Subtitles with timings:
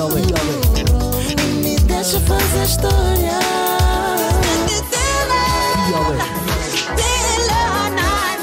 [0.00, 0.32] Dialeto.
[1.28, 3.38] E me deixa fazer história.
[5.86, 6.40] Dialeto.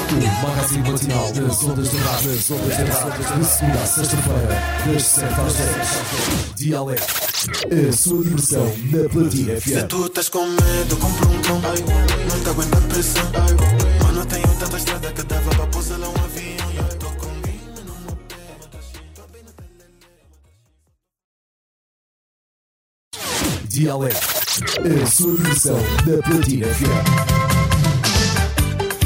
[0.08, 2.30] O magazine matinal das ondas da rádio.
[2.30, 3.38] Das ondas da rádio.
[3.40, 6.54] De segunda a sexta-feira, das 7 às 10.
[6.54, 7.02] Dialeto.
[7.88, 9.86] A sua diversão na Platina Se FM.
[9.88, 11.60] tu estás com medo, compra um cão.
[11.60, 13.24] Não te aguenta a pressão.
[14.04, 16.17] Mano, tenho tanta estrada que dava para pousar lá um
[23.78, 24.26] Dialeto.
[25.02, 27.04] A sua diversão na Platina FM.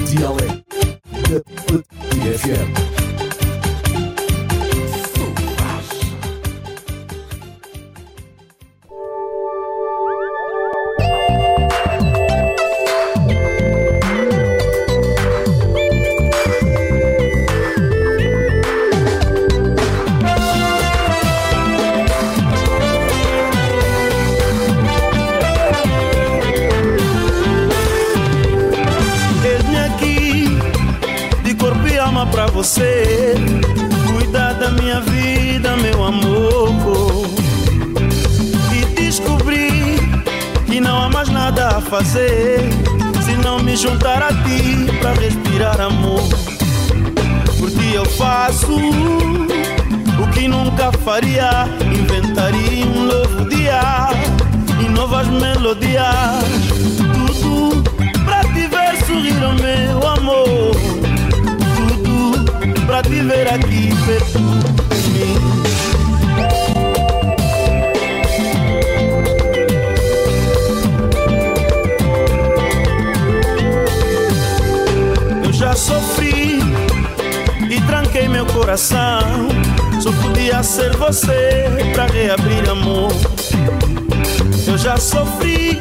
[0.09, 0.65] Dialeto.
[1.29, 3.12] Na Platina FM.
[32.63, 33.35] Você.
[34.07, 37.27] Cuidar da minha vida, meu amor.
[38.73, 39.99] E descobri
[40.67, 42.61] que não há mais nada a fazer.
[43.25, 46.23] Se não me juntar a ti pra respirar amor.
[47.59, 51.67] Por ti eu faço o que nunca faria.
[51.85, 54.09] Inventaria um novo dia
[54.81, 56.45] e novas melodias.
[57.13, 57.83] Tudo
[58.25, 60.82] pra te ver sorrir, oh meu amor.
[62.93, 65.37] Pra te ver aqui perto de mim.
[75.43, 76.59] Eu já sofri
[77.71, 79.49] e tranquei meu coração.
[79.99, 81.65] Só podia ser você
[81.95, 83.11] pra reabrir amor.
[84.67, 85.81] Eu já sofri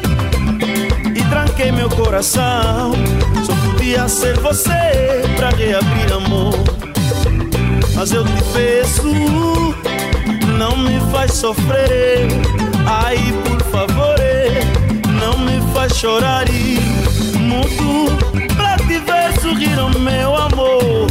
[1.14, 2.92] e tranquei meu coração.
[3.44, 6.71] Só podia ser você pra reabrir amor.
[8.02, 9.14] Mas eu te peço,
[10.58, 12.26] não me faz sofrer.
[12.84, 14.16] Ai, por favor,
[15.20, 16.80] não me faz chorar e
[17.38, 18.18] mudo
[18.56, 21.06] pra te ver sorrir, oh meu amor.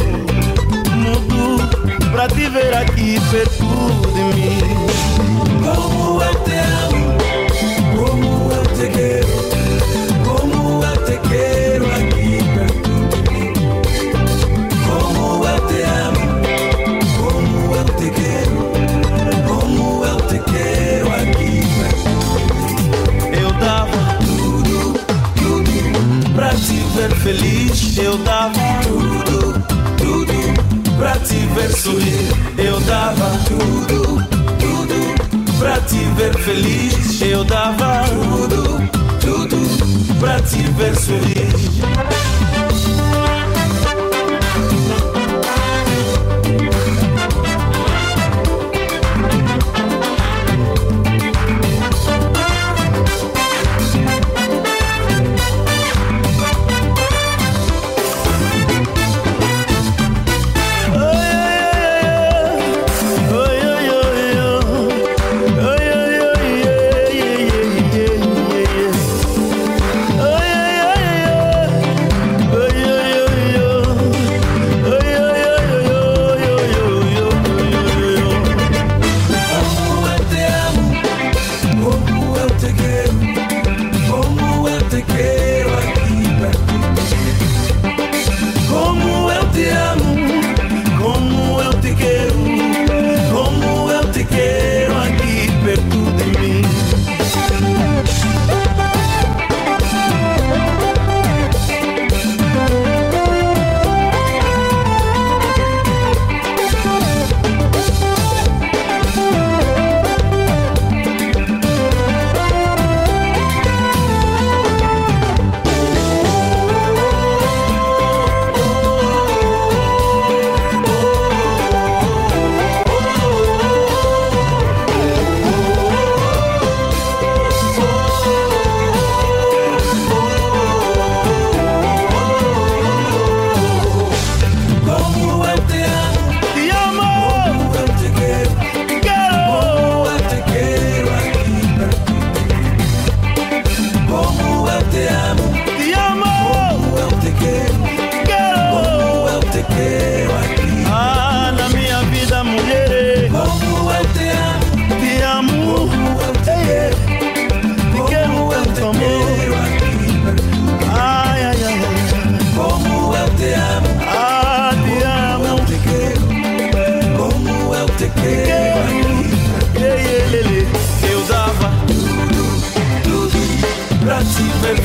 [0.94, 3.64] Mudo pra te ver aqui perto
[4.12, 4.58] de mim.
[5.64, 7.16] Como eu te amo,
[7.96, 9.28] como eu te quero,
[10.26, 11.61] como eu te quero
[26.94, 27.96] ver feliz.
[27.96, 29.52] Eu dava tudo,
[29.96, 32.32] tudo pra te ver sorrir.
[32.58, 34.22] Eu dava tudo,
[34.58, 37.20] tudo, pra te ver feliz.
[37.20, 38.88] Eu dava tudo,
[39.20, 40.12] tudo.
[40.20, 42.51] pra te ver sorrir.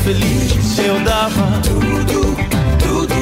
[0.03, 2.35] Feliz, eu dava tudo,
[2.79, 3.15] tudo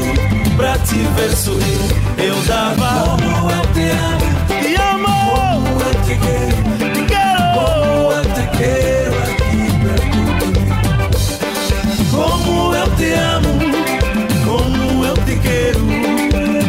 [0.56, 1.80] pra te ver sorrir.
[2.18, 6.56] Eu dava Como eu te amo, te amo, como eu te quero,
[6.94, 7.44] te quero.
[7.56, 10.72] como eu te quero aqui perto de mim.
[12.12, 13.52] Como eu te amo,
[14.46, 15.80] como eu te quero,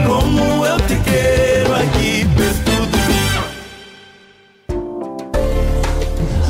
[0.06, 3.26] como eu te quero aqui perto de mim.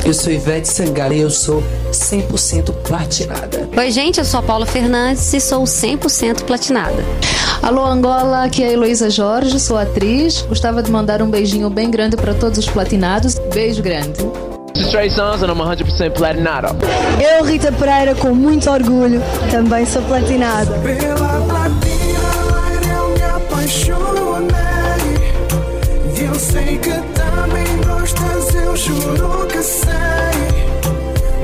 [0.05, 1.63] Eu sou Ivete Sangalo e eu sou
[1.97, 3.69] 100% platinada.
[3.75, 7.03] Oi, gente, eu sou a Paula Fernandes e sou 100% platinada.
[7.61, 10.41] Alô Angola, aqui é a Heloísa Jorge, sou atriz.
[10.43, 13.35] Gostava de mandar um beijinho bem grande para todos os platinados.
[13.53, 14.25] Beijo grande.
[14.73, 16.77] This is Trey Songz and I'm 100% platinado.
[17.19, 20.71] Eu, Rita Pereira, com muito orgulho, também sou platinada.
[20.79, 22.19] Pela platina
[22.95, 24.57] eu me apaixonei.
[26.15, 30.06] E eu sei que também gostas, eu juro que sei.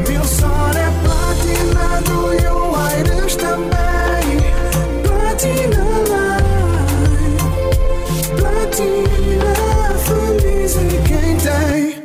[0.07, 4.41] Meu som é platinado e o Aires também.
[5.03, 7.37] Platina Line,
[8.37, 9.53] platina
[10.05, 12.03] feliz é quem tem.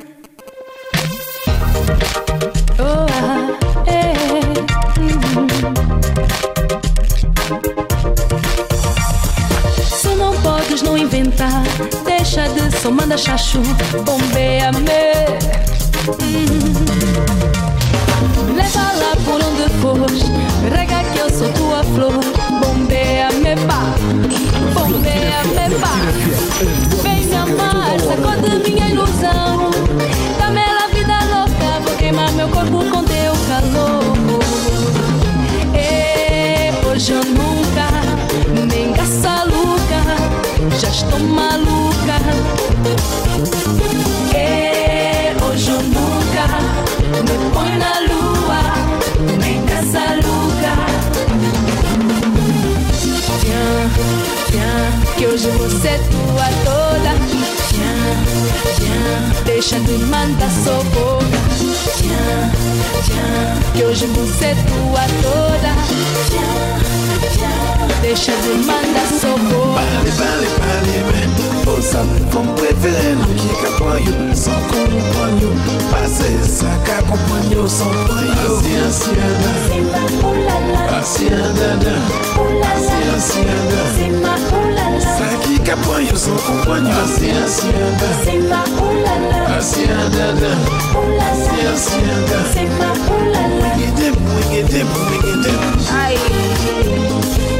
[2.79, 3.07] Oh,
[3.91, 4.01] é,
[9.97, 11.63] Se não podes não inventar,
[12.05, 13.63] deixa de só manda chachu,
[14.05, 15.19] bombeia-me.
[16.23, 17.58] Hum.
[20.71, 22.21] Rega que eu sou tua flor,
[22.61, 23.95] bombeia-me, pá,
[24.75, 25.95] bombeia-me, pá.
[27.03, 29.68] Vem amar, sacode minha ilusão,
[55.85, 57.13] é tua toda.
[57.69, 58.25] Tchan,
[58.75, 61.39] tchan, deixa de mandar só boca.
[61.97, 62.51] Tchan,
[63.05, 65.75] tchan, que hoje você tua toda.
[66.29, 66.79] Tchan,
[67.31, 69.81] tchan, deixa de mandar boca.
[69.81, 71.38] Vale, vale, vale,
[72.33, 75.53] como preferendo que acompanho, só com um banho.
[75.91, 78.33] Passa essa que acompanhou, só banho.
[78.33, 79.51] Assim, assim, anda.
[80.99, 81.93] Assim, anda, anda.
[82.73, 83.81] Assim, assim, anda.
[85.01, 86.89] Sabe que acompanho, só acompanho.
[87.03, 88.07] Assim, assim, anda.
[89.59, 89.85] Assim.
[91.71, 92.01] Assim,
[92.35, 92.69] assim.
[93.63, 95.59] Wiggy dip, wiggy dip, wiggy dip.
[95.93, 96.15] Ai,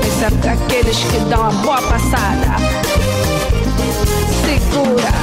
[0.07, 2.57] esse é pra aqueles que dão uma boa passada.
[4.79, 5.19] Segura.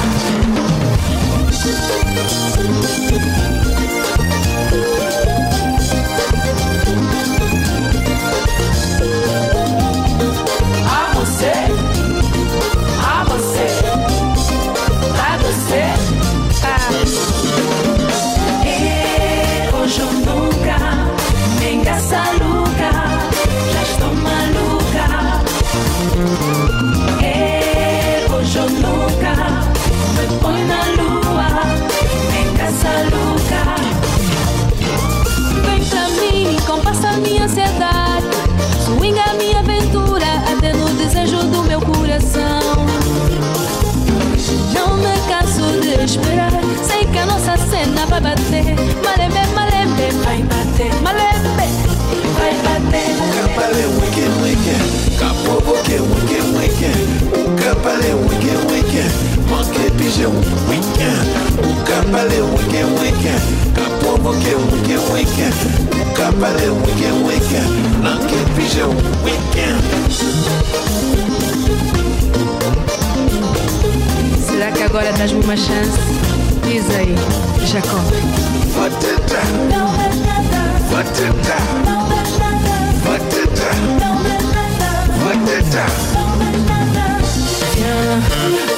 [56.00, 56.92] Boque wiki wiki.
[57.34, 59.04] O capale wiki wiki,
[59.50, 60.34] manque pijão
[60.70, 61.10] wiki.
[61.64, 63.34] O capale wiki wiki,
[63.76, 65.48] capo boque wiki wiki.
[65.92, 67.62] O capale wiki wiki,
[68.02, 68.90] manque pijão
[69.24, 69.68] wiki.
[74.48, 75.98] Será que agora dás-me uma chance?
[76.64, 77.16] Diz aí,
[77.66, 78.00] Jacó.
[78.76, 79.42] Vateta,
[80.92, 81.58] vateta,
[82.10, 82.55] vateta,
[85.76, 85.86] vateta.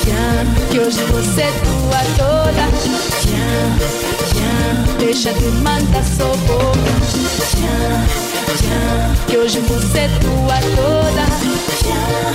[0.02, 2.68] Tchan, que hoje você é tua toda.
[3.20, 3.78] Tchan,
[4.30, 6.94] tchan, deixa de mandar só boca.
[7.50, 8.06] Tchan,
[8.58, 11.26] tchan, que hoje você é tua toda.
[11.78, 12.34] Tchan,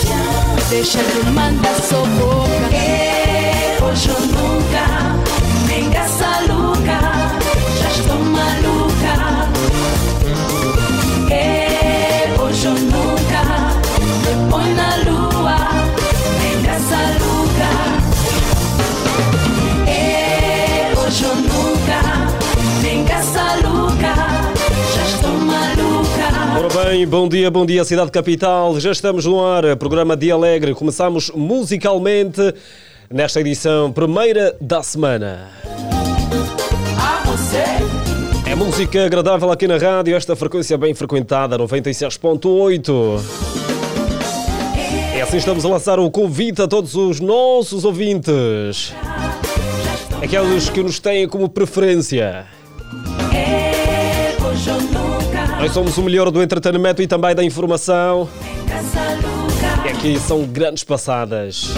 [0.00, 2.52] tchan, deixa de mandar só boca.
[3.84, 5.16] Hoje eu nunca
[5.68, 6.98] nem caça louca,
[7.80, 8.71] já estou maluca.
[14.52, 15.56] Põe na lua,
[16.38, 17.70] nem caça louca.
[19.88, 22.02] E hoje eu nunca
[23.66, 24.14] louca,
[24.94, 26.84] já estou maluca.
[26.84, 28.78] bem, bom dia, bom dia, Cidade Capital.
[28.78, 30.74] Já estamos no ar, programa Dia Alegre.
[30.74, 32.54] Começamos musicalmente
[33.10, 35.48] nesta edição primeira da semana.
[38.44, 43.51] É música agradável aqui na rádio, esta frequência bem frequentada, 96.8.
[45.22, 48.92] E assim estamos a lançar o convite a todos os nossos ouvintes.
[50.20, 52.44] Aqueles que nos têm como preferência.
[55.60, 58.28] Nós somos o melhor do entretenimento e também da informação.
[59.84, 61.68] E aqui são grandes passadas.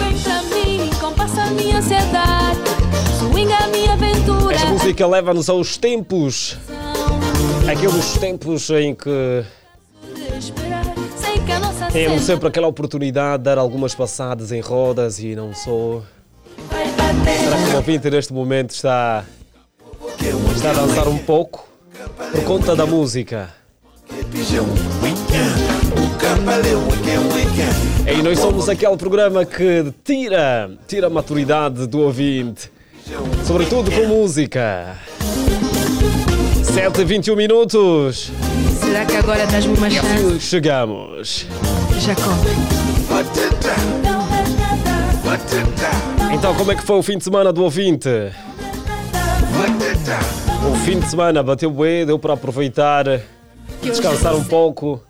[4.54, 6.56] Esta música leva-nos aos tempos.
[7.70, 9.44] Aqueles tempos em que
[11.44, 16.02] temos cena sempre aquela oportunidade de dar algumas passadas em rodas e não só.
[17.44, 19.24] Será que o ouvinte neste momento está,
[20.54, 21.68] está a dançar um pouco
[22.32, 23.52] por conta da música?
[28.06, 32.70] E nós somos aquele programa que tira, tira a maturidade do ouvinte,
[33.46, 34.96] sobretudo com música.
[36.62, 38.32] 7 e 21 minutos.
[38.80, 40.40] Será que agora dás-me uma chance?
[40.40, 41.46] chegamos.
[42.00, 42.30] Jacó.
[46.32, 48.08] Então, como é que foi o fim de semana do ouvinte?
[50.70, 53.04] O fim de semana bateu bem, deu para aproveitar,
[53.82, 55.02] descansar um pouco,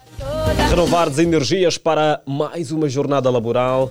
[0.69, 3.91] renovar as energias para mais uma jornada laboral.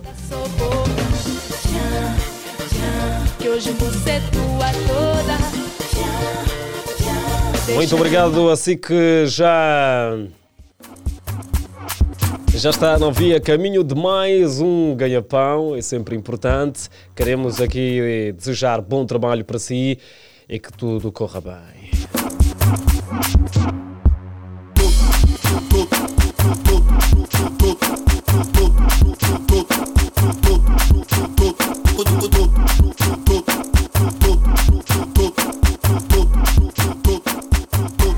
[3.38, 4.22] que hoje você
[7.72, 10.18] Muito obrigado, assim que já.
[12.52, 16.88] Já está na via caminho de mais um ganha-pão, é sempre importante.
[17.14, 19.98] Queremos aqui desejar bom trabalho para si
[20.48, 21.90] e que tudo corra bem.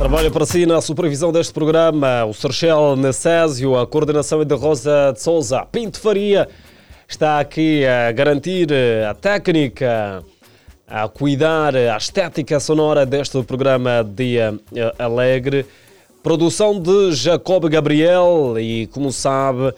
[0.07, 5.13] Trabalho para si na supervisão deste programa o Serchel Necésio, a coordenação é de Rosa
[5.13, 5.67] de Souza.
[5.67, 6.49] Pinto Faria
[7.09, 8.69] está aqui a garantir
[9.05, 10.23] a técnica,
[10.87, 15.67] a cuidar a estética sonora deste programa Dia eh, Alegre.
[16.23, 19.75] Produção de Jacob Gabriel e, como sabe,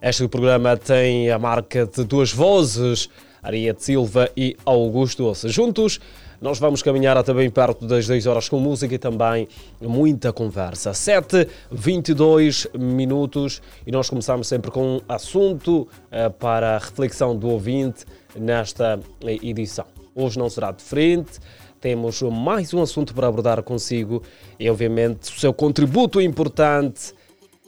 [0.00, 3.10] este programa tem a marca de duas vozes,
[3.42, 5.48] Ariete Silva e Augusto Ossa.
[5.48, 5.98] Juntos,
[6.40, 9.48] nós vamos caminhar até bem perto das 10 horas com música e também
[9.80, 10.94] muita conversa.
[10.94, 17.48] 7, 22 minutos e nós começamos sempre com um assunto eh, para a reflexão do
[17.48, 18.04] ouvinte
[18.36, 19.86] nesta eh, edição.
[20.14, 21.40] Hoje não será diferente.
[21.80, 24.22] Temos mais um assunto para abordar consigo
[24.60, 27.12] e, obviamente, o seu contributo importante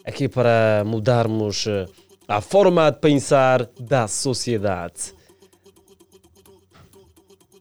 [0.04, 1.86] aqui para mudarmos eh,
[2.28, 5.12] a forma de pensar da sociedade.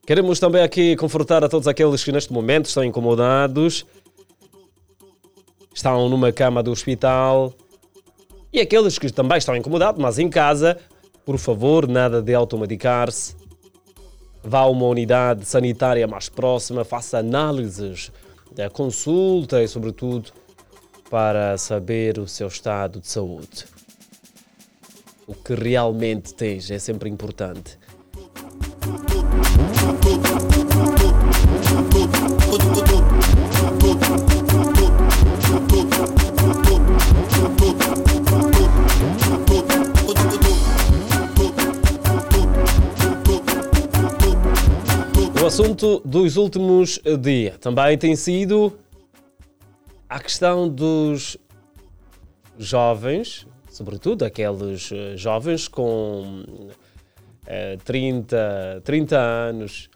[0.10, 3.86] Queremos também aqui confortar a todos aqueles que neste momento estão incomodados,
[5.72, 7.54] estão numa cama do hospital
[8.52, 10.80] e aqueles que também estão incomodados, mas em casa,
[11.24, 13.36] por favor, nada de automedicar-se.
[14.44, 18.12] Vá a uma unidade sanitária mais próxima, faça análises
[18.74, 20.32] consulta e, sobretudo,
[21.08, 23.68] para saber o seu estado de saúde.
[25.28, 27.78] O que realmente tens é sempre importante.
[45.42, 47.58] O assunto dos últimos dias.
[47.60, 48.78] Também tem sido
[50.08, 51.38] a questão dos
[52.58, 56.44] jovens, sobretudo aqueles eh, jovens com
[57.46, 59.90] eh, 30, 30 anos,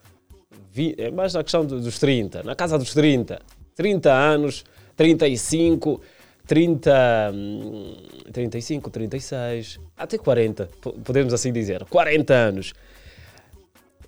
[0.97, 3.39] é mais na questão do- dos 30, na casa dos 30,
[3.75, 4.63] 30 anos,
[4.95, 6.01] 35,
[6.45, 7.95] 30, hum,
[8.31, 12.73] 35, 36, até 40, po- podemos assim dizer, 40 anos.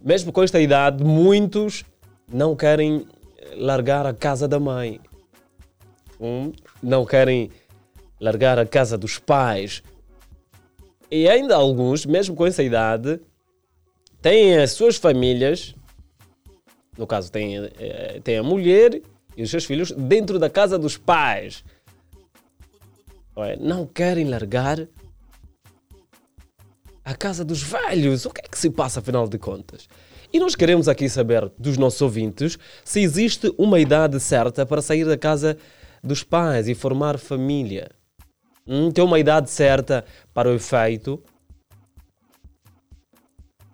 [0.01, 1.83] Mesmo com esta idade, muitos
[2.31, 3.07] não querem
[3.55, 4.99] largar a casa da mãe.
[6.19, 7.49] Um, não querem
[8.19, 9.81] largar a casa dos pais.
[11.09, 13.19] E ainda alguns, mesmo com essa idade,
[14.21, 15.75] têm as suas famílias,
[16.97, 19.01] no caso, têm, eh, têm a mulher
[19.35, 21.63] e os seus filhos dentro da casa dos pais.
[23.59, 24.87] Não querem largar
[27.03, 28.25] a casa dos velhos.
[28.25, 29.87] O que é que se passa, afinal de contas?
[30.33, 35.05] E nós queremos aqui saber dos nossos ouvintes se existe uma idade certa para sair
[35.05, 35.57] da casa
[36.03, 37.89] dos pais e formar família.
[38.67, 41.21] Hum, tem uma idade certa para o efeito.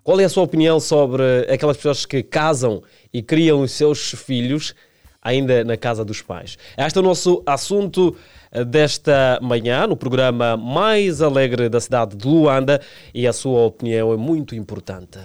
[0.03, 4.75] Qual é a sua opinião sobre aquelas pessoas que casam e criam os seus filhos
[5.21, 6.57] ainda na casa dos pais?
[6.77, 8.15] Este é o nosso assunto
[8.51, 12.81] eh, desta manhã no programa mais alegre da cidade de Luanda
[13.13, 15.19] e a sua opinião é muito importante.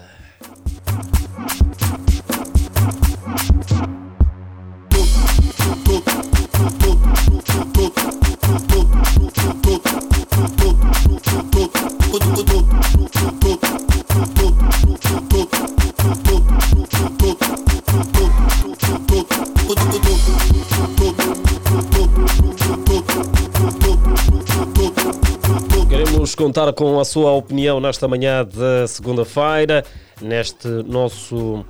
[26.56, 29.84] Contar com a sua opinião nesta manhã de segunda-feira,
[30.22, 31.62] neste nosso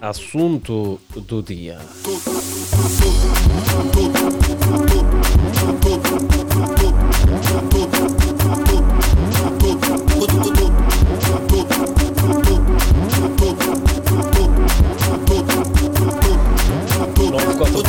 [0.00, 1.78] assunto do dia.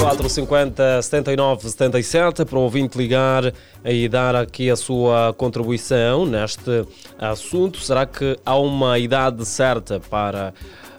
[0.01, 3.53] Quatro cinquenta setenta e nove setenta e sete para o ouvinte ligar
[3.85, 6.87] e dar aqui a sua contribuição neste
[7.19, 7.79] assunto.
[7.79, 10.55] Será que há uma idade certa para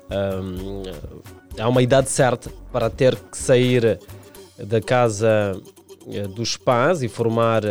[0.08, 0.84] hum,
[1.58, 3.98] há uma idade certa para ter que sair
[4.56, 5.60] da casa
[6.08, 7.62] eh, dos pais e formar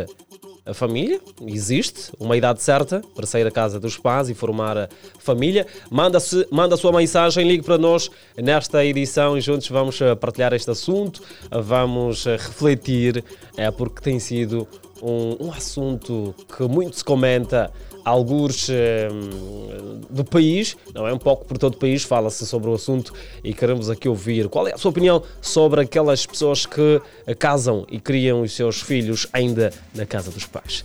[0.65, 4.89] a família, existe uma idade certa para sair da casa dos pais e formar a
[5.19, 5.65] família.
[5.89, 10.13] Manda, -se, manda a sua mensagem, ligue para nós nesta edição e juntos vamos eh,
[10.13, 13.23] partilhar este assunto, vamos eh, refletir,
[13.57, 14.67] é, porque tem sido
[15.01, 17.71] um, um assunto que muito se comenta
[18.03, 21.13] alguns um, do país, não é?
[21.13, 24.67] Um pouco por todo o país fala-se sobre o assunto e queremos aqui ouvir qual
[24.67, 27.01] é a sua opinião sobre aquelas pessoas que
[27.39, 30.83] casam e criam os seus filhos ainda na casa dos pais.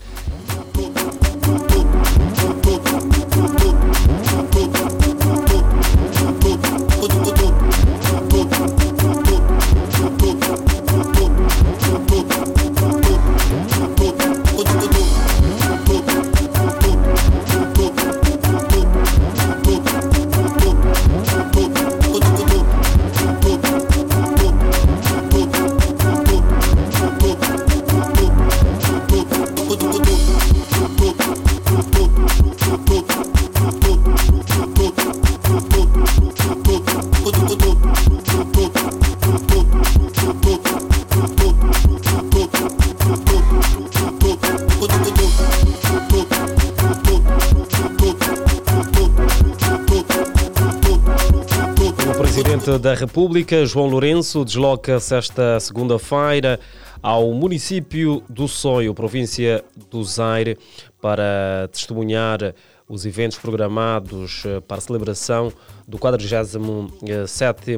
[52.87, 56.61] Da República, João Lourenço, desloca-se esta segunda-feira
[57.03, 60.59] ao município do Sonho, província do Zaire,
[61.01, 62.55] para testemunhar
[62.89, 65.53] os eventos programados eh, para a celebração
[65.87, 67.77] do 47 eh,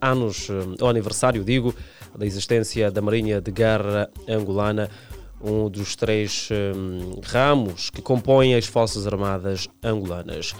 [0.00, 1.74] anos, eh, aniversário, digo,
[2.16, 4.88] da existência da Marinha de Guerra angolana,
[5.40, 6.48] um dos três
[7.22, 10.54] ramos que compõem as Forças Armadas angolanas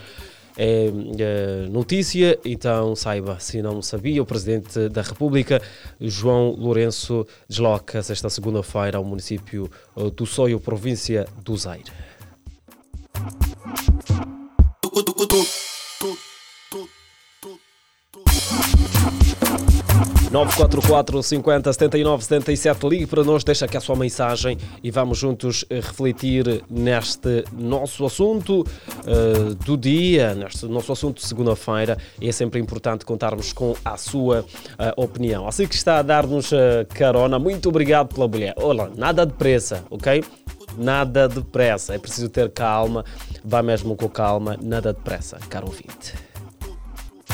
[0.57, 0.87] é,
[1.19, 5.61] é, notícia, então saiba, se não sabia, o Presidente da República,
[6.01, 11.91] João Lourenço, desloca-se esta segunda-feira ao município eh, do Soio, província do Zaire.
[20.37, 22.87] 944 50 79 77.
[22.87, 28.05] Ligue para nós, deixa aqui a sua mensagem e vamos juntos eh, refletir neste nosso
[28.05, 31.97] assunto uh, do dia, neste nosso assunto de segunda-feira.
[32.21, 35.47] É sempre importante contarmos com a sua uh, opinião.
[35.47, 38.53] Assim que está a dar-nos uh, carona, muito obrigado pela mulher.
[38.57, 40.23] Olá, nada de pressa, ok?
[40.77, 41.95] Nada de pressa.
[41.95, 43.03] É preciso ter calma.
[43.43, 46.26] Vá mesmo com calma, nada de pressa, caro ouvinte.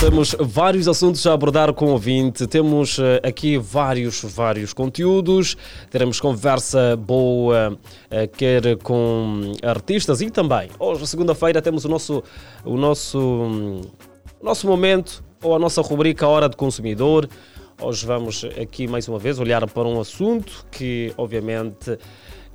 [0.00, 2.46] temos vários assuntos a abordar com o ouvinte.
[2.46, 5.56] Temos eh, aqui vários, vários conteúdos.
[5.90, 7.76] Teremos conversa boa,
[8.10, 12.22] eh, quer com artistas e também, hoje, segunda-feira, temos o nosso,
[12.64, 17.28] o nosso, o nosso momento ou a nossa rubrica Hora de Consumidor.
[17.80, 21.98] Hoje vamos aqui mais uma vez olhar para um assunto que, obviamente,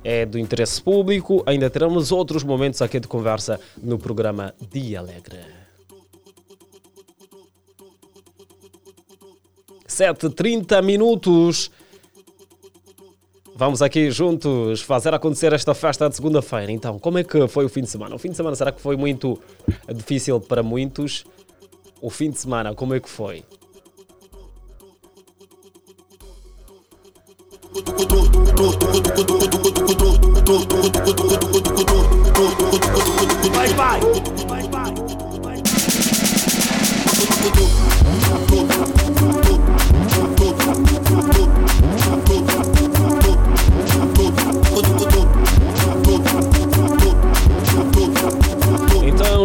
[0.02, 1.42] é do interesse público.
[1.46, 5.63] Ainda teremos outros momentos aqui de conversa no programa Dia Alegre.
[9.94, 11.70] 7h30 minutos.
[13.56, 16.72] Vamos aqui juntos fazer acontecer esta festa de segunda-feira.
[16.72, 18.16] Então, como é que foi o fim de semana?
[18.16, 19.38] O fim de semana será que foi muito
[19.94, 21.24] difícil para muitos?
[22.00, 23.44] O fim de semana, como é que foi?
[33.52, 34.00] Vai, vai.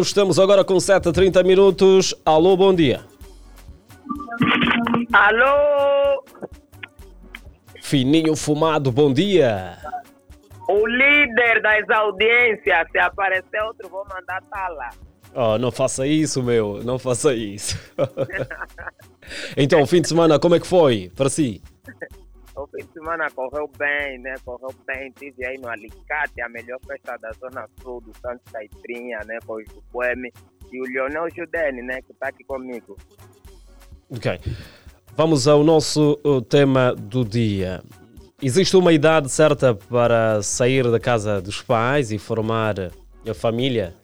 [0.07, 2.15] Estamos agora com 7h30 minutos.
[2.25, 3.01] Alô, bom dia.
[5.11, 6.23] Alô,
[7.81, 9.77] Fininho Fumado, bom dia.
[10.67, 14.89] o líder das audiências, se aparecer outro, vou mandar tá lá.
[15.33, 16.83] Oh, não faça isso, meu.
[16.83, 17.79] Não faça isso.
[19.57, 21.63] então, o fim de semana, como é que foi para si?
[22.59, 24.35] O fim de semana correu bem, né?
[24.43, 25.09] Correu bem.
[25.13, 29.39] Tive aí no Alicate, a melhor festa da Zona Sul do Santo Caiprinha, né?
[29.45, 30.29] Com o Juqueme
[30.69, 32.01] e o Leonel Judene, né?
[32.01, 32.97] Que tá aqui comigo.
[34.09, 34.39] Ok.
[35.15, 37.81] Vamos ao nosso uh, tema do dia.
[38.41, 43.95] Existe uma idade certa para sair da casa dos pais e formar a família?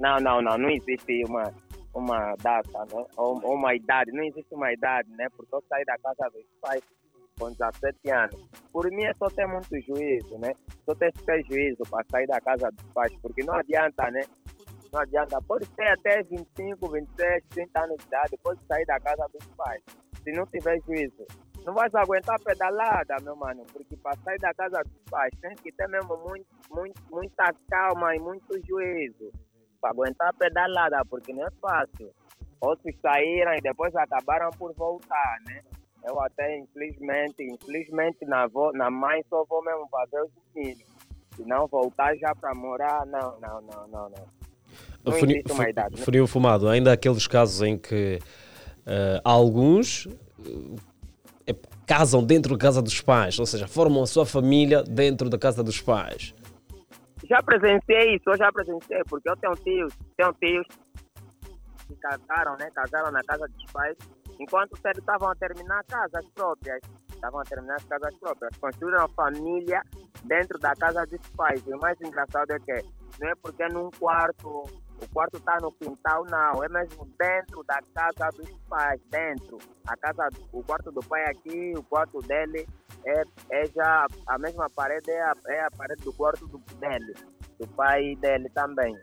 [0.00, 0.58] Não, não, não.
[0.58, 1.54] Não existe uma,
[1.94, 3.04] uma data, né?
[3.16, 4.10] Uma idade.
[4.10, 5.28] Não existe uma idade, né?
[5.36, 6.82] Porque eu saí da casa dos pais
[7.42, 8.48] com 17 anos.
[8.72, 10.52] Por mim é só ter muito juízo, né?
[10.84, 13.12] Só ter que ter juízo para sair da casa dos pais.
[13.20, 14.20] Porque não adianta, né?
[14.92, 15.42] Não adianta.
[15.42, 18.38] Pode ter até 25, 26, 30 anos de idade.
[18.42, 19.82] Pode sair da casa dos pais.
[20.22, 21.26] Se não tiver juízo.
[21.64, 23.64] Não vai aguentar pedalada, meu mano.
[23.72, 28.14] Porque para sair da casa dos pais tem que ter mesmo muito, muito, muita calma
[28.14, 29.32] e muito juízo.
[29.80, 32.12] Para aguentar pedalada, porque não é fácil.
[32.60, 35.62] Outros saíram e depois acabaram por voltar, né?
[36.04, 40.84] Eu até, infelizmente, infelizmente na, vo, na mãe só vou mesmo fazer os meninos.
[41.36, 45.14] Se não voltar já para morar, não, não, não, não, não.
[45.14, 45.96] Existe uma idade.
[45.96, 46.04] né?
[46.04, 48.18] Funil Fumado, ainda há aqueles casos em que
[48.86, 50.76] uh, alguns uh,
[51.86, 55.62] casam dentro da casa dos pais, ou seja, formam a sua família dentro da casa
[55.62, 56.34] dos pais.
[57.28, 60.66] Já presenciei isso, eu já presenciei, porque eu tenho tios, tenho tios
[61.86, 62.68] que casaram, né?
[62.74, 63.96] Casaram na casa dos pais,
[64.42, 66.80] enquanto estavam a terminar casas próprias.
[67.10, 68.56] Estavam a terminar as casas próprias.
[68.58, 69.80] Construíram a família
[70.24, 71.62] dentro da casa dos pais.
[71.66, 72.84] E o mais engraçado é que
[73.20, 74.64] não é porque num quarto,
[75.00, 76.64] o quarto está no quintal, não.
[76.64, 79.58] É mesmo dentro da casa dos pais, dentro.
[79.86, 82.66] A casa, o quarto do pai aqui, o quarto dele
[83.06, 87.14] é, é já a mesma parede, é a, é a parede do quarto do, dele,
[87.58, 88.96] do pai dele também.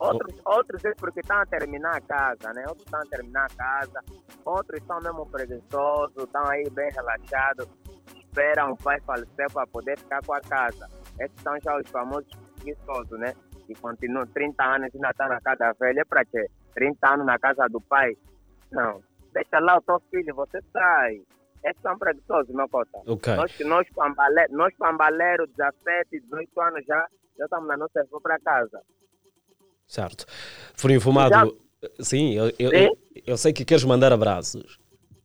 [0.00, 2.64] Outros, outros é porque estão a terminar a casa, né?
[2.66, 4.00] Outros estão a terminar a casa,
[4.46, 7.68] outros estão mesmo preguiçosos, estão aí bem relaxados,
[8.16, 10.88] esperam o pai falecer para poder ficar com a casa.
[11.18, 13.34] Esses são já os famosos preguiçosos, né?
[13.66, 16.00] Que continuam 30 anos e ainda estão na casa velha.
[16.00, 16.46] É para quê?
[16.74, 18.16] 30 anos na casa do pai?
[18.72, 19.02] Não.
[19.34, 21.20] Deixa lá o teu filho, você sai.
[21.62, 23.02] Esses são preguiçosos, meu cota.
[23.06, 23.36] Ok.
[23.36, 28.80] Nós, nós, pambale, nós pambaleiros, 17, 18 anos já, já estamos na nossa para casa.
[29.90, 30.24] Certo.
[30.78, 31.58] Funil Fumado,
[31.98, 34.78] sim, eu, eu, eu, eu sei que queres mandar abraços.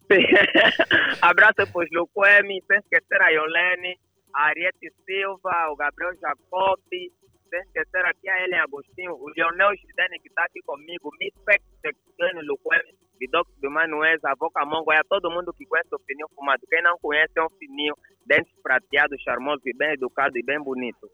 [1.22, 3.96] Abraço para os Luquemi, sem esquecer a Yolene,
[4.34, 7.14] a Ariete Silva, o Gabriel Jacobi,
[7.48, 12.42] sem esquecer aqui a Helen Agostinho, o Leonel Gidene que está aqui comigo, Miss Pequeno
[12.42, 16.64] Luquemi, Vidox do Manuel, a Boca Mongoia, todo mundo que conhece o Fininho Fumado.
[16.68, 17.94] Quem não conhece é um fininho,
[18.26, 21.08] dentes prateados, charmoso e bem educado e bem bonito.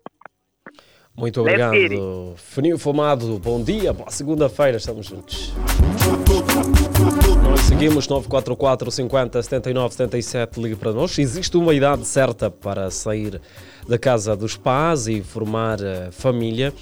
[1.16, 1.74] Muito obrigado.
[2.38, 5.54] Fininho Fumado, bom dia, boa segunda-feira, estamos juntos.
[7.44, 11.18] Nós seguimos 944 50 79 77, ligue para nós.
[11.20, 13.42] Existe uma idade certa para sair
[13.88, 16.74] da casa dos pais e formar eh, família.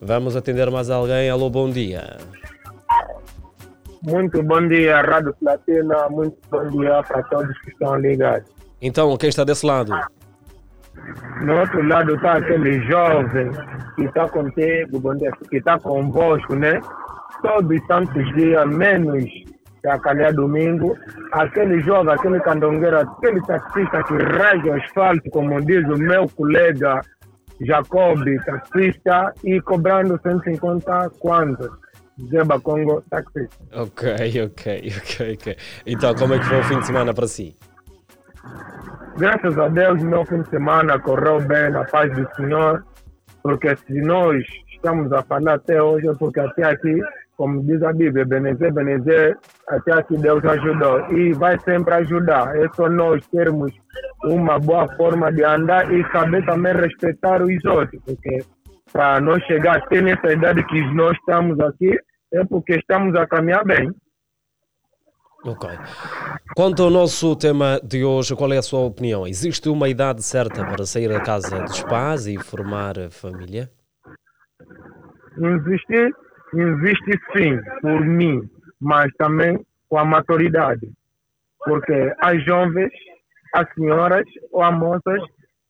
[0.00, 1.28] Vamos atender mais alguém.
[1.28, 2.16] Alô, bom dia.
[4.02, 6.08] Muito bom dia, Rádio Platina.
[6.08, 8.48] Muito bom dia para todos que estão ligados.
[8.80, 9.92] Então, quem está desse lado?
[11.42, 13.50] No outro lado está aquele jovem
[13.96, 15.00] que está contigo,
[15.48, 16.80] que está convosco, né?
[17.42, 19.24] Todos os santos dias, menos
[19.86, 20.96] a calhar domingo.
[21.32, 27.00] Aquele jovem, aquele candongueiro, aquele taxista que raja o asfalto, como diz o meu colega
[27.60, 31.68] Jacob, taxista, e cobrando 150 quantos?
[32.30, 33.56] Zeba Congo, taxista.
[33.72, 34.08] Ok,
[34.44, 35.56] ok, ok, ok.
[35.86, 37.56] Então, como é que foi o fim de semana para si?
[39.18, 42.84] Graças a Deus, meu fim de semana correu bem na paz do Senhor,
[43.42, 47.00] porque se nós estamos a falar até hoje, é porque até aqui
[47.38, 51.08] como diz a Bíblia, Benezer, Benezer, até aqui Deus ajudou.
[51.12, 52.54] E vai sempre ajudar.
[52.56, 53.72] É só nós termos
[54.24, 58.02] uma boa forma de andar e saber também respeitar os outros.
[58.04, 58.44] Porque
[58.92, 61.96] para nós chegar até nessa idade que nós estamos aqui,
[62.34, 63.88] é porque estamos a caminhar bem.
[65.44, 65.68] Ok.
[66.56, 69.26] Quanto ao nosso tema de hoje, qual é a sua opinião?
[69.26, 73.70] Existe uma idade certa para sair da casa dos pais e formar família?
[75.36, 76.12] Existe,
[76.52, 78.40] existe sim, por mim,
[78.80, 80.90] mas também com a maturidade.
[81.64, 82.90] Porque as jovens,
[83.54, 85.20] as senhoras ou as moças,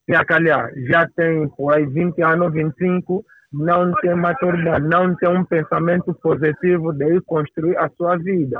[0.05, 5.43] se acalhar, já têm por aí 20 anos, 25, não tem maturidade, não tem um
[5.43, 8.59] pensamento positivo de ir construir a sua vida.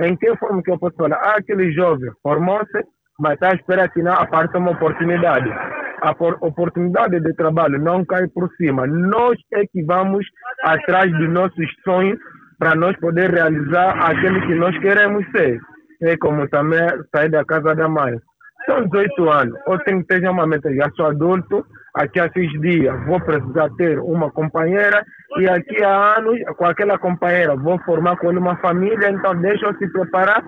[0.00, 1.16] Em que forma que eu posso falar?
[1.16, 2.84] Ah, aquele jovem formou-se,
[3.18, 5.50] mas está à espera que não apareça uma oportunidade.
[6.00, 8.86] A oportunidade de trabalho não cai por cima.
[8.86, 10.24] Nós é que vamos
[10.62, 12.18] atrás dos nossos sonhos
[12.58, 15.58] para nós poder realizar aquele que nós queremos ser.
[16.02, 16.80] É como também
[17.14, 18.16] sair da casa da mãe.
[18.66, 22.50] São 18 anos, ou tenho que ter uma meta, já sou adulto, aqui a seis
[22.60, 25.04] dias vou precisar ter uma companheira
[25.38, 29.74] e aqui a anos, com aquela companheira, vou formar com uma família, então deixa eu
[29.76, 30.42] se preparar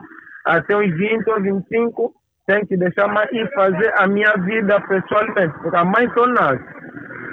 [0.45, 2.15] até os 20 ou 25,
[2.47, 6.65] tenho que deixar mais e fazer a minha vida pessoalmente, porque a mãe só nasce.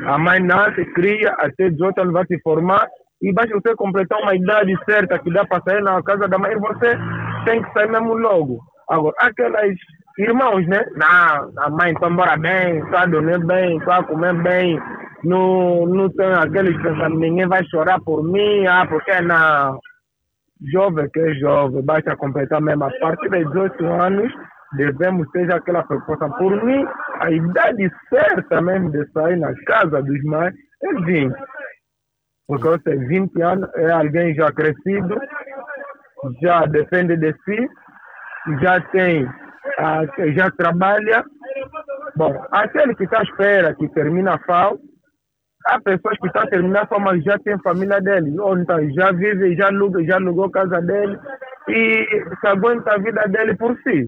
[0.05, 2.87] A mãe nasce, cria, até 18 anos vai se formar
[3.21, 6.55] e basta você completar uma idade certa que dá para sair na casa da mãe,
[6.57, 6.97] você
[7.45, 8.59] tem que sair mesmo logo.
[8.89, 9.73] Agora, aquelas
[10.17, 10.83] irmãos, né?
[10.95, 14.79] Não, a mãe está embora bem, está a dormir bem, está comer bem,
[15.23, 19.79] não, não tem aqueles pensamentos, ninguém vai chorar por mim, ah, porque não.
[20.71, 22.85] Jovem que é jovem, basta completar mesmo.
[22.85, 24.33] A partir de 18 anos,
[24.73, 26.31] devemos ter aquela preocupação.
[26.31, 26.83] Por mim,
[27.19, 30.53] a idade certa mesmo de sair na casa dos mães
[30.83, 31.35] é 20.
[32.47, 35.19] Porque você, 20 anos, é alguém já crescido,
[36.41, 37.69] já depende de si,
[38.61, 39.29] já tem
[39.77, 40.03] ah,
[40.33, 41.23] já trabalha.
[42.15, 44.79] Bom, aquele que está à espera que termina a FAO,
[45.65, 48.77] há pessoas que estão a terminar a FAO, mas já tem família dele, ou então
[48.93, 51.17] já vive, já alugou, já alugou casa dele
[51.69, 52.05] e
[52.39, 54.05] se aguenta a vida dele por si.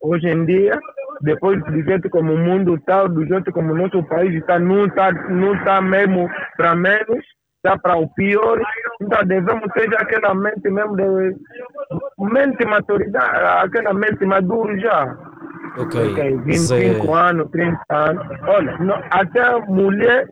[0.00, 0.78] Hoje em dia,
[1.22, 4.86] depois do jeito como o mundo está, do jeito como o nosso país está, não
[4.86, 7.24] está não tá mesmo para menos,
[7.58, 8.60] está para o pior.
[9.00, 11.36] Então devemos ter aquela mente mesmo de
[12.18, 15.16] mente maturidade, aquela mente madura já.
[15.76, 16.12] Ok.
[16.12, 17.12] okay 25 Zé...
[17.12, 18.26] anos, 30 anos.
[18.46, 20.26] Olha, não, até mulher,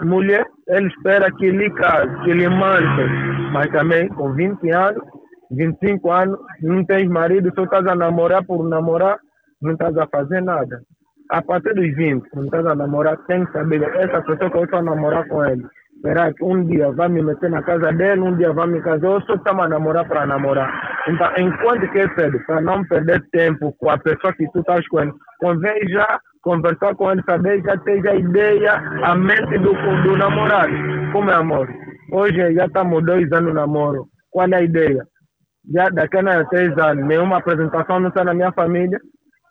[0.00, 3.04] mulher, ele espera que ele case, que ele mande,
[3.52, 5.02] mas também com 20 anos,
[5.50, 9.18] 25 anos, não tens marido, só estás a namorar por namorar,
[9.62, 10.82] não estás a fazer nada.
[11.30, 14.64] A partir dos 20, não estás a namorar, tem que saber, essa pessoa que eu
[14.64, 15.64] estou a namorar com ele,
[16.06, 19.08] será que um dia vai me meter na casa dele, um dia vai me casar,
[19.08, 21.02] ou só estamos a namorar para namorar.
[21.08, 24.86] Então, enquanto que é cedo, para não perder tempo com a pessoa que tu estás
[24.86, 29.72] com ele, convém já conversar com ele, saber, já ter a ideia, a mente do,
[29.72, 30.72] do namorado.
[31.12, 31.68] Como é amor?
[32.12, 34.06] Hoje já estamos dois anos no namoro.
[34.30, 35.04] Qual é a ideia?
[35.74, 39.00] Já daqui a três anos, nenhuma apresentação não está na minha família,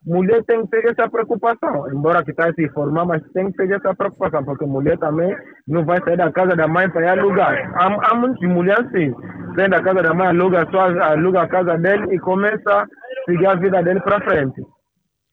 [0.06, 3.72] mulher tem que ter essa preocupação, embora que está se formar, mas tem que ter
[3.72, 5.36] essa preocupação, porque mulher também
[5.68, 7.72] não vai sair da casa da mãe para ir alugar.
[7.76, 9.14] Há, há muitas mulheres sim,
[9.56, 12.88] sai da casa da mãe, aluga, só, aluga a casa dele e começa a
[13.26, 14.62] seguir a vida dele para frente.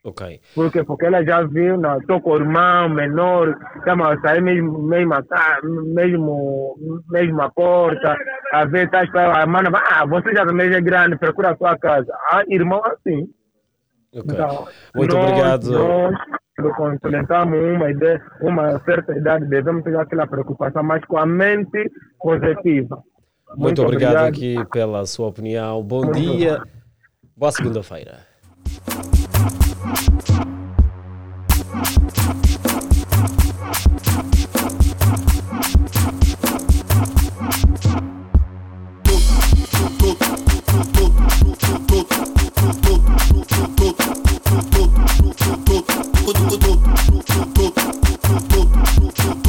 [0.04, 0.40] Ok.
[0.54, 0.82] Por quê?
[0.82, 5.14] Porque ela já viu, não, estou com o irmão menor, chama a sair mesmo, mesmo,
[5.94, 6.76] mesmo,
[7.08, 8.16] mesmo a porta,
[8.52, 9.02] a ver, tá,
[9.40, 12.12] a mano, ah, você já também é grande, procura a sua casa.
[12.32, 13.28] Ah, irmão assim.
[14.14, 14.34] Okay.
[14.34, 15.70] Então, Muito nós, obrigado.
[15.72, 16.14] Nós,
[16.76, 17.86] quando implementamos uma,
[18.50, 23.02] uma certa idade, devemos ter aquela preocupação mais com a mente positiva.
[23.48, 25.82] Muito, Muito obrigado, obrigado, aqui pela sua opinião.
[25.82, 26.64] Bom Muito dia, bom.
[27.36, 28.32] boa segunda-feira.
[42.62, 42.86] Thank
[49.36, 49.41] you.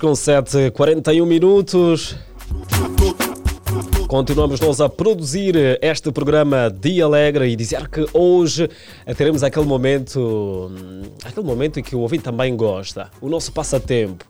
[0.00, 2.16] Com 7h41 minutos.
[4.08, 8.66] Continuamos nós a produzir este programa Dia Alegre e dizer que hoje
[9.14, 10.72] teremos aquele momento,
[11.22, 14.24] aquele momento em que o ouvinte também gosta, o nosso passatempo.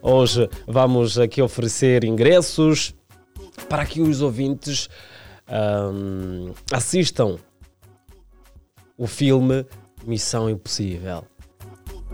[0.00, 2.94] Hoje vamos aqui oferecer ingressos
[3.68, 4.88] para que os ouvintes
[5.50, 7.36] um, assistam
[8.96, 9.66] o filme
[10.06, 11.24] Missão Impossível.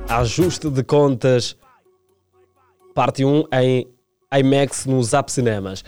[0.09, 1.57] Ajuste de contas,
[2.93, 3.89] parte 1 em
[4.33, 5.85] IMAX no Zap Cinemas.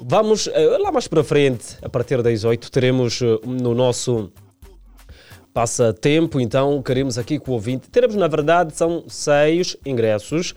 [0.00, 4.30] Vamos uh, lá mais para frente, a partir das 8, teremos uh, no nosso
[5.52, 7.88] passatempo, então queremos aqui com o ouvinte.
[7.90, 10.54] Teremos, na verdade, são seis ingressos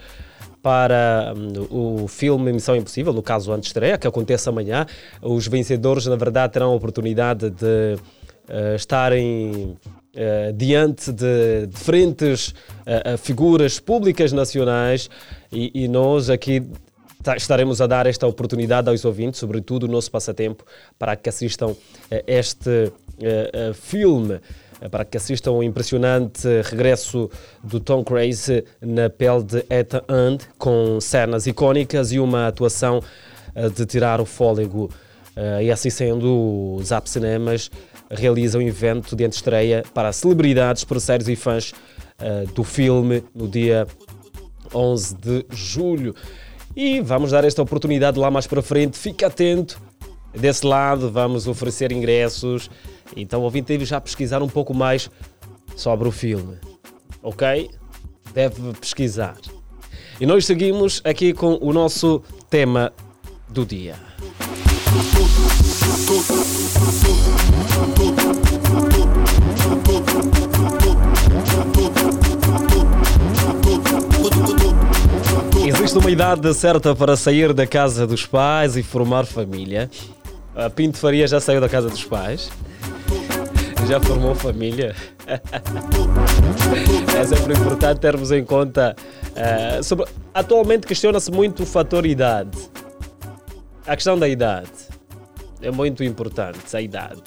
[0.62, 4.86] para um, o filme Missão Impossível, no caso antes estreia, que acontece amanhã.
[5.22, 7.96] Os vencedores, na verdade, terão a oportunidade de
[8.50, 9.78] uh, estarem
[10.14, 15.10] Uh, diante de diferentes uh, figuras públicas nacionais
[15.52, 16.64] e, e nós aqui
[17.38, 20.66] estaremos a dar esta oportunidade aos ouvintes, sobretudo o nosso passatempo,
[20.98, 21.76] para que assistam
[22.26, 22.92] este
[23.76, 24.40] filme,
[24.90, 27.30] para que assistam o impressionante regresso
[27.64, 33.04] do Tom Cruise na pele de Ethan Hunt, com cenas icónicas e uma atuação
[33.76, 34.90] de tirar o fôlego.
[35.62, 37.70] e assim sendo, os Zap Cinemas
[38.10, 41.74] realiza um evento de estreia para celebridades, parceiros e fãs
[42.56, 43.86] do filme no dia
[44.74, 46.16] 11 de julho.
[46.76, 48.98] E vamos dar esta oportunidade lá mais para frente.
[48.98, 49.82] Fique atento.
[50.34, 52.70] Desse lado, vamos oferecer ingressos.
[53.16, 55.10] Então, o ouvinte deve já pesquisar um pouco mais
[55.76, 56.58] sobre o filme.
[57.22, 57.70] Ok?
[58.34, 59.36] Deve pesquisar.
[60.20, 62.94] E nós seguimos aqui com o nosso tema
[63.50, 63.96] do dia.
[75.92, 79.92] Existe uma idade certa para sair da casa dos pais e formar família.
[80.56, 82.50] A Pinto Faria já saiu da casa dos pais.
[83.90, 84.96] Já formou família.
[87.14, 88.96] É sempre importante termos em conta.
[89.32, 90.06] Uh, sobre...
[90.34, 92.58] Atualmente questiona-se muito o fator idade.
[93.86, 94.72] A questão da idade
[95.62, 97.22] é muito importante, a idade.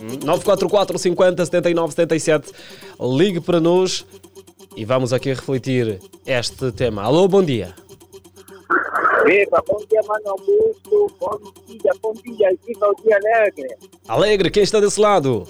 [0.00, 2.50] 944 50 79 77.
[2.98, 4.06] Ligue para nós
[4.78, 7.02] e vamos aqui refletir este tema.
[7.02, 7.74] Alô, bom dia.
[9.26, 11.16] Epa, bom dia, Mano Augusto.
[11.18, 12.48] Bom dia, bom dia.
[12.48, 13.68] É o dia alegre.
[14.06, 15.48] Alegre, quem está desse lado?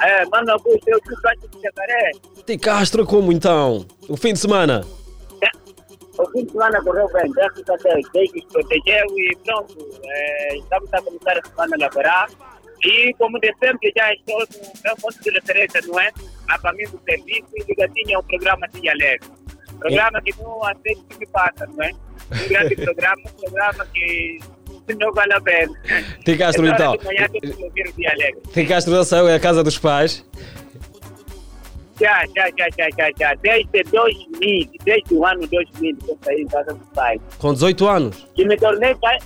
[0.00, 2.12] É, Mano Augusto, eu sou Castro de Jacaré.
[2.46, 3.84] Tem Castro como então?
[4.08, 4.86] O fim de semana?
[6.16, 8.08] O fim de semana correu bem, graças a Deus.
[8.12, 9.88] Deus nos protegeu e pronto.
[10.04, 12.28] É, estamos a começar a semana laboral.
[12.84, 16.12] E como de sempre, já estou no meu ponto de referência, não é?
[16.50, 19.28] A caminho do serviço e ligadinho ao programa Dia Alegre.
[19.78, 20.20] Programa é.
[20.20, 21.90] que não aceita que passa, não é?
[22.32, 24.38] Um grande programa, um programa que
[24.98, 25.72] não vale a pena.
[26.24, 26.96] Tem Castro então.
[28.52, 30.24] Tem Castro já saiu, é a casa dos pais.
[32.00, 33.34] Já, já, já, já, já, já.
[33.34, 37.20] Desde 2000, desde o ano 2000 que eu saí em casa dos pais.
[37.38, 38.26] Com 18 anos?
[38.34, 39.18] Que me tornei pai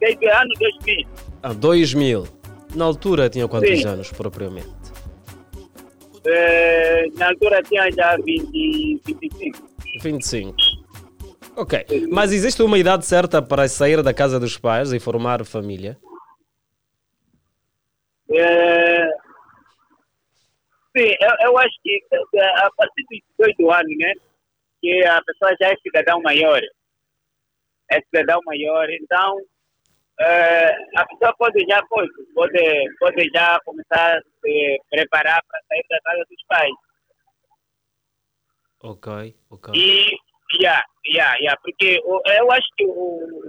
[0.00, 1.06] desde o ano 2000.
[1.42, 2.26] Ah, 2000.
[2.74, 3.86] Na altura tinha quantos Sim.
[3.86, 4.77] anos, propriamente?
[6.30, 9.68] É, na altura tinha já 20, 25.
[10.02, 10.56] 25.
[11.56, 11.84] Ok.
[12.10, 15.96] Mas existe uma idade certa para sair da casa dos pais e formar família?
[18.30, 19.06] É,
[20.94, 21.98] sim, eu, eu, acho que
[22.36, 24.12] a partir dos 18 anos, né?
[24.82, 26.60] Que a pessoa já é cidadão maior.
[27.90, 29.40] É cidadão maior, então
[30.20, 35.84] é, a pessoa pode já pode, pode, pode já começar a se preparar para sair
[35.88, 36.74] da casa dos pais.
[38.82, 39.74] Ok, ok.
[39.74, 40.16] E,
[40.60, 43.42] yeah, yeah, yeah, porque eu acho que o,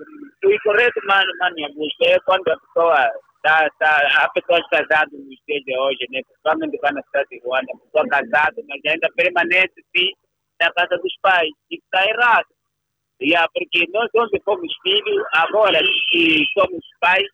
[0.46, 1.56] o incorreto, mano, mano,
[2.04, 3.12] é quando a pessoa
[3.44, 6.22] tá, tá, há pessoas casadas nos dias de hoje, né?
[6.24, 10.12] Principalmente lá na cidade de Ruanda, pessoa casada, mas ainda permanece sim
[10.62, 11.50] na casa dos pais.
[11.72, 12.48] Isso está errado.
[13.22, 17.28] Yeah, porque nós onde fomos filhos, agora que somos pais,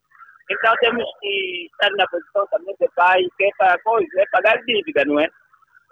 [0.49, 4.57] então temos que estar na posição também de pai, que é para coisa, é pagar
[4.65, 5.27] dívida, não é?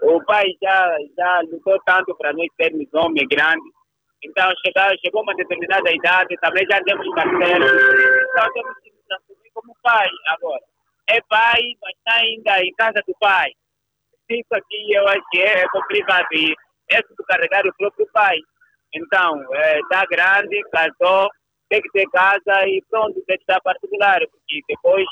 [0.02, 3.70] O pai já, já lutou tanto para nós termos homem grande,
[4.24, 9.52] então chegar, chegou uma determinada idade, também já temos parceiro, então temos que nos assumir
[9.54, 10.64] como pai agora.
[11.08, 13.52] É pai, mas está ainda em casa do pai.
[14.30, 16.56] Isso aqui eu acho que é complicado e
[16.89, 18.38] é carregar o próprio pai.
[18.94, 21.30] Então, está é, grande, casou,
[21.70, 25.06] tem que ter casa e pronto, tem que estar particular, porque depois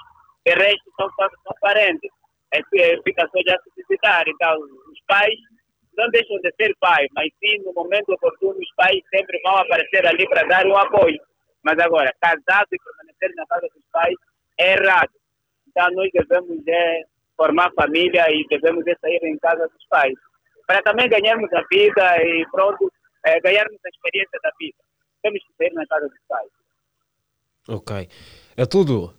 [0.48, 2.12] o resto são, são parentes.
[2.54, 2.62] É,
[3.04, 4.28] fica só já se visitar.
[4.28, 4.58] Então,
[4.92, 5.34] os pais
[5.98, 10.06] não deixam de ser pai, mas sim, no momento oportuno, os pais sempre vão aparecer
[10.06, 11.20] ali para dar o apoio.
[11.64, 14.16] Mas agora, casado e permanecer na casa dos pais
[14.60, 15.12] é errado.
[15.68, 17.02] Então, nós devemos é,
[17.38, 20.14] formar família e devemos é, sair em casa dos pais.
[20.68, 22.92] Para também ganharmos a vida e pronto,
[23.26, 24.78] é, ganharmos a experiência da vida.
[25.22, 26.50] Temos que sair na casa dos pais.
[27.70, 28.10] Ok.
[28.58, 29.14] É tudo?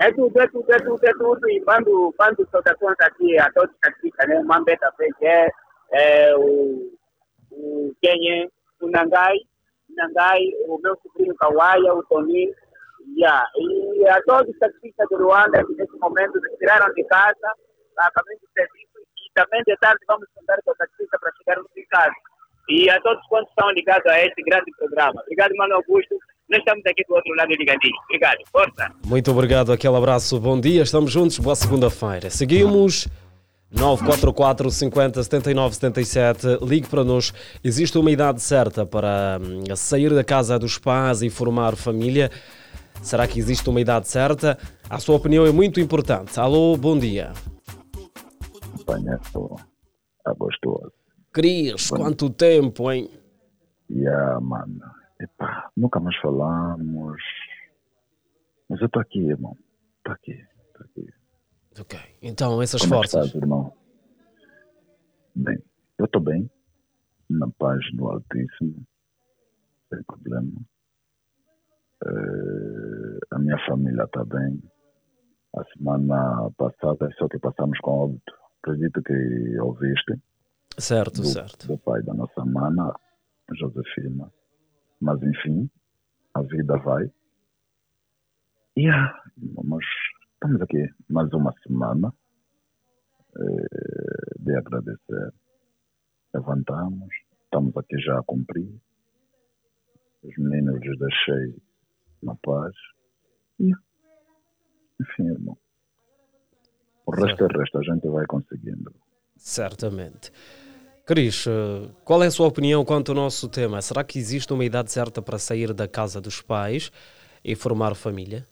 [0.00, 1.50] É tudo, é tudo, é tudo, é tudo.
[1.50, 4.40] E mando, mando saudações aqui a todos que assistem, né?
[4.40, 5.50] O Mambeta Fegé,
[5.92, 6.92] é, o,
[7.50, 8.50] o Kenye,
[8.80, 9.36] o Nangai,
[9.90, 12.54] Nangai, o meu sobrinho Kawaia, o Toninho,
[13.16, 13.46] yeah.
[13.56, 17.52] e a todos os taxistas de Luanda que nesse momento se tiraram de casa,
[17.98, 21.70] a caminho de serviço, e também de tarde vamos contar com o taxista para chegarmos
[21.76, 22.14] em casa.
[22.68, 25.20] E a todos quantos estão ligados a este grande programa.
[25.22, 26.14] Obrigado, Mano Augusto.
[26.48, 27.94] Nós estamos aqui do outro lado ligadinho.
[28.04, 28.38] Obrigado.
[28.50, 28.90] Força.
[29.06, 32.28] Muito obrigado, aquele abraço, bom dia, estamos juntos, boa segunda-feira.
[32.30, 33.08] Seguimos
[33.70, 37.32] 944 50 79 77, ligue para nós.
[37.62, 42.30] Existe uma idade certa para hum, sair da casa dos pais e formar família?
[43.02, 44.56] Será que existe uma idade certa?
[44.88, 46.38] A sua opinião é muito importante.
[46.38, 47.32] Alô, bom dia.
[48.86, 49.56] Panhaço,
[50.24, 51.03] agostoso.
[51.34, 53.10] Cris, quanto tempo, hein?
[53.90, 54.80] Yeah, mano.
[55.20, 57.20] Epá, nunca mais falamos.
[58.68, 59.56] Mas eu tô aqui, irmão.
[60.04, 60.32] Tô aqui,
[60.80, 61.08] aqui.
[61.80, 61.98] Ok.
[62.22, 63.26] Então, essas Como é forças.
[63.26, 63.72] estás, irmão?
[65.34, 65.58] Bem,
[65.98, 66.48] eu tô bem.
[67.28, 68.86] Na paz do Altíssimo.
[69.92, 70.52] Sem problema.
[72.06, 74.62] Eh, a minha família está bem.
[75.56, 78.32] A semana passada, só que passamos com óbito.
[78.62, 80.14] Acredito que ouviste.
[80.78, 81.66] Certo, do, certo.
[81.66, 82.92] do pai da nossa mana,
[83.52, 84.30] Josefina.
[85.00, 85.70] Mas enfim,
[86.34, 87.10] a vida vai.
[88.76, 89.22] E ah,
[89.64, 89.84] nós
[90.34, 92.12] estamos aqui mais uma semana
[93.36, 95.32] eh, de agradecer.
[96.34, 97.08] Levantamos,
[97.44, 98.80] estamos aqui já a cumprir.
[100.24, 101.62] Os meninos os deixei
[102.22, 102.74] na paz.
[103.60, 103.70] E,
[105.00, 105.56] enfim, irmão.
[107.06, 108.92] O resto é resto, a gente vai conseguindo.
[109.36, 110.32] Certamente.
[111.06, 113.82] Cris, eh, qual é a sua opinião quanto ao nosso tema?
[113.82, 116.90] Será que existe uma idade certa para sair da casa dos pais
[117.44, 118.46] e formar família?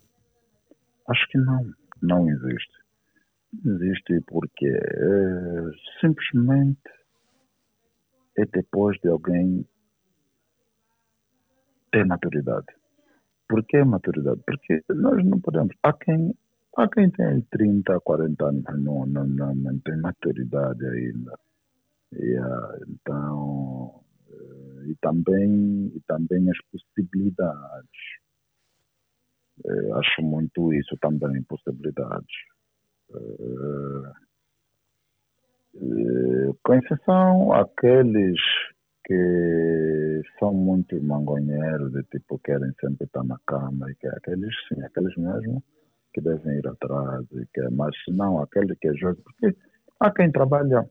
[1.09, 2.73] Acho que não, não existe.
[3.63, 6.79] Não existe porque é, simplesmente
[8.37, 9.65] é depois de alguém
[11.91, 12.67] ter maturidade.
[13.49, 14.41] Por que maturidade?
[14.45, 15.75] Porque nós não podemos.
[15.81, 16.35] Há quem,
[16.77, 21.33] há quem tem 30, 40 anos não, não, não, não tem maturidade ainda.
[22.19, 27.89] E, ah, então, eh, e também, e também as possibilidades.
[29.65, 32.35] Eh, acho muito isso também, possibilidades.
[33.13, 34.11] Eh,
[35.75, 38.39] eh, com exceção aqueles
[39.05, 44.81] que são muito mangonheiros, de tipo, querem sempre estar na cama, e que aqueles sim,
[44.83, 45.61] aqueles mesmo
[46.13, 49.57] que devem ir atrás, e que, mas não aquele que é jovem, porque
[49.99, 50.87] há quem trabalha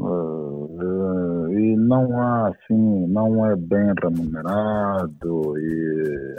[0.00, 6.36] eh, e não há assim, não é bem remunerado e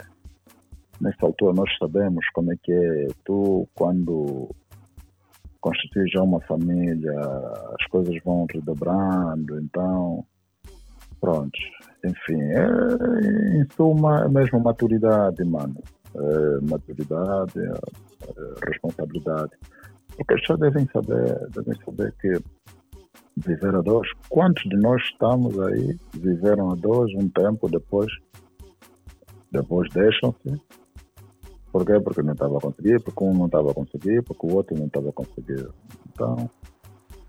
[1.00, 4.48] nessa altura nós sabemos como é que é tu quando
[5.60, 7.18] constitui já uma família,
[7.78, 10.24] as coisas vão redobrando, então
[11.20, 11.58] pronto,
[12.04, 15.82] enfim, é, em suma é mesmo maturidade, mano.
[16.14, 19.50] É, maturidade, é, é, responsabilidade.
[20.16, 22.32] Porque as pessoas devem saber, devem saber que
[23.44, 28.12] viver a dois, quantos de nós estamos aí, viveram a dois um tempo, depois,
[29.50, 30.60] depois deixam-se.
[31.70, 32.00] Por quê?
[32.00, 34.86] Porque não estava a conseguir, porque um não estava a conseguir, porque o outro não
[34.86, 35.68] estava a conseguir.
[36.08, 36.50] Então,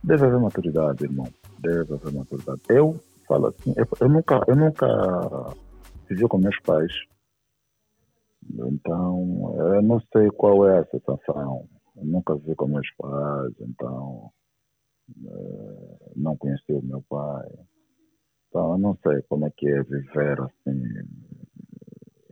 [0.04, 1.28] deve haver maturidade, irmão.
[1.60, 2.62] Deve haver maturidade.
[2.70, 5.56] Eu falo assim, eu, eu nunca, eu nunca
[6.10, 6.92] vivi com meus pais.
[8.50, 11.68] Então, eu não sei qual é a sensação.
[11.98, 14.32] Eu nunca vivi com meus pais, então
[16.16, 17.48] não conheci o meu pai.
[18.48, 20.84] Então, eu não sei como é que é viver assim,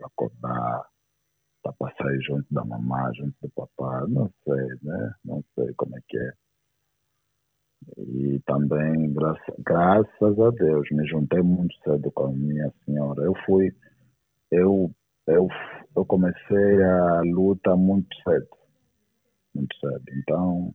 [0.03, 0.87] acordar,
[1.61, 5.13] para passar aí junto da mamãe, junto do papai, não sei, né?
[5.23, 6.33] Não sei como é que é.
[7.97, 13.23] E também, graças, graças a Deus, me juntei muito cedo com a minha senhora.
[13.23, 13.71] Eu fui,
[14.51, 14.91] eu,
[15.27, 15.47] eu,
[15.95, 18.47] eu comecei a luta muito cedo,
[19.53, 20.03] muito cedo.
[20.17, 20.73] Então,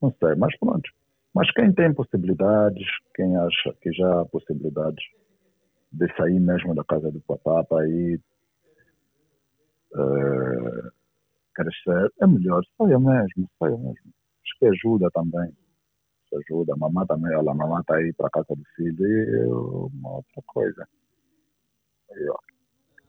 [0.00, 0.90] não sei, mas pronto.
[1.34, 5.04] Mas quem tem possibilidades, quem acha que já há possibilidades
[5.92, 8.20] de sair mesmo da casa do papá para ir
[9.94, 10.90] uh,
[11.54, 14.12] crescer, é melhor, saia mesmo, saia mesmo.
[14.42, 15.52] Acho que ajuda também.
[16.32, 16.74] ajuda.
[16.74, 20.16] A mamãe também, olha, a mamãe está aí para a casa do filho e uma
[20.16, 20.88] outra coisa.
[22.10, 22.36] E, ó,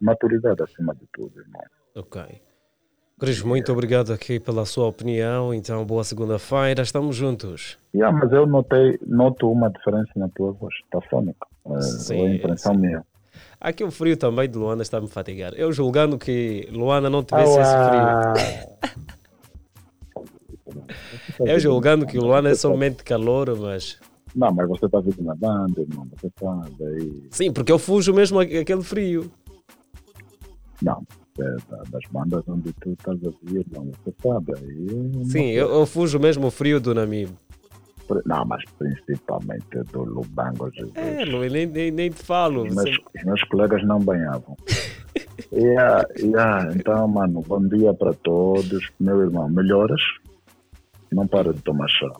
[0.02, 1.62] maturidade acima de tudo, irmão.
[1.96, 2.22] Ok.
[3.18, 5.54] Cris, muito obrigado aqui pela sua opinião.
[5.54, 6.84] Então, boa segunda-feira.
[6.84, 7.78] Estamos juntos.
[7.96, 10.76] Yeah, mas eu notei, noto uma diferença na tua voz.
[10.84, 11.48] Está fônica.
[11.66, 12.82] É, Sim, é a impressão sim.
[12.82, 13.06] minha.
[13.60, 15.54] Aqui o frio também de Luana está a me fatigar.
[15.56, 19.06] Eu julgando que Luana não tivesse esse frio.
[21.40, 24.00] Eu julgando que Luana é somente calor, mas.
[24.36, 26.08] Não, mas você está vindo na banda, irmão.
[26.16, 27.24] Você sabe aí.
[27.32, 29.32] Sim, porque eu fujo mesmo aquele frio.
[30.82, 33.92] Não, é das bandas onde tu estás a vir, irmão.
[34.04, 35.26] Você sabe aí.
[35.26, 37.34] Sim, eu, eu fujo mesmo o frio do Namibe.
[38.26, 40.96] Não, mas principalmente do Lubango, Jesus.
[40.96, 42.64] É, Lu, nem, nem, nem te falo.
[42.64, 44.56] Os meus, os meus colegas não banhavam.
[45.52, 46.72] yeah, yeah.
[46.76, 48.92] Então, mano, bom dia para todos.
[49.00, 50.02] Meu irmão, melhoras.
[51.12, 52.12] Não para de tomar chá.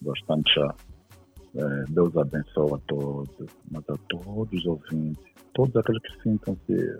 [0.00, 0.74] Bastante chá.
[1.54, 6.98] É, Deus abençoe a todos, mas a todos os ouvintes, todos aqueles que sintam-se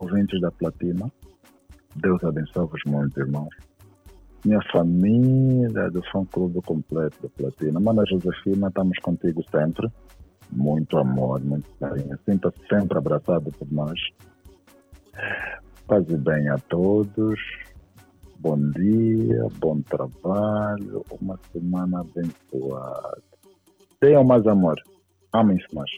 [0.00, 1.10] ouvintes da Platina.
[1.96, 3.54] Deus abençoe-vos muito, irmãos.
[4.44, 7.80] Minha família do fã clube completo da Platina.
[7.80, 9.88] Mana Josefina, estamos contigo sempre.
[10.52, 12.18] Muito amor, muito carinho.
[12.24, 13.98] Sinta-se sempre abraçado por nós.
[15.86, 17.40] Paz e bem a todos.
[18.38, 23.22] Bom dia, bom trabalho, uma semana abençoada.
[23.98, 24.76] Tenham mais amor.
[25.32, 25.90] Amem-se mais.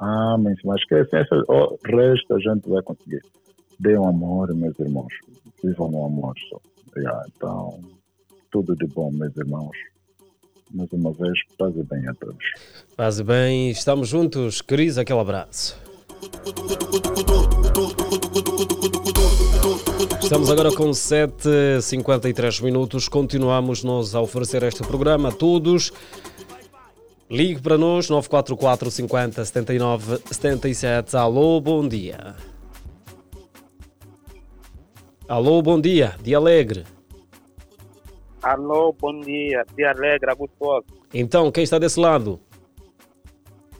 [0.00, 0.84] Amem-se mais.
[0.86, 3.20] Que assim, essa- o resto a gente vai conseguir.
[3.78, 5.12] Deem amor, meus irmãos.
[5.62, 6.58] Vivam no amor só.
[6.96, 7.78] Yeah, então,
[8.50, 9.76] tudo de bom, meus irmãos.
[10.72, 12.44] Mais uma vez, paz e bem a todos.
[12.96, 14.60] Faz bem, estamos juntos.
[14.62, 15.78] Cris, aquele abraço.
[20.22, 23.08] Estamos agora com 7h53 minutos.
[23.08, 25.90] Continuamos nós a oferecer este programa a todos.
[27.30, 31.16] Ligue para nós, 944 50 79 77.
[31.16, 32.34] Alô, bom dia.
[35.28, 36.16] Alô, bom dia.
[36.20, 36.84] Dia alegre.
[38.42, 39.64] Alô, bom dia.
[39.76, 40.86] Dia alegre, gostoso.
[41.14, 42.40] Então, quem está desse lado?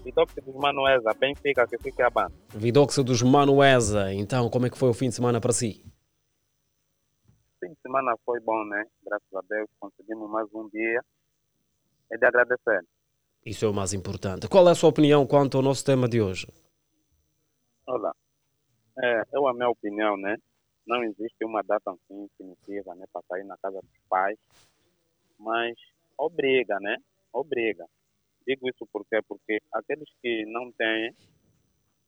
[0.04, 2.32] Vidox dos Manuesa, Benfica, que fica a banda.
[2.54, 4.12] Vidoxo dos Manuesa.
[4.12, 5.82] Então, como é que foi o fim de semana para si?
[7.58, 8.84] Fim de semana foi bom, né?
[9.04, 11.02] Graças a Deus, conseguimos mais um dia.
[12.12, 12.84] É de agradecer.
[13.44, 14.48] Isso é o mais importante.
[14.48, 16.46] Qual é a sua opinião quanto ao nosso tema de hoje?
[17.86, 18.12] Olha,
[19.02, 20.36] é, eu, a minha opinião, né?
[20.86, 23.06] Não existe uma data assim definitiva, né?
[23.12, 24.38] Para sair na casa dos pais.
[25.38, 25.74] Mas
[26.18, 26.96] obriga, né?
[27.32, 27.86] Obriga.
[28.46, 29.20] Digo isso por quê?
[29.26, 31.14] Porque aqueles que não têm,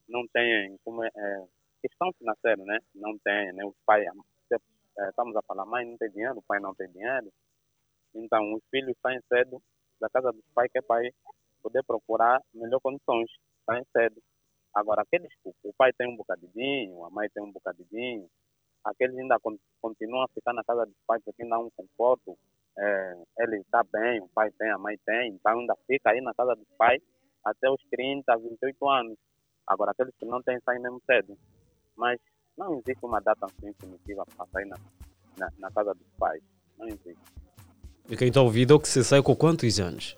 [0.09, 1.47] não têm, como é, é,
[1.81, 2.79] questão financeira, né?
[2.95, 3.65] Não têm, né?
[3.65, 4.05] Os pais,
[4.49, 4.55] se,
[4.99, 7.33] é, estamos a falar, mãe não tem dinheiro, o pai não tem dinheiro.
[8.15, 9.63] Então, os filhos saem cedo
[10.03, 11.09] da casa dos pais que é para
[11.63, 13.31] poder procurar melhor condições.
[13.65, 14.21] Saem cedo.
[14.75, 18.29] Agora, aqueles que o pai tem um bocadinho, a mãe tem um bocadinho,
[18.85, 22.37] aqueles ainda con- continuam a ficar na casa dos pais porque ainda há um conforto.
[22.77, 26.33] É, ele está bem, o pai tem, a mãe tem, então ainda fica aí na
[26.35, 27.03] casa dos pais
[27.45, 29.19] até os 30, 28 anos.
[29.67, 31.37] Agora, aqueles que não têm saem mesmo cedo.
[31.97, 32.19] Mas
[32.57, 34.77] não existe uma data assim definitiva para sair na,
[35.39, 36.43] na, na casa dos pais.
[36.79, 37.42] Não existe.
[38.13, 40.15] E quem está ouvindo é que você saiu com quantos anos?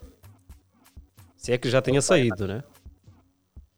[1.36, 2.64] Se é que já tenha saído, né?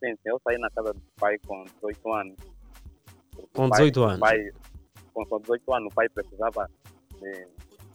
[0.02, 2.36] Sim, sim, eu saí na casa dos pais com 18 anos.
[3.52, 4.20] Com o pai- 18 o anos.
[4.20, 4.38] Pai,
[5.12, 6.66] com, com 18 anos, o pai precisava
[7.20, 7.46] de,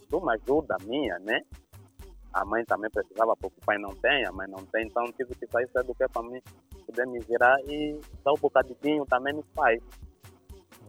[0.08, 1.42] de uma ajuda minha, né?
[2.32, 5.34] A mãe também precisava, porque o pai não tem, a mãe não tem, então tive
[5.34, 6.40] que sair cedo que é para mim
[6.86, 9.82] poder me virar e dar um bocadinho também nos pais.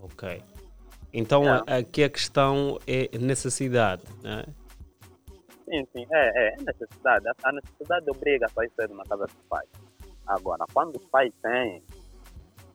[0.03, 0.43] Ok.
[1.11, 4.45] Então a- aqui a questão é necessidade, né?
[5.73, 7.27] Sim, sim, é, é, é necessidade.
[7.43, 9.69] A- necessidade obriga a sair cedo na casa dos pais.
[10.27, 11.83] Agora, quando os pais têm,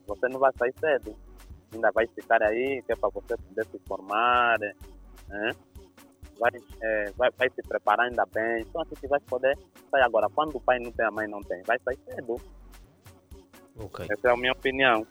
[0.08, 1.16] você não vai sair cedo.
[1.72, 5.52] Ainda vai ficar aí, que é para você poder se formar, né?
[6.40, 8.62] vai, é, vai, vai se preparar ainda bem.
[8.62, 9.56] Então, assim, que vai poder
[9.92, 10.28] sair agora.
[10.34, 12.42] Quando o pai não tem, a mãe não tem, vai sair cedo.
[13.78, 14.08] Ok.
[14.10, 15.06] Essa é a minha opinião.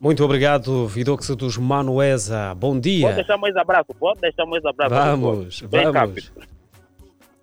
[0.00, 2.54] Muito obrigado, Vidox dos Manuesa.
[2.54, 3.12] Bom Pode dia.
[3.12, 4.94] deixar mais abraço, pode deixar mais abraço.
[4.94, 6.32] Vamos, vamos.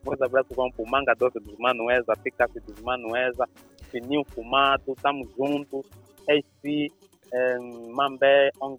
[0.07, 3.45] Mais abraço vão para o Manga Doce dos Manuesa, Picape dos Manuesa,
[3.91, 5.85] Fininho Fumado, estamos juntos.
[6.29, 6.91] AC,
[7.33, 7.57] eh,
[7.93, 8.77] Mambé, Ong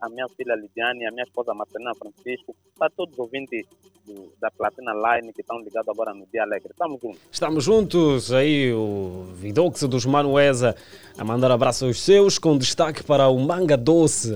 [0.00, 3.66] a minha filha Lidiane, a minha esposa Marcelina Francisco, para todos os ouvintes
[4.06, 6.68] do- da Platina Line que estão ligados agora no Dia Alegre.
[6.70, 7.20] Estamos juntos.
[7.30, 10.76] Estamos juntos aí, o Vidox dos Manuesa,
[11.18, 14.34] a mandar abraços seus, com destaque para o Manga Doce.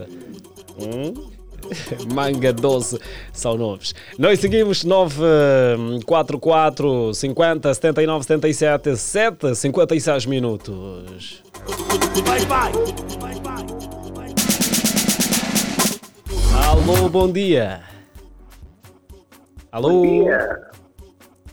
[0.77, 1.34] Hum?
[2.13, 2.99] Manga doce
[3.33, 3.95] são novos.
[4.19, 11.41] Nós seguimos 944 50 79 77 7 56 minutos.
[12.25, 12.73] Vai, vai.
[16.67, 17.81] Alô, bom dia.
[19.73, 19.89] Alô.
[19.89, 20.61] Bom dia.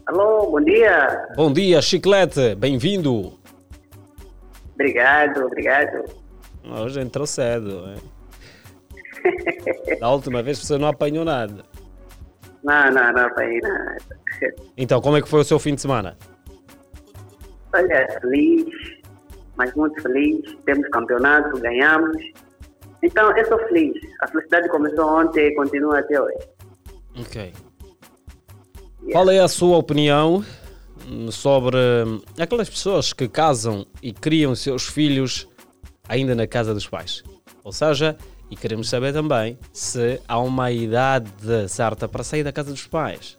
[0.06, 1.28] Alô, bom dia.
[1.36, 2.54] Bom dia, Chiclete.
[2.56, 3.40] Bem-vindo.
[4.74, 6.04] Obrigado, obrigado.
[6.64, 7.86] Hoje entrou cedo.
[7.88, 7.96] Hein?
[10.00, 11.64] Da última vez você não apanhou nada.
[12.64, 13.98] Não, não, não apanhei nada.
[14.78, 16.18] Então, como é que foi o seu fim de semana?
[17.74, 18.66] Olha, feliz,
[19.56, 20.42] mas muito feliz.
[20.66, 22.18] Temos campeonato, ganhamos.
[23.04, 23.96] Então, eu sou feliz.
[24.22, 26.48] A felicidade começou ontem e continua até hoje.
[27.20, 27.54] Ok.
[29.12, 30.44] Qual é a sua opinião
[31.32, 35.48] sobre hum, aquelas pessoas que casam e criam seus filhos
[36.08, 37.24] ainda na casa dos pais?
[37.64, 38.16] Ou seja,
[38.52, 41.32] e queremos saber também se há uma idade
[41.70, 43.38] certa para sair da casa dos pais.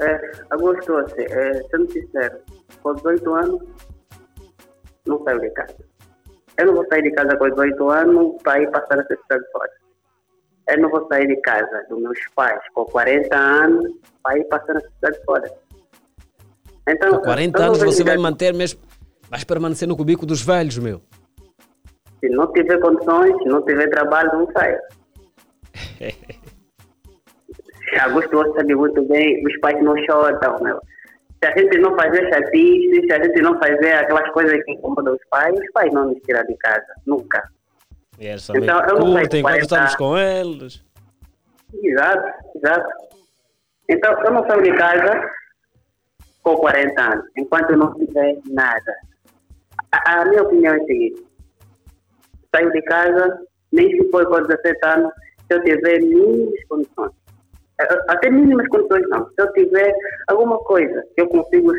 [0.00, 2.38] É, Augusto, assim, é, sendo sincero,
[2.82, 3.62] com 18 anos,
[5.06, 5.76] não saio de casa.
[6.56, 9.70] Eu não vou sair de casa com 18 anos para ir passar a necessidade fora.
[10.68, 14.72] Eu não vou sair de casa dos meus pais com 40 anos para ir passar
[14.72, 15.52] a necessidade fora.
[16.88, 18.80] Então, Com 40 eu não anos você vai manter mesmo.
[19.28, 21.02] Vais permanecer no cubico dos velhos, meu.
[22.20, 24.78] Se não tiver condições, se não tiver trabalho, não saio.
[28.00, 30.80] Augusto você sabe muito bem, os pais não choram, meu.
[31.42, 35.14] Se a gente não fazer chatice, se a gente não fazer aquelas coisas que incomodam
[35.14, 37.42] os pais, os pais não nos tiram de casa, nunca.
[38.18, 40.84] Eles Então, eu não curtem 40 estamos com eles.
[41.82, 42.88] Exato, exato.
[43.88, 45.30] Então, eu não saio de casa
[46.42, 48.94] com 40 anos, enquanto não tiver nada.
[49.92, 51.26] A, a minha opinião é a seguinte:
[52.54, 53.40] saio de casa,
[53.72, 55.12] nem se for com 17 anos,
[55.46, 57.12] se eu tiver mínimas condições.
[57.80, 59.26] Eh, Até mínimas condições não.
[59.28, 59.94] Se eu tiver
[60.28, 61.72] alguma coisa que eu consigo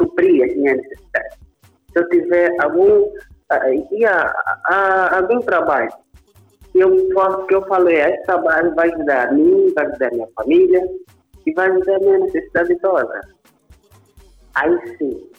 [0.00, 1.38] suprir as minhas necessidades.
[1.92, 3.12] Se eu tiver algum,
[3.50, 5.90] ah, e a- algum trabalho
[6.72, 10.10] que eu, falo- que eu falei, esse trabalho vai ajudar a mim, vai ajudar a
[10.10, 10.82] minha família
[11.46, 13.20] e vai ajudar a minha necessidade toda.
[14.56, 15.30] Aí sim,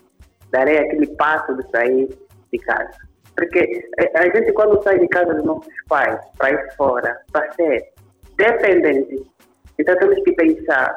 [0.51, 2.07] darei aquele passo de sair
[2.53, 2.97] de casa.
[3.35, 7.51] Porque eh, a gente quando sai de casa dos nossos pais, para ir fora, para
[7.53, 7.93] ser
[8.37, 9.23] dependente,
[9.77, 10.95] então temos que pensar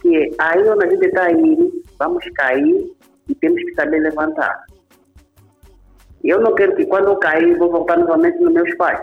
[0.00, 2.92] que aí onde a gente está indo, vamos cair
[3.28, 4.64] e temos que saber levantar.
[6.24, 9.00] Eu não quero que quando eu cair, vou voltar novamente nos meus pais.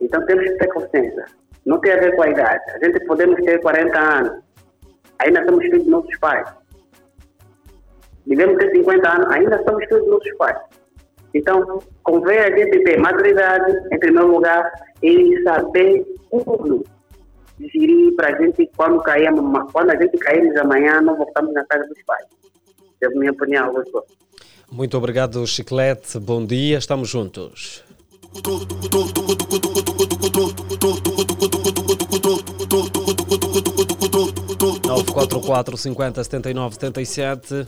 [0.00, 1.24] Então temos que ter consciência.
[1.64, 2.62] Não tem a ver com a idade.
[2.70, 4.42] A gente podemos ter 40 anos,
[5.18, 6.59] ainda somos filhos dos nossos pais.
[8.30, 10.56] Devemos ter 50 anos, ainda somos filhos dos nossos pais.
[11.34, 14.70] Então, convém a gente ter maturidade, em primeiro lugar,
[15.02, 16.84] e saber como
[17.58, 21.88] gerir para a gente quando caímos, quando a gente caímos amanhã, não voltamos na casa
[21.88, 22.24] dos pais.
[23.02, 24.04] É a minha opinião, Augusto.
[24.70, 26.20] Muito obrigado, Chiclete.
[26.20, 27.84] Bom dia, estamos juntos.
[34.86, 37.66] 944 50 79 77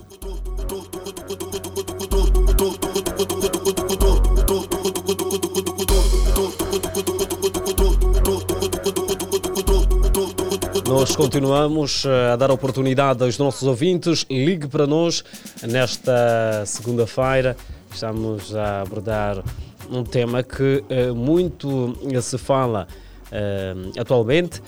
[10.87, 14.27] Nós continuamos eh, a dar oportunidade aos nossos ouvintes.
[14.29, 15.25] Ligue para nós
[15.63, 17.57] nesta segunda-feira.
[17.93, 19.43] Estamos a abordar
[19.91, 22.89] um tema que eh, muito se fala
[23.31, 24.61] eh, atualmente.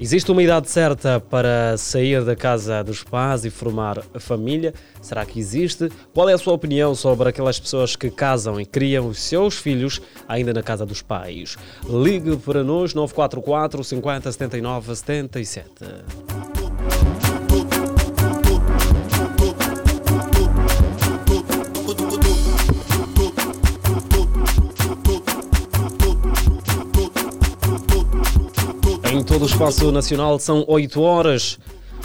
[0.00, 4.72] Existe uma idade certa para sair da casa dos pais e formar a família?
[5.02, 5.90] Será que existe?
[6.14, 10.00] Qual é a sua opinião sobre aquelas pessoas que casam e criam os seus filhos
[10.28, 11.56] ainda na casa dos pais?
[11.84, 15.68] Ligue para nós 944 50 79 77.
[29.18, 30.38] Em todo o espaço nacional.
[30.38, 31.58] São 8 horas.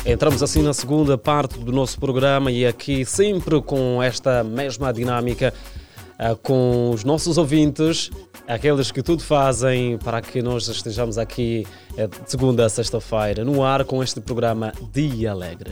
[0.03, 5.53] Entramos assim na segunda parte do nosso programa e aqui sempre com esta mesma dinâmica
[6.17, 8.09] ah, com os nossos ouvintes,
[8.47, 13.63] aqueles que tudo fazem para que nós estejamos aqui eh, de segunda a sexta-feira no
[13.63, 15.71] ar com este programa Dia Alegre.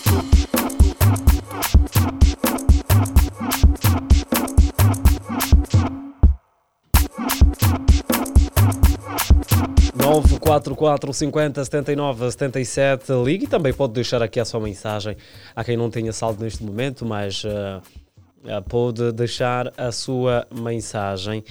[10.01, 13.13] 944 50 79 77.
[13.23, 15.15] Ligue e também pode deixar aqui a sua mensagem.
[15.55, 17.81] Há quem não tenha saldo neste momento, mas uh,
[18.67, 21.43] pode deixar a sua mensagem.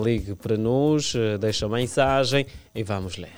[0.00, 3.28] Ligue para nós, uh, deixa a mensagem e vamos ler.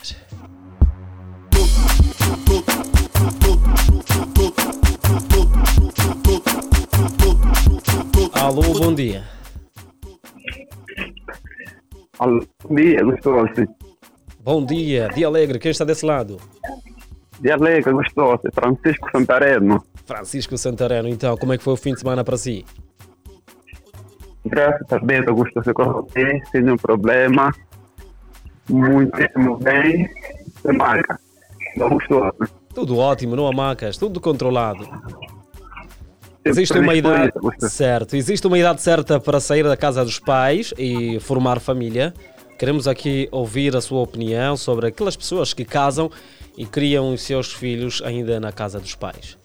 [8.35, 9.25] Alô, bom dia.
[12.19, 13.80] Alô, bom dia, gostoso.
[14.51, 16.37] Bom dia, dia alegre, quem está desse lado?
[17.41, 19.81] Dia alegre, gostoso, Francisco Santareno.
[20.05, 22.67] Francisco Santareno, então, como é que foi o fim de semana para si?
[24.45, 27.55] Graças a Deus, gostoso, correu bem, sem nenhum problema.
[28.69, 30.11] Muitíssimo bem,
[30.61, 31.21] sem marca.
[31.77, 32.35] Gostoso.
[32.75, 34.85] Tudo ótimo, não há macas, tudo controlado.
[36.45, 37.31] Existe uma idade
[37.69, 42.13] certo, existe uma idade certa para sair da casa dos pais e formar família.
[42.61, 46.11] Queremos aqui ouvir a sua opinião sobre aquelas pessoas que casam
[46.59, 49.39] e criam os seus filhos ainda na casa dos pais.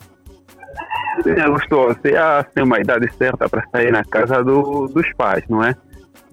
[1.24, 1.98] Sim, é gostoso.
[2.04, 5.74] Já tem uma idade certa para sair na casa do, dos pais, não é?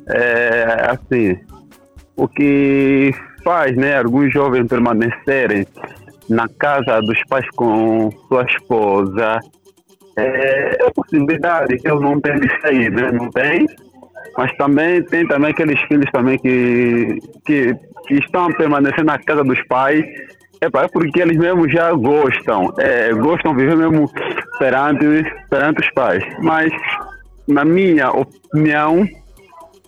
[0.09, 1.39] É assim,
[2.17, 3.15] o que
[3.45, 5.65] faz, né, alguns jovens permanecerem
[6.29, 9.39] na casa dos pais com sua esposa
[10.19, 13.13] é, a possibilidade que ele não tem de sair, né?
[13.13, 13.69] Não tem.
[14.37, 17.75] Mas também tem também aqueles filhos também que, que,
[18.07, 20.05] que estão a permanecer na casa dos pais
[20.63, 24.09] é porque eles mesmo já gostam, é, gostam de viver mesmo
[24.61, 25.05] perante,
[25.51, 26.25] perante os pais.
[26.41, 26.73] Mas,
[27.49, 29.05] na minha opinião,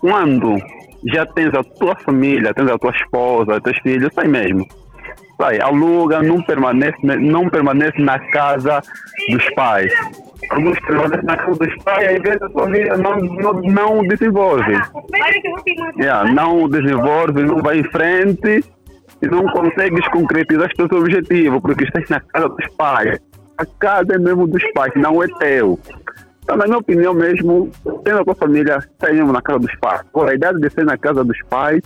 [0.01, 0.57] quando
[1.05, 4.67] já tens a tua família, tens a tua esposa, teus filhos, sai mesmo.
[5.37, 8.81] Sai, aluga, não permanece, não permanece na casa
[9.29, 9.93] dos pais.
[10.49, 14.73] Alguns permanecem na casa dos pais e às a sua vida não, não, não desenvolve.
[15.97, 18.63] Yeah, não desenvolve, não vai em frente
[19.21, 23.19] e não consegues concretizar os teus objetivos, porque estás na casa dos pais.
[23.57, 25.79] A casa é mesmo dos pais, não é teu.
[26.43, 27.71] Então, na minha opinião mesmo,
[28.03, 30.01] tendo a tua família, sai mesmo na casa dos pais.
[30.13, 31.81] Agora, a idade de ser na casa dos pais,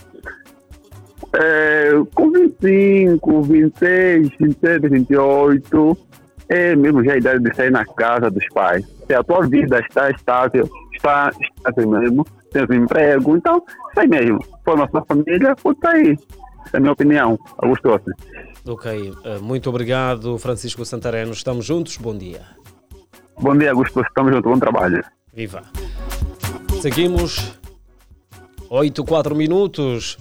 [1.34, 5.98] é, com 25, 26, 27, 28,
[6.50, 8.86] é mesmo já a idade de sair na casa dos pais.
[9.06, 12.26] Se a tua vida está estável, está estável mesmo,
[12.70, 13.64] um emprego, então
[13.94, 14.40] sai mesmo.
[14.66, 16.18] For na sua família, pode sair.
[16.74, 17.38] É a minha opinião.
[17.58, 18.12] Augusto Ossi.
[18.68, 21.32] Ok, muito obrigado, Francisco Santareno.
[21.32, 22.42] Estamos juntos, bom dia.
[23.40, 24.02] Bom dia, Augusto.
[24.02, 25.04] Estamos juntos, bom trabalho.
[25.34, 25.64] Viva.
[26.82, 27.60] Seguimos.
[28.70, 30.18] 8, 4 minutos.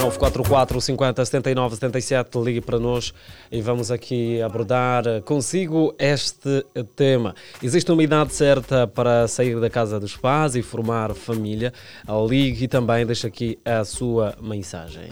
[0.00, 3.12] 944 50 79 77, ligue para nós
[3.52, 6.64] e vamos aqui abordar consigo este
[6.96, 7.34] tema.
[7.62, 11.72] Existe uma idade certa para sair da casa dos pais e formar família?
[12.26, 15.10] Ligue e também deixa aqui a sua mensagem.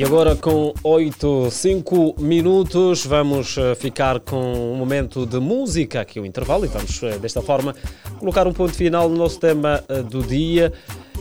[0.00, 6.24] E agora com 8, 5 minutos vamos ficar com um momento de música aqui o
[6.24, 7.74] intervalo e vamos desta forma
[8.18, 10.72] colocar um ponto final no nosso tema do dia.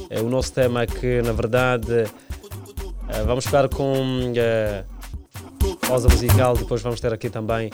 [0.10, 2.06] É o nosso tema que na verdade
[3.26, 4.32] vamos ficar com
[5.86, 7.70] pausa musical, depois vamos ter aqui também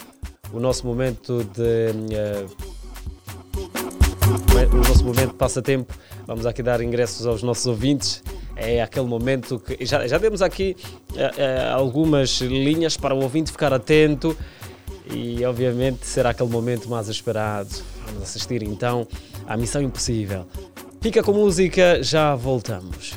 [0.51, 1.91] o nosso momento de
[4.73, 5.93] o nosso momento de passatempo.
[6.27, 8.23] Vamos aqui dar ingressos aos nossos ouvintes
[8.55, 10.75] é aquele momento que já, já demos aqui
[11.11, 14.35] uh, algumas linhas para o ouvinte ficar atento
[15.11, 17.69] e obviamente será aquele momento mais esperado.
[18.05, 19.07] Vamos assistir então
[19.45, 20.45] à Missão Impossível.
[21.01, 23.13] Fica com música, já voltamos.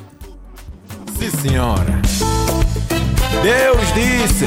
[1.18, 2.02] Sim, senhora.
[3.42, 4.44] Deus disse: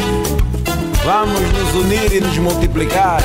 [1.04, 3.22] Vamos nos unir e nos multiplicar,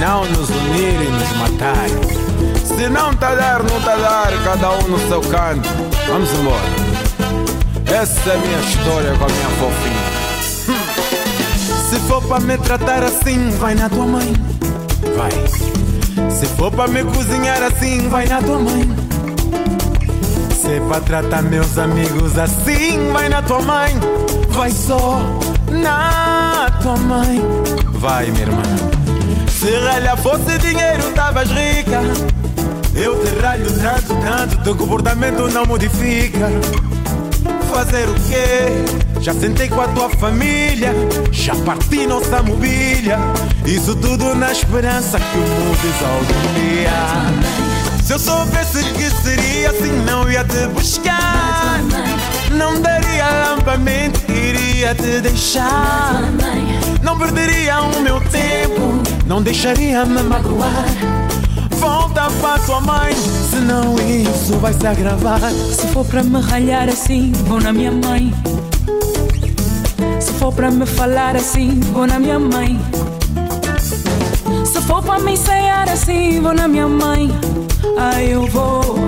[0.00, 2.23] não nos unir e nos matar.
[2.64, 5.68] Se não tá dar, não tá dar, cada um no seu canto.
[6.08, 6.94] Vamos embora.
[7.86, 10.14] Essa é a minha história com a minha fofinha.
[10.68, 11.84] Hum.
[11.88, 14.32] Se for para me tratar assim, vai na tua mãe.
[15.16, 16.30] Vai.
[16.30, 18.88] Se for para me cozinhar assim, vai na tua mãe.
[20.50, 23.94] Se é para tratar meus amigos assim, vai na tua mãe.
[24.48, 25.20] Vai só
[25.70, 27.40] na tua mãe.
[27.92, 29.03] Vai, minha irmã.
[29.64, 32.02] Se ralha fosse dinheiro, tavas rica.
[32.94, 36.50] Eu te ralho tanto, tanto, teu comportamento não modifica.
[37.72, 39.22] Fazer o quê?
[39.22, 40.92] Já sentei com a tua família,
[41.32, 43.18] já parti nossa mobília.
[43.64, 48.02] Isso tudo na esperança que o mudes algum dia.
[48.04, 51.80] Se eu soubesse que seria assim, não ia te buscar.
[52.50, 56.20] Não daria lampamento, iria te deixar.
[57.02, 60.84] Não perderia o meu tempo, não deixaria me magoar.
[61.78, 63.14] Volta para tua mãe,
[63.50, 65.40] senão isso vai se agravar.
[65.50, 68.32] Se for para me ralhar assim, vou na minha mãe.
[70.20, 72.80] Se for para me falar assim, vou na minha mãe.
[74.64, 77.30] Se for para me ensaiar assim, vou na minha mãe.
[77.98, 78.98] Aí eu vou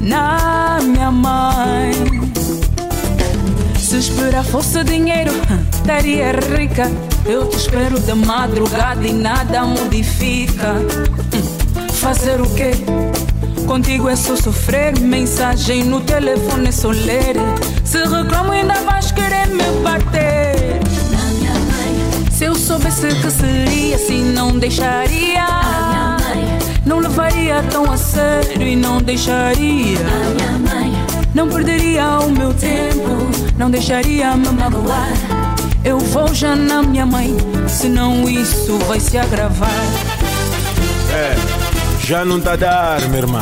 [0.00, 2.27] na minha mãe.
[3.88, 5.32] Se esperar fosse dinheiro,
[5.72, 6.90] estaria rica.
[7.24, 10.74] Eu te espero de madrugada e nada modifica.
[10.74, 12.72] Hum, Fazer o quê?
[13.66, 15.00] Contigo é só sofrer.
[15.00, 17.36] Mensagem no telefone é só ler.
[17.82, 20.80] Se reclamo, ainda vais querer me bater.
[22.30, 25.46] Se eu soubesse que seria assim, não deixaria.
[26.84, 29.98] Não levaria tão a sério e não deixaria.
[31.34, 35.12] Não perderia o meu tempo, não deixaria me magoar.
[35.84, 37.36] Eu vou já na minha mãe,
[37.68, 39.70] senão isso vai se agravar.
[41.12, 41.36] É,
[42.04, 43.40] já não tá a dar, minha irmã.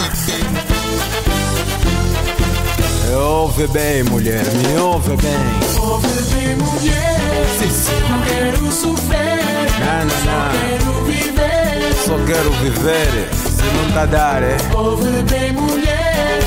[3.08, 5.80] Me ouve bem, mulher, me ouve bem.
[5.80, 7.16] Ouve bem, mulher.
[7.58, 8.10] Sim, sim.
[8.10, 9.36] Não quero sofrer.
[9.80, 10.50] Não, não, Só não.
[10.60, 11.94] quero viver.
[12.04, 14.56] Só quero viver, se não tá a dar, é?
[14.74, 15.95] Ouve bem, mulher.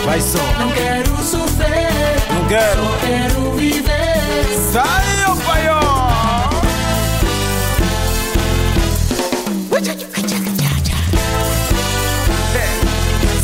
[0.10, 0.40] Vai só.
[0.58, 2.18] Não quero sofrer.
[2.34, 2.84] Não quero.
[2.84, 4.72] Só quero viver.
[4.74, 5.80] Sai, ô paió!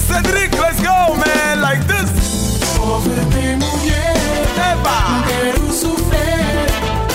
[0.07, 2.09] Cedric, let's go, man, like this.
[3.31, 4.15] Bem, mulher.
[4.71, 4.97] Eba.
[5.11, 6.65] Não quero sofrer.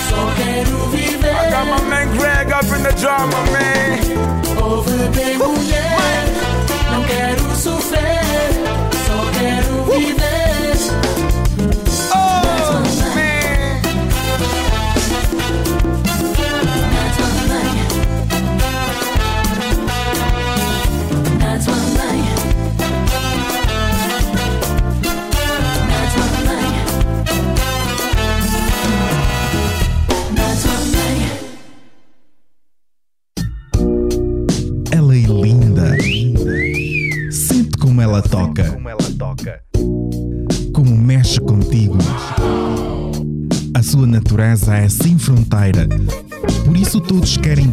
[0.08, 1.28] Só quero viver.
[1.28, 3.98] I got my man Greg up in the drama, man.
[5.12, 5.79] Bem, mulher.
[44.42, 45.86] É sem fronteira.
[46.64, 47.69] Por isso todos querem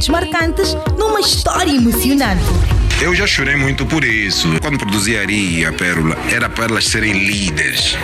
[0.00, 2.42] momentos marcantes numa história emocionante.
[3.00, 4.48] Eu já chorei muito por isso.
[4.60, 7.96] Quando produzi Ari e a Pérola, era para elas serem líderes.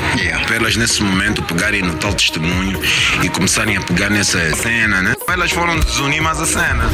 [0.47, 2.80] Para elas, nesse momento, pegarem no tal testemunho
[3.22, 5.14] e começarem a pegar nessa cena, né?
[5.28, 6.84] Elas foram desunir mais a cena.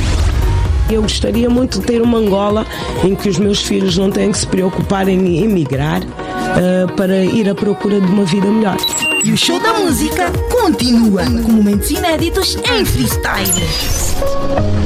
[0.92, 2.66] Eu gostaria muito de ter uma Angola
[3.02, 7.48] em que os meus filhos não têm que se preocupar em emigrar eh, para ir
[7.48, 8.76] à procura de uma vida melhor.
[9.24, 13.48] E o show da música continua com momentos inéditos em freestyle.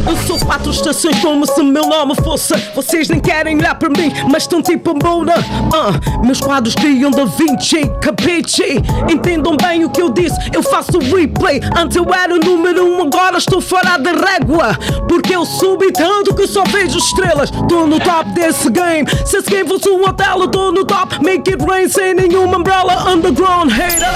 [0.09, 2.54] Eu sou quatro estações como se meu nome fosse.
[2.74, 5.34] Vocês nem querem olhar para mim, mas estão tipo Moura.
[5.74, 8.80] Ah, meus quadros criam Da Vinci, capiche?
[9.11, 11.61] Entendam bem o que eu disse, eu faço replay.
[11.76, 14.78] Antes eu era o número um, agora estou fora da régua.
[15.09, 17.51] Porque eu subi tanto que só vejo estrelas.
[17.68, 19.07] Tô no top desse game.
[19.24, 21.22] Se esse game fosse um hotel, eu tô no top.
[21.22, 23.11] Make it rain sem nenhuma umbrella.
[23.11, 24.07] Underground hater.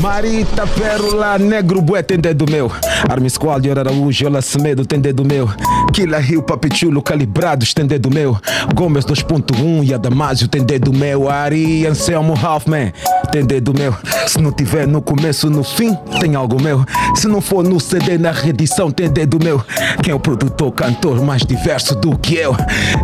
[0.00, 2.70] Marita, Pérola, Negro, Bué tem dedo meu.
[3.08, 5.48] Army Squad, Ora Araújo, Ela Semedo tem dedo meu.
[5.92, 8.36] Killa Rio, Papichulo, Calibrados tem dedo meu.
[8.74, 11.30] Gomes 2.1 e Adamásio tem dedo meu.
[11.30, 12.92] Ari, Anselmo, Halfman
[13.30, 13.94] tem dedo meu.
[14.26, 16.84] Se não tiver no começo, no fim, tem algo meu.
[17.14, 19.62] Se não for no CD, na reedição, tem dedo meu.
[20.02, 22.56] Quem é o produtor, cantor mais diverso do que eu?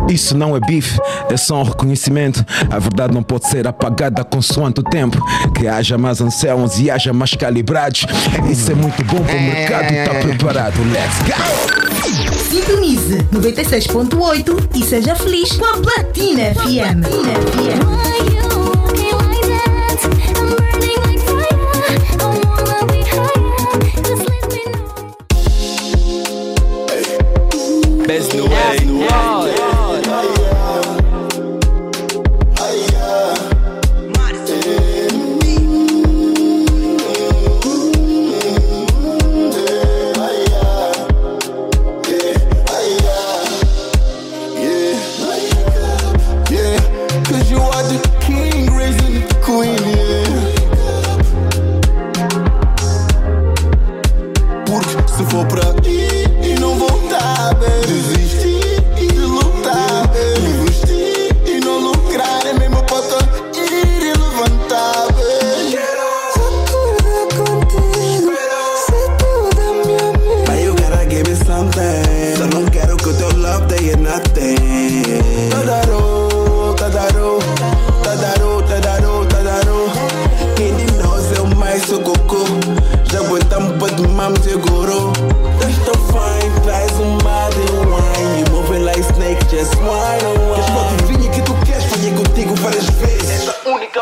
[0.09, 0.99] Isso não é bife,
[1.29, 2.45] é só um reconhecimento.
[2.69, 5.17] A verdade não pode ser apagada consoante o tempo.
[5.55, 8.05] Que haja mais Anselmos e haja mais calibrados.
[8.49, 10.75] Isso é muito bom para o mercado tá preparado.
[10.91, 11.83] Let's go!
[12.49, 17.01] Sintonize 96.8 e seja feliz com a Platina FM.
[17.01, 18.42] Platina FM.
[28.63, 28.85] Best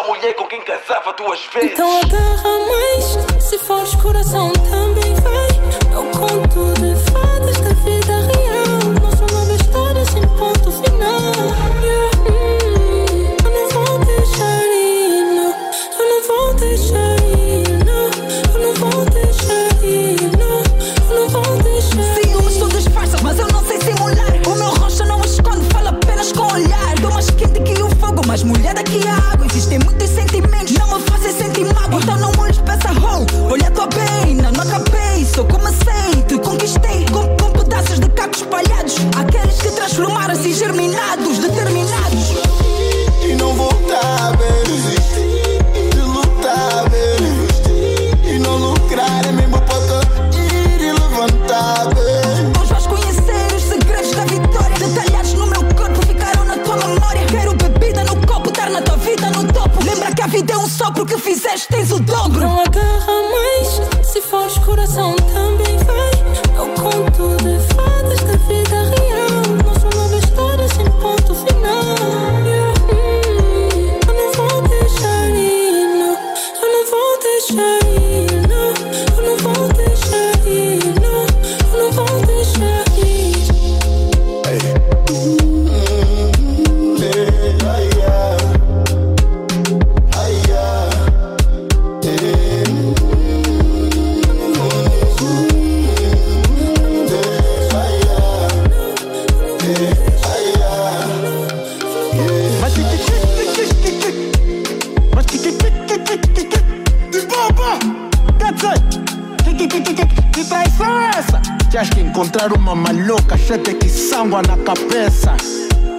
[0.02, 1.74] da mulher com quem casava duas então vezes.
[1.74, 5.31] Então agarra mais, se fores coração também vai.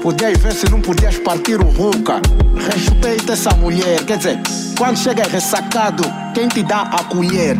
[0.03, 2.21] Podias ver se não podias partir o Ruka.
[2.57, 4.05] Respeita essa mulher.
[4.05, 4.41] Quer dizer,
[4.77, 6.03] quando chega ressacado,
[6.35, 7.57] quem te dá a colher?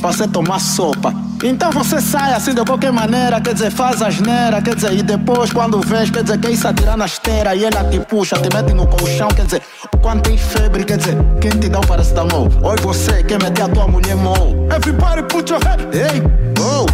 [0.00, 1.14] Pra você tomar sopa.
[1.44, 5.52] Então você sai assim de qualquer maneira, quer dizer, faz asneira, quer dizer, e depois
[5.52, 8.72] quando vês, quer dizer, quem se atirar na esteira e ela te puxa, te mete
[8.72, 9.62] no colchão, quer dizer,
[10.00, 12.48] quando tem febre, quer dizer, quem te dá o paracetamol?
[12.62, 14.68] Oi você, quem meter a tua mulher mol?
[14.72, 16.22] Everybody put your head, hey,
[16.60, 16.86] oh!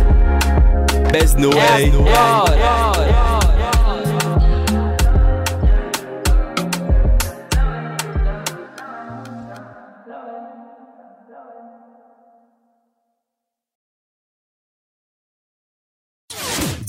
[1.12, 3.17] Best no way, no way.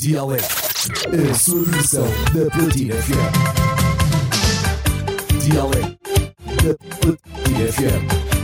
[0.10, 0.56] Dialeto,
[1.30, 3.34] a sua versão da Platina FM.
[5.40, 6.00] Dialeto
[6.64, 8.39] da Platina FM.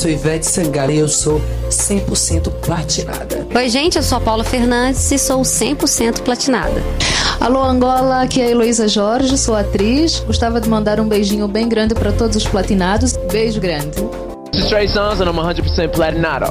[0.00, 3.46] Sou Ivete Sangalo e eu sou 100% platinada.
[3.54, 6.82] Oi, gente, eu sou a Paula Fernandes e sou 100% platinada.
[7.38, 10.20] Alô Angola, aqui é a Heloísa Jorge, sou atriz.
[10.20, 13.14] Gostava de mandar um beijinho bem grande para todos os platinados.
[13.30, 14.02] Beijo grande.
[14.52, 16.46] This is Trey Songz and I'm 100% platinado.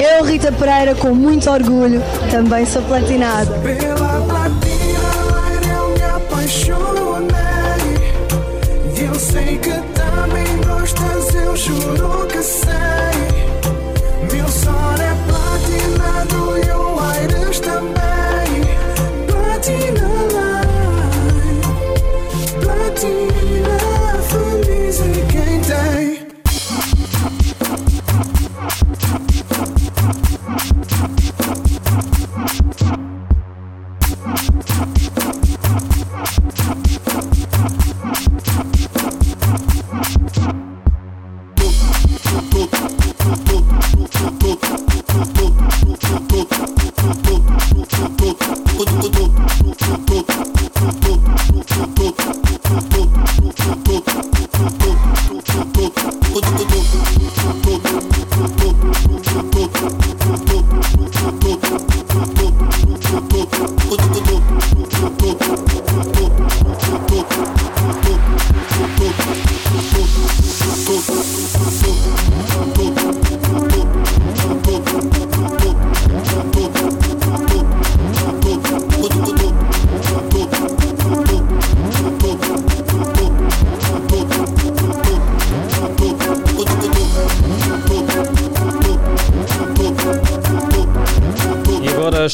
[0.00, 2.00] Eu, Rita Pereira, com muito orgulho,
[2.30, 3.50] também sou platinada.
[3.58, 5.02] Pela platina
[5.74, 7.32] eu me apaixonei
[8.96, 12.21] E eu sei que também gostas, eu juro
[23.02, 23.31] Platina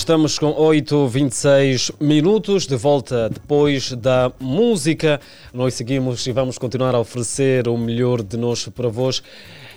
[0.09, 5.20] estamos com 8h26 minutos, de volta depois da música.
[5.52, 9.22] Nós seguimos e vamos continuar a oferecer o melhor de nós para vós.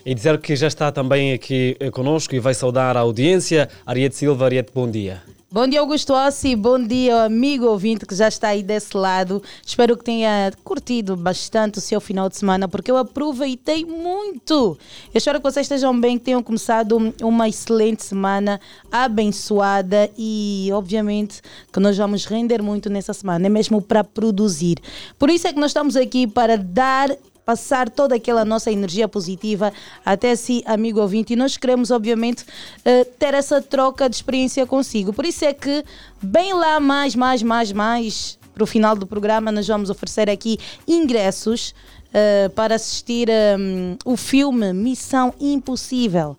[0.06, 3.68] E dizer que já está também aqui eh, conosco e vai saudar a audiência.
[3.86, 5.22] Ariete Silva, Ariete, bom dia.
[5.54, 6.56] Bom dia, Augusto Ossi.
[6.56, 9.44] Bom dia, amigo ouvinte que já está aí desse lado.
[9.66, 14.78] Espero que tenha curtido bastante o seu final de semana, porque eu aproveitei muito.
[15.14, 21.42] Eu espero que vocês estejam bem, que tenham começado uma excelente semana, abençoada e, obviamente,
[21.70, 24.78] que nós vamos render muito nessa semana, é mesmo para produzir.
[25.20, 27.10] Por isso é que nós estamos aqui para dar
[27.46, 29.74] passar toda aquela nossa energia positiva
[30.06, 31.34] até si, amigo ouvinte.
[31.34, 32.46] E nós queremos, obviamente,
[32.86, 35.12] eh, ter essa troca de experiência consigo.
[35.14, 35.84] Por isso é que,
[36.22, 40.58] bem lá, mais, mais, mais, mais, para o final do programa, nós vamos oferecer aqui
[40.88, 41.74] ingressos
[42.14, 46.38] eh, para assistir hum, o filme Missão Impossível.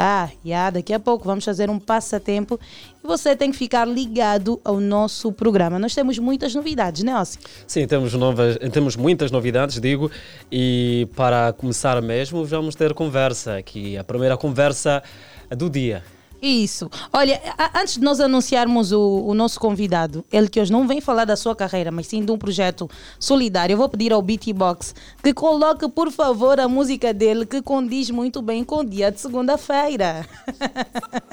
[0.00, 2.56] Ah, já, daqui a pouco vamos fazer um passatempo
[3.02, 5.76] e você tem que ficar ligado ao nosso programa.
[5.76, 7.36] Nós temos muitas novidades, né, Ossi?
[7.66, 10.08] Sim, temos, novas, temos muitas novidades, digo,
[10.52, 13.98] e para começar mesmo, vamos ter conversa aqui.
[13.98, 15.02] A primeira conversa
[15.50, 16.04] do dia.
[16.40, 16.90] Isso.
[17.12, 17.40] Olha,
[17.74, 21.36] antes de nós anunciarmos o, o nosso convidado, ele que hoje não vem falar da
[21.36, 22.88] sua carreira, mas sim de um projeto
[23.18, 28.10] solidário, eu vou pedir ao Beatbox que coloque, por favor, a música dele que condiz
[28.10, 30.26] muito bem com o dia de segunda-feira.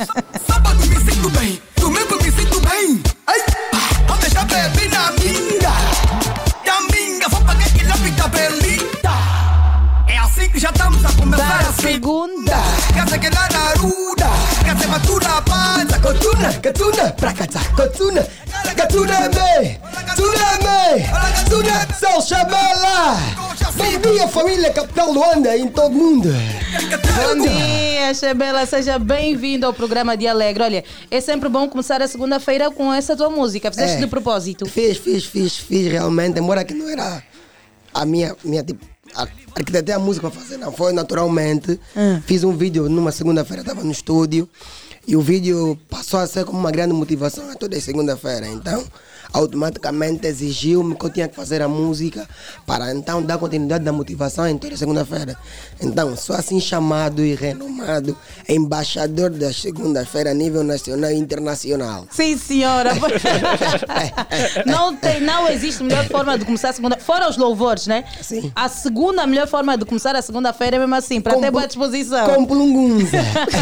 [0.90, 3.02] Me sinto bem, domingo me sinto bem.
[3.27, 3.40] Ai,
[4.07, 5.73] vou deixar beber na minga.
[6.64, 9.45] E a minga, vou pagar quilômetro belita.
[10.36, 12.52] É assim que já estamos a começar a segunda.
[12.94, 14.26] Casa que lá na ruda.
[14.66, 15.98] Casa matura panza.
[15.99, 18.28] Cotuna, catuna, pracata, cotuna,
[18.76, 19.80] catuna me,
[20.14, 23.18] tuna me, tuna, São Chabela.
[23.78, 26.30] Bom dia, família Capital Luanda em todo mundo.
[26.30, 30.64] Bom dia, Chebela, seja bem-vindo ao programa de Alegre.
[30.64, 33.72] Olha, é sempre bom começar a segunda-feira com essa tua música.
[33.72, 33.99] Fizeste É.
[34.02, 34.66] de propósito.
[34.66, 37.24] Fiz, fiz, fiz, fiz realmente, embora que não era
[37.94, 38.86] a minha, minha tipo,
[39.16, 41.80] arquitetei a música para fazer, não foi naturalmente.
[42.26, 44.50] Fiz um vídeo numa segunda-feira, estava no estúdio
[45.08, 48.48] e o vídeo passou a ser como uma grande motivação a toda segunda-feira.
[48.48, 48.84] Então,
[49.36, 52.28] automaticamente exigiu-me que eu tinha que fazer a música
[52.66, 55.36] para então dar continuidade da motivação em toda segunda-feira.
[55.82, 58.16] Então, sou assim chamado e renomado
[58.48, 62.07] embaixador da segunda-feira a nível nacional e internacional.
[62.10, 62.94] Sim, senhora.
[64.66, 66.98] não, tem, não existe melhor forma de começar a segunda.
[66.98, 68.06] Fora os louvores, né?
[68.22, 68.52] Sim.
[68.56, 72.34] A segunda melhor forma de começar a segunda-feira é mesmo assim, para ter boa disposição.
[72.34, 73.18] Com plungunza.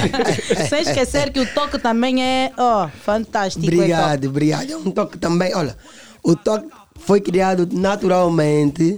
[0.70, 3.66] Sem esquecer que o toque também é, ó, fantástico.
[3.66, 3.78] é top.
[3.78, 4.72] Obrigado, obrigado.
[4.72, 5.78] É um toque também, olha,
[6.24, 6.68] o toque
[7.00, 8.98] foi criado naturalmente.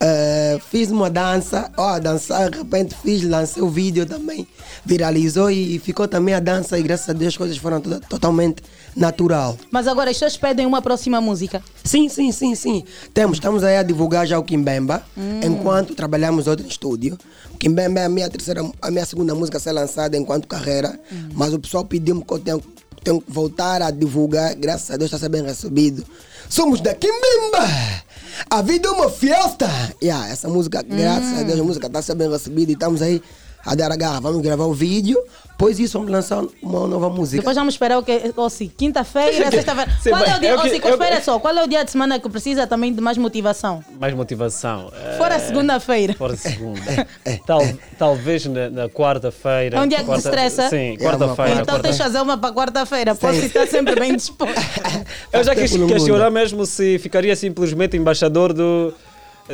[0.00, 4.46] Eh, fiz uma dança, ó, dançar, de repente fiz, lancei o vídeo também,
[4.86, 8.62] viralizou e ficou também a dança e graças a Deus as coisas foram totalmente
[8.94, 9.56] natural.
[9.72, 11.60] Mas agora, as pessoas pedem uma próxima música.
[11.82, 12.84] Sim, sim, sim, sim.
[13.12, 15.40] Temos, estamos aí a divulgar já o Kimbemba, Hum.
[15.42, 17.18] enquanto trabalhamos outro estúdio.
[17.52, 20.96] O Kimbemba é a minha terceira, a minha segunda música a ser lançada enquanto carreira,
[21.10, 21.30] Hum.
[21.34, 22.62] mas o pessoal pediu-me que eu tenho,
[23.08, 26.04] tenho que voltar a divulgar, graças a Deus está sendo bem recebido.
[26.48, 27.66] Somos da Kimbemba!
[28.50, 29.66] A vida é uma festa!
[30.02, 33.22] Yeah, essa música, graças a Deus, a música está sendo bem recebida e estamos aí
[33.64, 34.20] a dar a garra.
[34.20, 35.18] Vamos gravar o vídeo,
[35.50, 37.38] depois isso vamos lançar uma nova música.
[37.38, 38.32] Depois vamos esperar o que?
[38.36, 39.90] Ossi, quinta-feira, sexta-feira.
[40.02, 40.50] Qual é o mas dia?
[40.50, 41.38] eu eu- espera só.
[41.38, 43.82] Qual é o dia de semana que precisa também de mais motivação?
[44.00, 44.92] Mais motivação.
[45.16, 46.14] Fora eh, segunda-feira.
[46.14, 47.06] Fora segunda.
[47.46, 47.60] Tal,
[47.98, 49.78] talvez na, na quarta-feira.
[49.78, 50.68] É um dia que te quarta- estressa?
[50.68, 51.60] Sim, quarta-feira.
[51.62, 53.14] Então tens de fazer uma para quarta-feira.
[53.14, 54.54] Posso estar sempre bem disposto.
[55.32, 58.94] Eu já quis questionar mesmo se ficaria simplesmente embaixador do,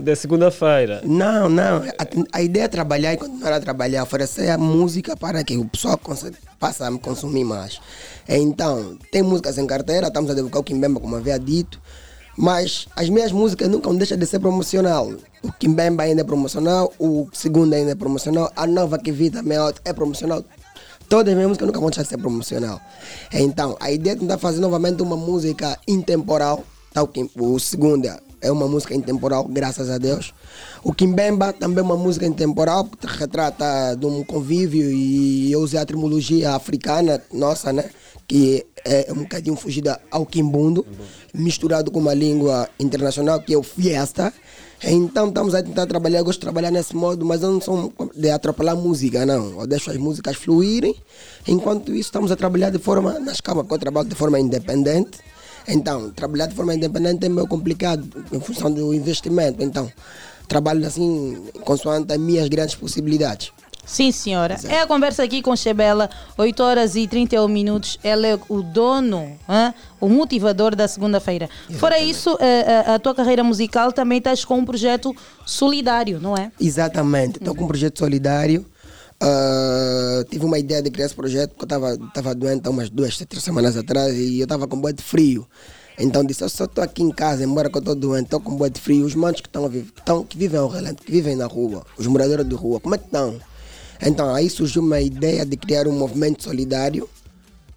[0.03, 1.01] da segunda-feira.
[1.05, 1.77] Não, não.
[1.99, 5.65] A, a ideia é trabalhar e continuar a trabalhar, oferecer a música para que o
[5.65, 6.01] pessoal
[6.59, 7.81] passe a consumir mais.
[8.29, 11.81] Então, tem músicas em carteira, estamos a divulgar o Kimbemba, como havia dito,
[12.37, 15.13] mas as minhas músicas nunca deixam de ser promocional.
[15.43, 19.59] O Kimbemba ainda é promocional, o segundo ainda é promocional, a nova que vi também
[19.85, 20.43] é promocional.
[21.09, 22.81] Todas as minhas músicas nunca vão deixar de ser promocional.
[23.33, 26.65] Então, a ideia é tentar fazer novamente uma música intemporal.
[26.97, 28.09] O, Kim- o segundo
[28.45, 30.35] é uma música intemporal, graças a Deus.
[30.83, 35.81] O Kimbemba também é uma música intemporal, que retrata de um convívio e eu usei
[35.81, 37.91] a terminologia africana nossa, né?
[38.29, 40.87] Que é um bocadinho fugida ao Kimbundo,
[41.33, 44.33] misturado com uma língua internacional, que é o Fiesta.
[44.83, 47.91] Então estamos a tentar trabalhar, eu gosto de trabalhar nesse modo, mas eu não sou
[48.15, 49.61] de atropelar música, não.
[49.61, 50.95] Eu deixo as músicas fluírem.
[51.49, 55.19] Enquanto isso, estamos a trabalhar de forma, nas camas, porque eu trabalho de forma independente.
[55.67, 59.63] Então, trabalhar de forma independente é meio complicado em função do investimento.
[59.63, 59.91] Então,
[60.47, 63.51] trabalho assim, consoante as minhas grandes possibilidades.
[63.87, 64.57] Sim, senhora.
[64.69, 66.09] É a conversa aqui com Chebela,
[66.39, 67.99] 8 horas e 31 minutos.
[68.03, 69.75] Ela é o dono, hã?
[70.01, 71.51] o motivador da segunda-feira.
[71.79, 75.15] Fora isso, a, a- a tua carreira musical também estás com um projeto
[75.45, 76.51] solidário, não é?
[76.59, 77.39] Exatamente.
[77.39, 78.65] Estou com um projeto solidário.
[79.27, 82.91] Ah, tive uma ideia de criar esse projeto porque eu estava tava doente há umas
[82.91, 85.49] duas, três semanas atrás e eu estava com boi de frio.
[85.99, 88.55] Então disse, eu só estou aqui em casa, embora que eu estou doente, estou com
[88.55, 89.07] boi de frio.
[89.07, 92.07] Os manos que, viver, que, estão, que vivem ao relento, que vivem na rua, os
[92.07, 93.41] moradores de rua, como é que estão?
[94.03, 97.09] Então aí surgiu uma ideia de criar um movimento solidário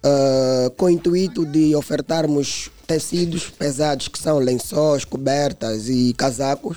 [0.02, 6.76] ah, com o intuito de ofertarmos tecidos pesados, que são lençóis, cobertas e casacos,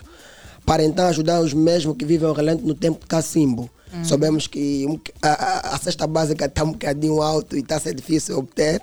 [0.65, 3.69] para então ajudar os mesmos que vivem ao relento no tempo de cacimbo.
[3.94, 4.04] Hum.
[4.06, 4.86] Sabemos que
[5.22, 8.82] a, cesta básica está um bocadinho alto e está a ser difícil obter.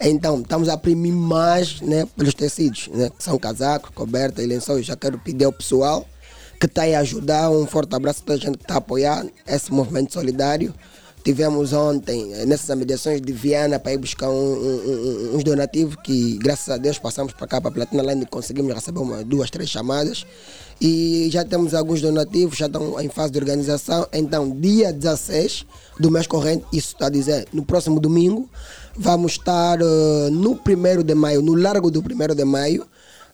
[0.00, 4.86] Então, estamos a imprimir mais né, pelos tecidos, né, que são casacos, cobertas e lençóis.
[4.86, 6.06] Já quero pedir ao pessoal
[6.58, 7.50] que está aí a ajudar.
[7.50, 10.74] Um forte abraço a toda a gente que está a apoiar esse movimento solidário.
[11.34, 15.94] Tivemos ontem, eh, nessas mediações de Viana, para ir buscar um- um- um- uns donativos
[16.02, 19.22] que, graças a Deus, passamos para cá, para a Platina Land, e conseguimos receber uma,
[19.22, 20.26] duas, três chamadas.
[20.80, 24.08] E já temos alguns donativos, já estão em fase de organização.
[24.12, 25.64] Então, dia 16
[26.00, 28.50] do mês corrente, isso está a dizer, no próximo domingo,
[28.96, 32.84] vamos estar eh, no 1 de maio, no Largo do 1 de maio,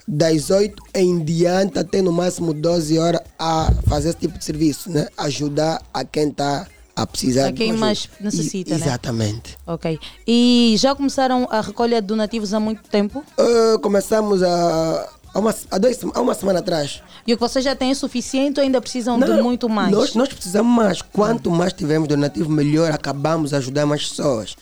[0.06, 4.90] das 8 em diante até no máximo 12 horas a fazer esse tipo de serviço,
[4.90, 5.08] né?
[5.16, 6.66] Ajudar a quem está
[6.96, 7.48] a precisar.
[7.48, 8.86] A quem de mais necessita, E- né?
[8.86, 9.58] Exatamente.
[9.66, 9.98] Ok.
[10.26, 13.22] E já começaram a recolha de donativos há muito tempo?
[13.38, 17.02] Uh, começamos a, a, uma, a, dois, a uma semana atrás.
[17.26, 19.90] E o que vocês já têm é suficiente ou ainda precisam de muito mais?
[19.92, 21.02] Nós, nós precisamos mais.
[21.02, 24.56] Quanto mais tivermos donativo, melhor acabamos a ajudar mais pessoas.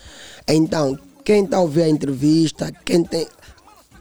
[0.48, 3.28] Então, quem está a ouvir a entrevista, quem tem.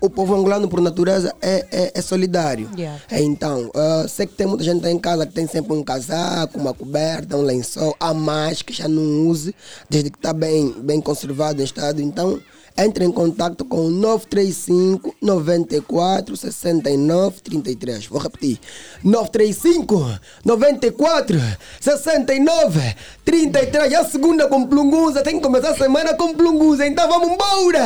[0.04, 2.70] O povo angolano, por natureza, é, é, é solidário.
[2.76, 3.00] Yeah.
[3.10, 6.74] Então, ah, sei que tem muita gente em casa que tem sempre um casaco, uma
[6.74, 9.56] coberta, um lençol, a mais que já não use,
[9.90, 12.02] desde que está bem, bem conservado em estado.
[12.02, 12.38] Então,
[12.78, 18.08] entre em contato com o 935 94 69 33.
[18.08, 18.60] Vou repetir.
[19.04, 21.40] 935 94
[21.80, 23.92] 69 33.
[23.92, 25.22] É a segunda com plunguza.
[25.24, 26.86] Tem que começar a semana com plunguza.
[26.86, 27.86] Então vamos embora.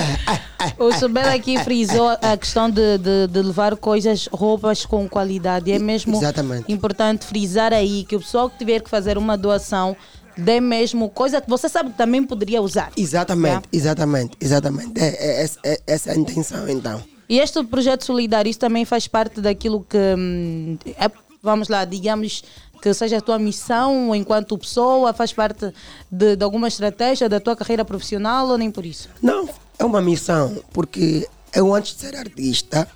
[0.79, 5.71] O Sobel aqui frisou a questão de, de, de levar coisas, roupas com qualidade.
[5.71, 6.71] É mesmo Exatamente.
[6.71, 9.95] importante frisar aí que o pessoal que tiver que fazer uma doação
[10.37, 12.91] dê mesmo coisa que você sabe que também poderia usar.
[12.95, 14.99] Exatamente, exatamente, exatamente.
[14.99, 17.03] É, é, é, é, essa é a intenção, então.
[17.29, 21.11] E este projeto solidário isso também faz parte daquilo que, hum, é,
[21.41, 22.43] vamos lá, digamos
[22.81, 25.73] que seja a tua missão enquanto pessoa, faz parte
[26.11, 29.09] de, de alguma estratégia da tua carreira profissional ou nem por isso?
[29.21, 32.87] Não, é uma missão, porque eu antes de ser artista,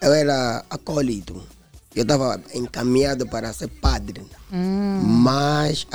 [0.00, 1.42] eu era acólito.
[1.98, 4.22] Eu estava encaminhado para ser padre.
[4.52, 5.00] Hum.
[5.02, 5.86] Mas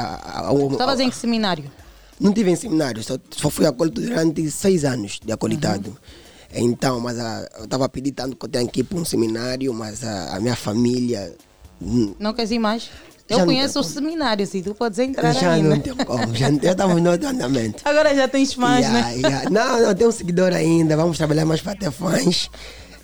[0.71, 1.71] Estavas em que seminário?
[2.19, 5.97] não tive em seminário, só, só fui acólito durante seis anos de acolitado.
[6.53, 9.73] Então, mas a, eu estava pedindo tanto que eu tenho que ir para um seminário,
[9.73, 11.33] mas a, a minha família
[11.81, 12.89] hum, Não queres ir mais?
[13.29, 15.69] Eu Já conheço os seminários e tu podes entrar já ainda.
[15.69, 17.81] não tem como, já, estamos no outro andamento.
[17.87, 19.15] Agora já tens fãs, Yeah, né?
[19.17, 19.49] yeah.
[19.49, 20.95] Não, não, tem um seguidor ainda.
[20.97, 22.49] Vamos trabalhar mais para ter fãs.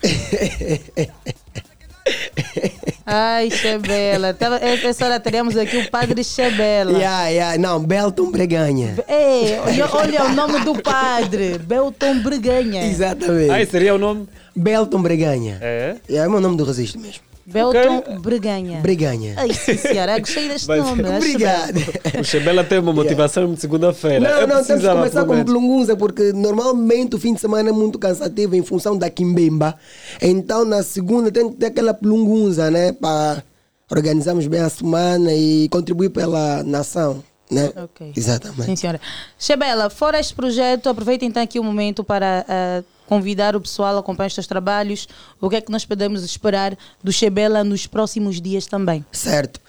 [3.12, 4.36] Ai, Chebela.
[4.84, 6.92] Essa hora teremos aqui o padre Chebela.
[6.92, 7.58] Yeah, yeah.
[7.58, 8.96] Não, Belton Breganha.
[9.08, 12.86] Ei, olha, olha o nome do padre, Belton Breganha.
[12.86, 13.50] Exatamente.
[13.50, 14.28] Ah, esse seria o nome?
[14.54, 15.58] Belton Breganha.
[15.60, 15.96] É?
[16.08, 17.29] É o meu nome do registro mesmo.
[17.52, 18.80] Belton Breganha.
[18.80, 19.34] Breganha.
[19.36, 21.02] Ai, sim, senhora, gostei deste Mas- nome.
[21.04, 21.76] Obrigado.
[22.20, 24.20] O Chebela tem uma motivação de segunda-feira.
[24.20, 25.50] Não, Eu não, temos que começar com menos.
[25.52, 29.74] plungunza, porque normalmente o fim de semana é muito cansativo em função da quimbemba.
[30.20, 32.92] Então, na segunda, tem que ter aquela plungunza, né?
[32.92, 33.42] Para
[33.90, 37.72] organizarmos bem a semana e contribuir pela nação, né?
[37.76, 38.12] Ok.
[38.16, 38.64] Exatamente.
[38.66, 39.00] Sim, senhora.
[39.38, 43.98] Chebela, fora este projeto, aproveita então aqui o momento para ah, convidar o pessoal a
[43.98, 45.08] acompanhar os teus trabalhos.
[45.40, 49.04] O que é que nós podemos esperar do Chebela nos próximos dias também?
[49.10, 49.60] Certo.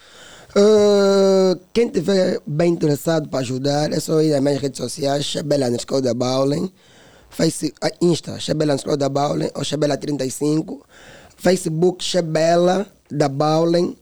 [0.54, 5.66] Uh, quem estiver bem interessado para ajudar, é só ir nas minhas redes sociais, Chabela
[5.66, 6.70] underscore da Baulen,
[7.30, 10.78] Face, ah, Insta, Chabela underscore da Baulen, ou Chabela35,
[11.36, 13.96] Facebook, Chabela da Baulen,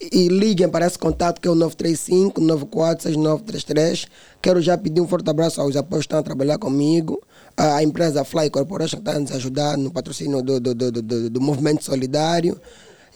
[0.00, 4.06] e liguem para esse contato que é o 935 946933.
[4.40, 7.20] Quero já pedir um forte abraço aos apoios que estão a trabalhar comigo,
[7.56, 11.40] a empresa Fly Corporation está a nos ajudar no patrocínio do, do, do, do, do
[11.40, 12.60] movimento solidário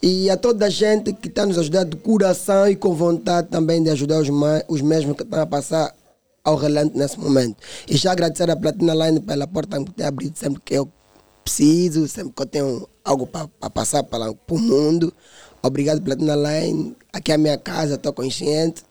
[0.03, 3.83] e a toda a gente que está nos ajudando de coração e com vontade também
[3.83, 5.95] de ajudar os, ma- os mesmos que estão a passar
[6.43, 7.57] ao relento nesse momento.
[7.87, 10.91] E já agradecer a Platina Line pela porta que tem abrido sempre que eu
[11.45, 15.13] preciso, sempre que eu tenho algo para passar para o mundo.
[15.63, 16.97] Obrigado, Platina Line.
[17.13, 18.83] Aqui é a minha casa, estou consciente.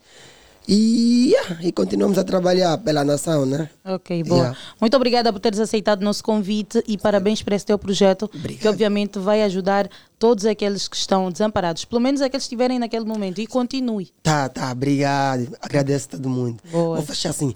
[0.72, 3.68] E, yeah, e continuamos a trabalhar pela nação, né?
[3.84, 4.40] Ok, boa.
[4.40, 4.58] Yeah.
[4.80, 8.68] Muito obrigada por teres aceitado o nosso convite e parabéns por esse teu projeto, que
[8.68, 9.90] obviamente vai ajudar
[10.20, 13.40] todos aqueles que estão desamparados, pelo menos aqueles que estiverem naquele momento.
[13.40, 14.12] E continue.
[14.22, 15.56] Tá, tá, obrigado.
[15.62, 16.62] Agradeço a todo mundo.
[16.70, 16.98] Boa.
[16.98, 17.54] Vou fechar assim.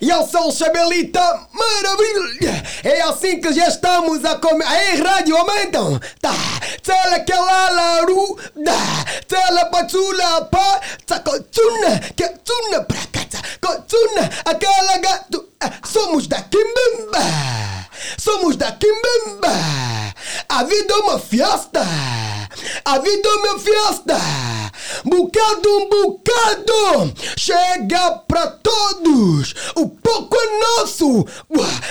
[0.00, 1.20] E eu sou o Chabelita
[1.52, 2.62] Maravilha.
[2.84, 4.66] É assim que já estamos a comer.
[4.66, 5.98] Aí, rádio, aumentam.
[6.20, 6.32] Tá.
[6.80, 8.38] Tsala kelalaru.
[8.64, 9.04] Da.
[9.26, 10.80] Tsala patsula pa.
[11.06, 12.00] Takatsuna.
[12.16, 13.42] Katsuna prakata.
[13.60, 14.30] Katsuna.
[14.44, 15.48] Aquela gato.
[15.60, 17.81] Ah, Somos da Kimbemba.
[18.18, 20.12] Somos da Kimbemba.
[20.48, 21.82] A vida é uma festa!
[22.84, 24.16] A vida é uma festa!
[25.04, 27.12] Bocado um bocado!
[27.36, 29.54] Chega para todos!
[29.74, 31.26] O pouco é nosso!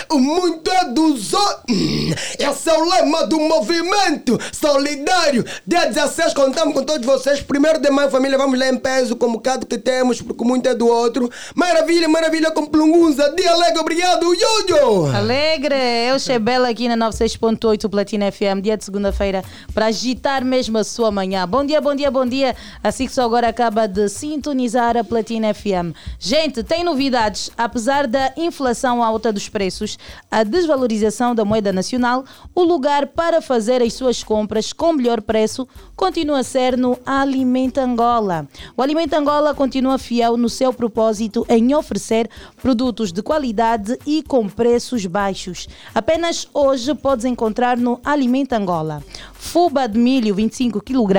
[0.10, 2.16] O muito é dos outros!
[2.38, 5.46] Esse é o lema do movimento solidário!
[5.66, 7.42] Dia 16 contamos com todos vocês.
[7.42, 10.70] Primeiro de maio, família, vamos lá em peso com o bocado que temos, porque muito
[10.70, 11.30] é do outro.
[11.56, 13.34] Maravilha, maravilha com plungunza.
[13.36, 15.16] Dia alegre, obrigado, Yoyo!
[15.16, 20.84] Alegre, eu Chebela aqui na 96.8 Platina FM, dia de segunda-feira, para agitar mesmo a
[20.84, 21.48] sua manhã.
[21.48, 22.56] Bom dia, bom dia, bom dia.
[22.84, 25.96] Assim que só agora acaba de sintonizar a Platina FM.
[26.20, 27.52] Gente, tem novidades.
[27.58, 29.98] Apesar da inflação alta dos preços,
[30.30, 32.26] a desvalorização da moeda nacional,
[32.56, 37.84] o lugar para fazer as suas compras com melhor preço continua a ser no Alimenta
[37.84, 38.48] Angola.
[38.76, 42.30] O Alimenta Angola continua fiel no seu propósito em oferecer
[42.62, 45.68] produtos de qualidade e com preços baixos.
[45.94, 49.04] Apenas hoje podes encontrar no Alimenta Angola.
[49.34, 51.14] Fuba de milho 25 kg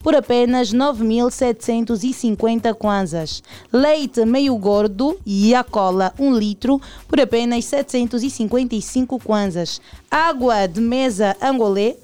[0.00, 3.42] por apenas 9.750 kwanzas.
[3.72, 9.80] Leite meio gordo e a cola 1 litro por apenas 755 kwanzas.
[10.10, 11.96] Água de mesa angolê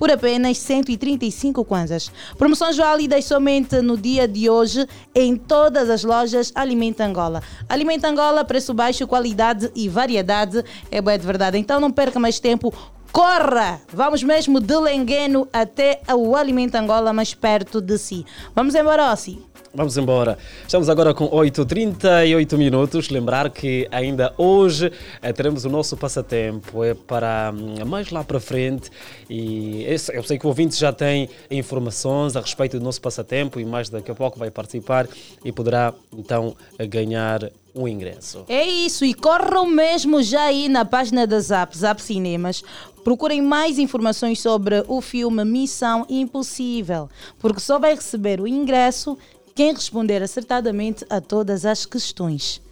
[0.00, 2.10] por apenas 135 kwanzas.
[2.38, 7.42] Promoções válidas somente no dia de hoje em todas as lojas Alimenta Angola.
[7.68, 11.58] Alimenta Angola, preço baixo, qualidade e variedade é boa de verdade.
[11.58, 12.72] Então não perca mais tempo.
[13.12, 13.82] Corra!
[13.92, 18.24] Vamos mesmo de Lengueno até o Alimenta Angola mais perto de si.
[18.54, 19.49] Vamos embora, Ossi.
[19.72, 20.36] Vamos embora.
[20.62, 23.08] Estamos agora com 8h38 minutos.
[23.08, 24.90] Lembrar que ainda hoje
[25.22, 26.82] eh, teremos o nosso passatempo.
[26.82, 28.90] É para hum, mais lá para frente.
[29.28, 33.64] E eu sei que o ouvinte já tem informações a respeito do nosso passatempo e
[33.64, 35.06] mais daqui a pouco vai participar
[35.44, 36.56] e poderá então
[36.88, 38.44] ganhar um ingresso.
[38.48, 42.62] É isso, e corram mesmo já aí na página da Zap, Zap Cinemas.
[43.04, 49.16] Procurem mais informações sobre o filme Missão Impossível, porque só vai receber o ingresso
[49.60, 52.62] quem responder acertadamente a todas as questões.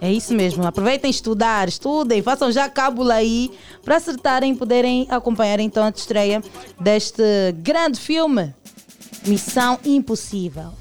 [0.00, 3.50] É isso mesmo, aproveitem estudar, estudem, façam já cábula aí
[3.84, 6.42] para acertarem e poderem acompanhar então a estreia
[6.80, 7.22] deste
[7.56, 8.54] grande filme,
[9.26, 10.72] Missão Impossível.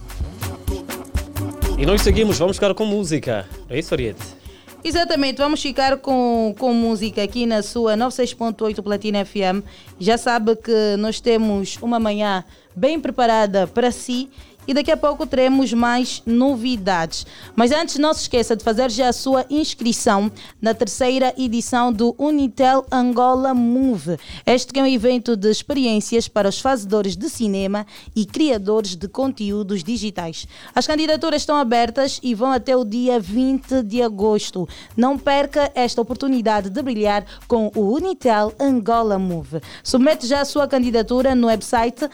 [1.77, 3.45] E nós seguimos, vamos ficar com música.
[3.69, 4.39] É isso, Ariete?
[4.81, 9.61] Exatamente, vamos ficar com, com música aqui na sua 96.8 Platina FM.
[9.99, 14.29] Já sabe que nós temos uma manhã bem preparada para si
[14.69, 17.25] e daqui a pouco teremos mais novidades.
[17.55, 20.31] Mas antes, não se esqueça de fazer já a sua inscrição
[20.61, 24.19] na terceira edição do Unitel Angola Move.
[24.45, 27.83] Este é um evento de experiências para os fazedores de cinema
[28.15, 30.47] e criadores de conteúdos digitais.
[30.75, 34.69] As candidaturas estão abertas e vão até o dia 20 de agosto.
[34.95, 39.61] Não perca esta oportunidade de brilhar com o Unitel Angola Move.
[39.83, 42.07] Submete já a sua candidatura no website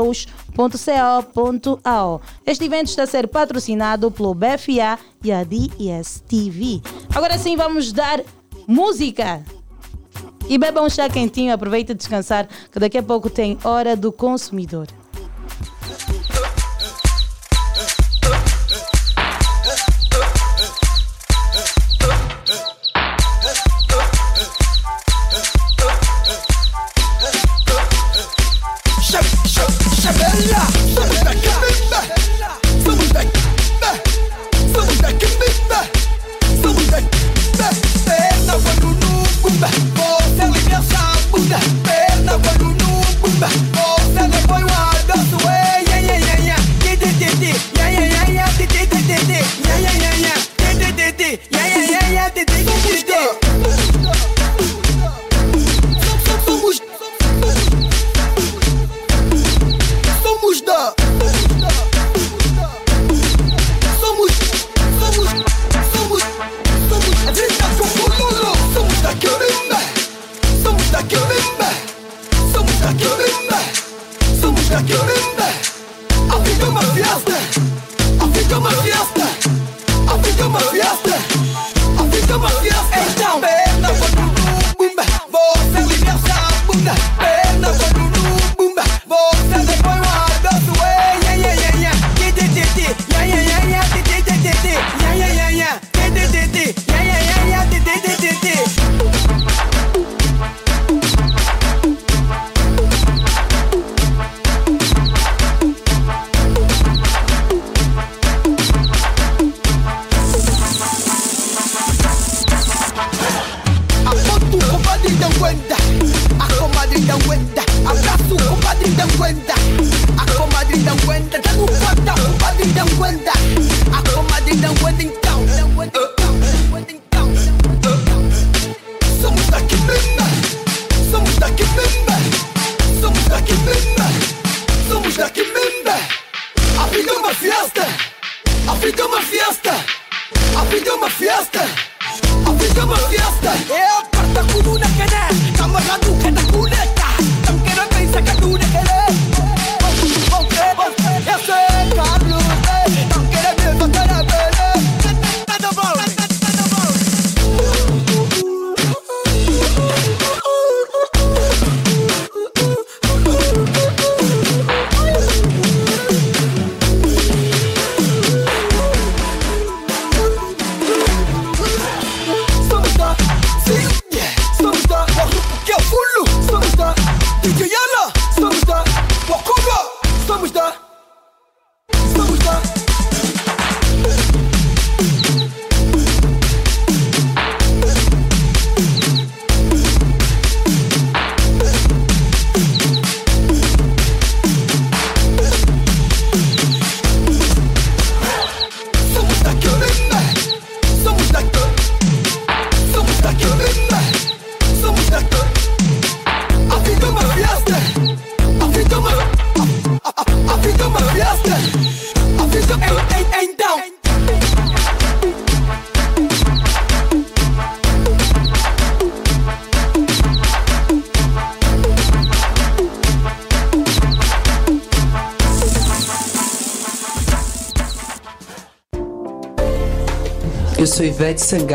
[0.00, 2.22] www.netshows.co.ao.
[2.46, 6.80] Este evento está a ser patrocinado pelo BFA e a DSTV.
[7.14, 8.20] Agora sim, vamos dar
[8.66, 9.44] música.
[10.48, 14.88] E beba um chá quentinho, aproveita descansar, que daqui a pouco tem Hora do Consumidor.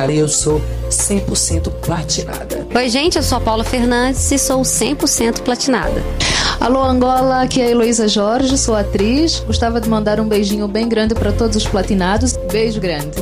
[0.10, 2.66] E eu sou 100% platinada.
[2.74, 6.02] Oi, gente, eu sou a Paula Fernandes e sou 100% platinada.
[6.62, 9.42] Alô, Angola, aqui é a Heloísa Jorge, sou atriz.
[9.42, 12.38] Gostava de mandar um beijinho bem grande para todos os platinados.
[12.52, 13.18] Beijo grande.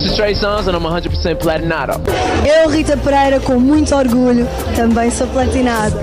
[0.00, 2.00] 100% platinada.
[2.44, 5.96] Eu, Rita Pereira, com muito orgulho, também sou platinada.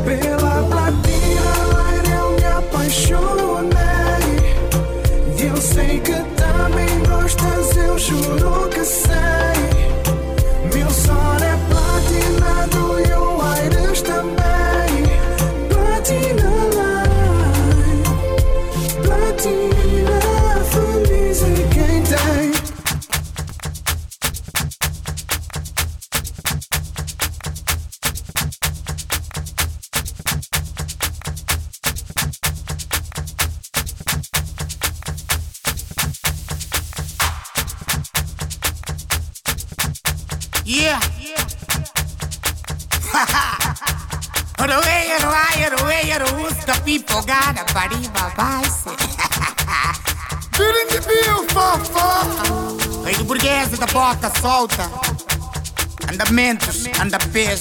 [56.09, 57.59] andamentos, andapés.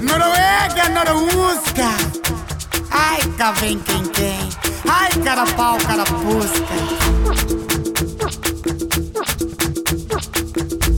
[0.00, 1.90] Noruega, Norusca.
[2.90, 4.48] Ai, cá vem quem quem.
[4.88, 6.74] Ai, cara pau, cara busca.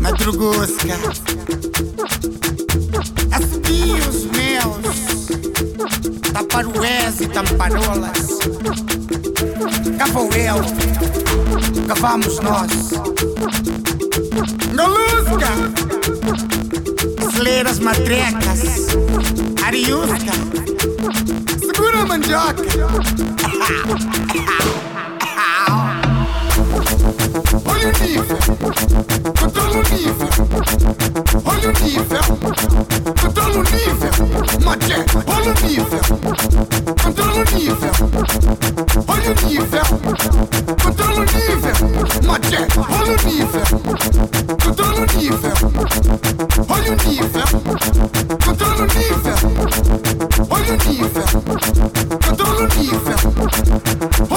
[0.01, 0.95] Madrugusca.
[3.33, 4.95] Assobios meus.
[6.33, 8.29] Taparués e tamparolas.
[9.99, 10.57] Cá vou eu.
[11.87, 13.84] Cavamos nós.
[14.15, 15.51] Molusca,
[17.35, 18.61] Sleiras matrecas,
[19.65, 20.33] Ariusca,
[21.59, 22.63] segura a mandioca.
[27.85, 27.93] All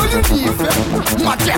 [0.06, 0.52] you need,
[1.24, 1.58] my jack.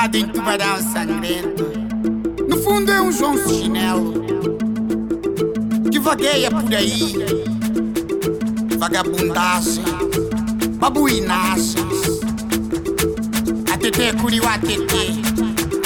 [0.00, 1.64] guardado em tubarão sangrento.
[2.48, 4.14] No fundo é um João Chinelo
[5.90, 7.14] que vagueia por aí,
[8.78, 9.84] vagabundagem,
[10.76, 11.76] babuinagens.
[13.70, 15.20] ATT, curiu ATT,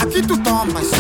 [0.00, 0.90] aqui tu tomas.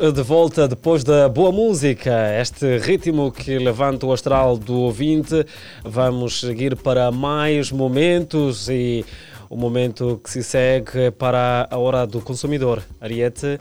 [0.00, 2.10] De volta depois da boa música,
[2.40, 5.44] este ritmo que levanta o astral do ouvinte.
[5.84, 9.04] Vamos seguir para mais momentos e
[9.50, 12.82] o momento que se segue para a hora do consumidor.
[12.98, 13.58] Ariete,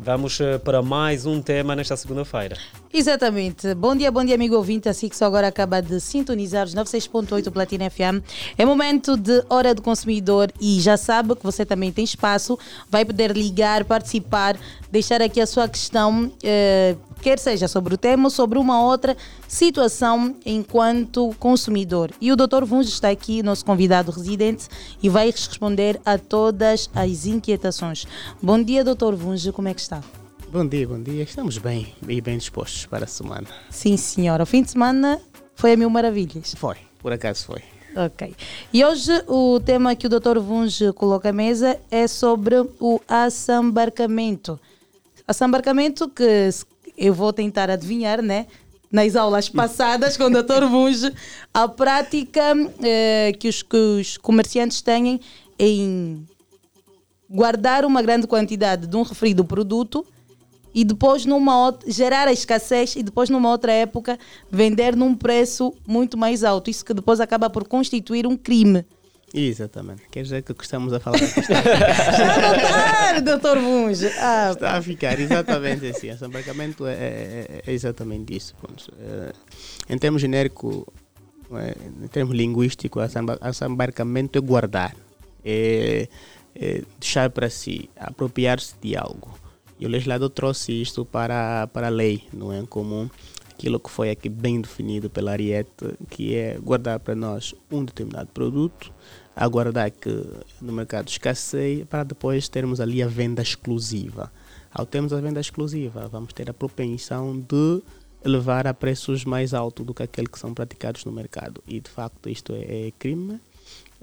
[0.00, 2.56] vamos eh, para mais um tema nesta segunda-feira.
[2.96, 3.74] Exatamente.
[3.74, 4.88] Bom dia, bom dia, amigo ouvinte.
[4.88, 8.22] Assim que só agora acaba de sintonizar os 96.8 Platina FM.
[8.56, 12.56] É momento de Hora do Consumidor e já sabe que você também tem espaço.
[12.88, 14.56] Vai poder ligar, participar,
[14.92, 19.16] deixar aqui a sua questão, eh, quer seja sobre o tema ou sobre uma outra
[19.48, 22.12] situação enquanto consumidor.
[22.20, 22.62] E o Dr.
[22.64, 24.68] Vunge está aqui, nosso convidado residente,
[25.02, 28.06] e vai responder a todas as inquietações.
[28.40, 29.16] Bom dia, Dr.
[29.16, 30.00] Vunge, como é que está?
[30.54, 31.24] Bom dia, bom dia.
[31.24, 33.48] Estamos bem e bem dispostos para a semana.
[33.70, 34.44] Sim, senhora.
[34.44, 35.20] O fim de semana
[35.56, 36.54] foi a mil maravilhas.
[36.56, 37.60] Foi, por acaso foi.
[37.96, 38.32] Ok.
[38.72, 40.38] E hoje o tema que o Dr.
[40.38, 44.60] Vunge coloca à mesa é sobre o assambarcamento.
[45.26, 46.48] Assambarcamento que
[46.96, 48.46] eu vou tentar adivinhar, né?
[48.92, 50.66] Nas aulas passadas com o Dr.
[50.70, 51.12] Vunge,
[51.52, 55.20] a prática eh, que, os, que os comerciantes têm
[55.58, 56.24] em
[57.28, 60.06] guardar uma grande quantidade de um referido produto
[60.74, 64.18] e depois numa outra, gerar a escassez e depois numa outra época
[64.50, 66.68] vender num preço muito mais alto.
[66.70, 68.84] Isso que depois acaba por constituir um crime.
[69.32, 70.02] Exatamente.
[70.12, 74.06] Quer dizer que estamos a falar Claro, doutor Bunge.
[74.18, 76.10] Ah, está a ficar exatamente assim.
[76.10, 78.54] Assambarcamento é, é- é exatamente isso.
[78.98, 79.32] Eh,
[79.88, 80.86] em termos genérico,
[81.52, 81.74] eh,
[82.04, 84.94] em termos linguísticos, assamba- assambarcamento é guardar,
[85.44, 86.08] é,
[86.54, 89.36] é deixar para si, apropriar-se de algo.
[89.78, 93.08] E o legislador trouxe isto para, para a lei, não é comum.
[93.50, 98.28] aquilo que foi aqui bem definido pela Ariete, que é guardar para nós um determinado
[98.32, 98.92] produto,
[99.34, 100.10] aguardar que
[100.60, 104.32] no mercado escasseie para depois termos ali a venda exclusiva.
[104.72, 107.82] Ao termos a venda exclusiva, vamos ter a propensão de
[108.24, 111.62] levar a preços mais altos do que aqueles que são praticados no mercado.
[111.66, 113.40] E de facto isto é, é crime.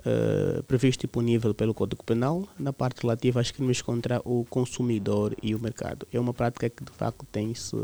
[0.03, 5.35] Uh, previsto e punível pelo Código Penal na parte relativa aos crimes contra o consumidor
[5.43, 6.07] e o mercado.
[6.11, 7.75] É uma prática que de facto tem se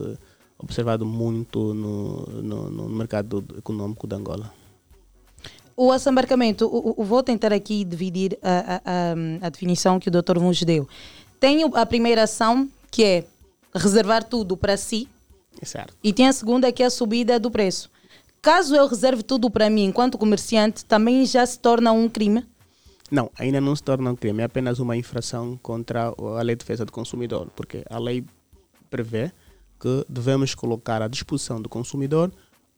[0.57, 4.51] observado muito no, no, no mercado econômico de Angola.
[5.75, 10.39] O assambarcamento, o, o, vou tentar aqui dividir a, a, a, definição que o Dr.
[10.39, 10.87] nos deu.
[11.39, 13.25] Tem a primeira ação, que é
[13.75, 15.07] reservar tudo para si,
[15.61, 15.93] certo.
[16.03, 17.91] e tem a segunda, que é a subida do preço.
[18.47, 22.47] Caso eu reserve tudo para mim enquanto comerciante, também já se torna um crime?
[23.11, 26.59] Não, ainda não se torna um crime, é apenas uma infração contra a Lei de
[26.59, 28.23] Defesa do Consumidor, porque a lei
[28.89, 29.33] prevê
[29.77, 32.31] que devemos colocar à disposição do consumidor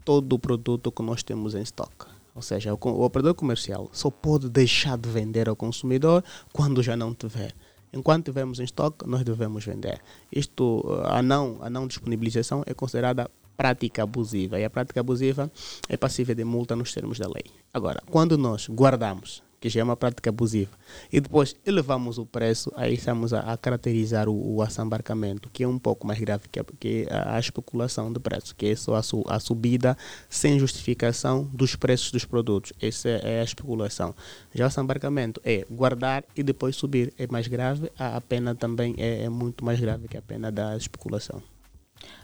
[0.04, 2.08] todo o produto que nós temos em estoque.
[2.34, 7.14] Ou seja, o, operador comercial só pode deixar de vender ao consumidor quando já não
[7.14, 7.54] tiver.
[7.94, 10.02] Enquanto tivermos em estoque, nós devemos vender.
[10.32, 13.30] Isto, a não, a não disponibilização é considerada
[13.60, 15.52] prática abusiva e a prática abusiva
[15.90, 17.44] é passível de multa nos termos da lei.
[17.74, 20.72] Agora, quando nós guardamos que já é uma prática abusiva,
[21.12, 25.68] e depois elevamos o preço, aí estamos a, a caracterizar o, o assambarcamento, que é
[25.68, 28.96] um pouco mais grave que a, que a, a especulação de preço, que é só
[28.96, 29.98] a, su, a, subida
[30.30, 32.72] sem justificação dos preços dos produtos.
[32.82, 34.16] Essa é a especulação.
[34.56, 37.14] Já o assambarcamento é guardar e depois subir.
[37.18, 40.78] É mais grave, a, pena também é, é muito mais grave que a pena da
[40.78, 41.44] especulação.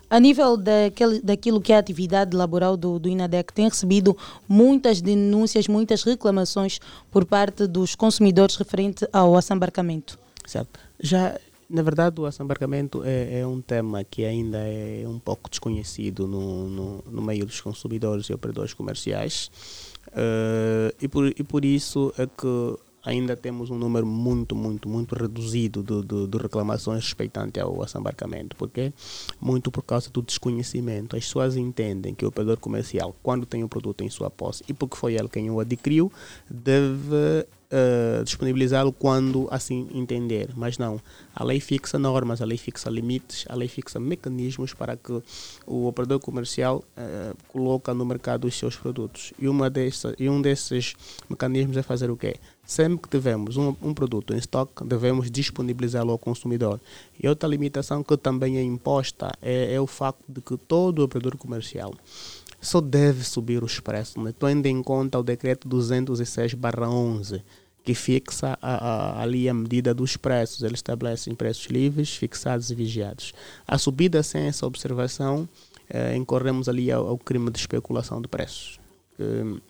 [0.09, 4.15] A nível daquele, daquilo que é a atividade laboral do, do INADEC, tem recebido
[4.47, 6.79] muitas denúncias, muitas reclamações
[7.11, 10.17] por parte dos consumidores referente ao assambarcamento.
[10.45, 10.79] Certo.
[10.99, 16.27] Já, na verdade, o assambarcamento é, é um tema que ainda é um pouco desconhecido
[16.27, 19.49] no, no, no meio dos consumidores e operadores comerciais.
[20.09, 25.15] Uh, e, por, e por isso é que ainda temos um número muito, muito, muito
[25.15, 28.55] reduzido de, de, de reclamações respeitante ao assambarcamento.
[28.55, 28.91] Porque
[29.39, 31.15] Muito por causa do desconhecimento.
[31.15, 34.73] As pessoas entendem que o operador comercial, quando tem o produto em sua posse e
[34.73, 36.11] porque foi ele quem o adquiriu,
[36.49, 40.49] deve Uh, disponibilizá-lo quando assim entender.
[40.55, 41.01] Mas não,
[41.35, 45.11] a lei fixa normas, a lei fixa limites, a lei fixa mecanismos para que
[45.65, 49.33] o operador comercial uh, coloque no mercado os seus produtos.
[49.39, 50.93] E, uma dessa, e um desses
[51.27, 52.35] mecanismos é fazer o quê?
[52.65, 56.79] Sempre que tivermos um, um produto em estoque, devemos disponibilizá-lo ao consumidor.
[57.21, 61.37] E outra limitação que também é imposta é, é o facto de que todo operador
[61.37, 61.93] comercial
[62.59, 64.33] só deve subir os preços, né?
[64.37, 67.41] tendo em conta o decreto 206/11
[67.83, 70.63] que fixa a, a, ali a medida dos preços.
[70.63, 73.31] Ele estabelece preços livres, fixados e vigiados.
[73.67, 75.47] A subida sem essa observação,
[75.87, 78.79] eh, incorremos ali ao, ao, crime de especulação de preços.
[79.19, 79.61] Eh,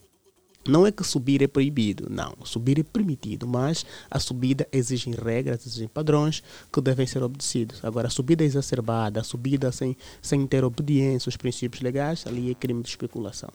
[0.67, 2.35] não é que subir é proibido, não.
[2.43, 7.83] Subir é permitido, mas a subida exige regras, exige padrões que devem ser obedecidos.
[7.83, 12.55] Agora, a subida exacerbada, a subida sem, sem ter obediência aos princípios legais, ali é
[12.55, 13.49] crime de especulação.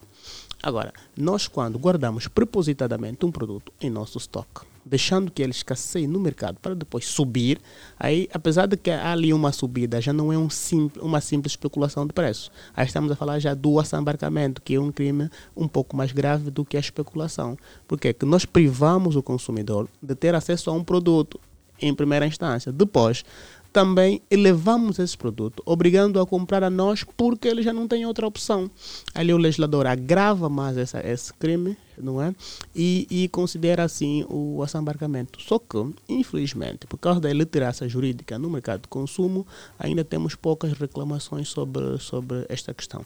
[0.63, 6.19] Agora, nós quando guardamos propositadamente um produto em nosso estoque, deixando que ele escasseie no
[6.19, 7.61] mercado para depois subir,
[7.99, 11.53] aí apesar de que há ali uma subida, já não é um simples, uma simples
[11.53, 12.51] especulação de preços.
[12.75, 16.51] Aí estamos a falar já do assambarcamento, que é um crime um pouco mais grave
[16.51, 17.57] do que a especulação.
[17.87, 21.41] Porque que nós privamos o consumidor de ter acesso a um produto
[21.81, 22.71] em primeira instância.
[22.71, 23.25] Depois,
[23.73, 28.27] também elevamos esse produto, obrigando a comprar a nós porque ele já não tem outra
[28.27, 28.71] opção.
[29.15, 32.35] Ali o legislador agrava mais essa, esse crime, não é?
[32.75, 35.41] E, e considera assim o assambarcamento.
[35.41, 35.79] Só que,
[36.09, 39.47] infelizmente, por causa da iliteracia jurídica no mercado de consumo,
[39.79, 43.05] ainda temos poucas reclamações sobre, sobre esta questão.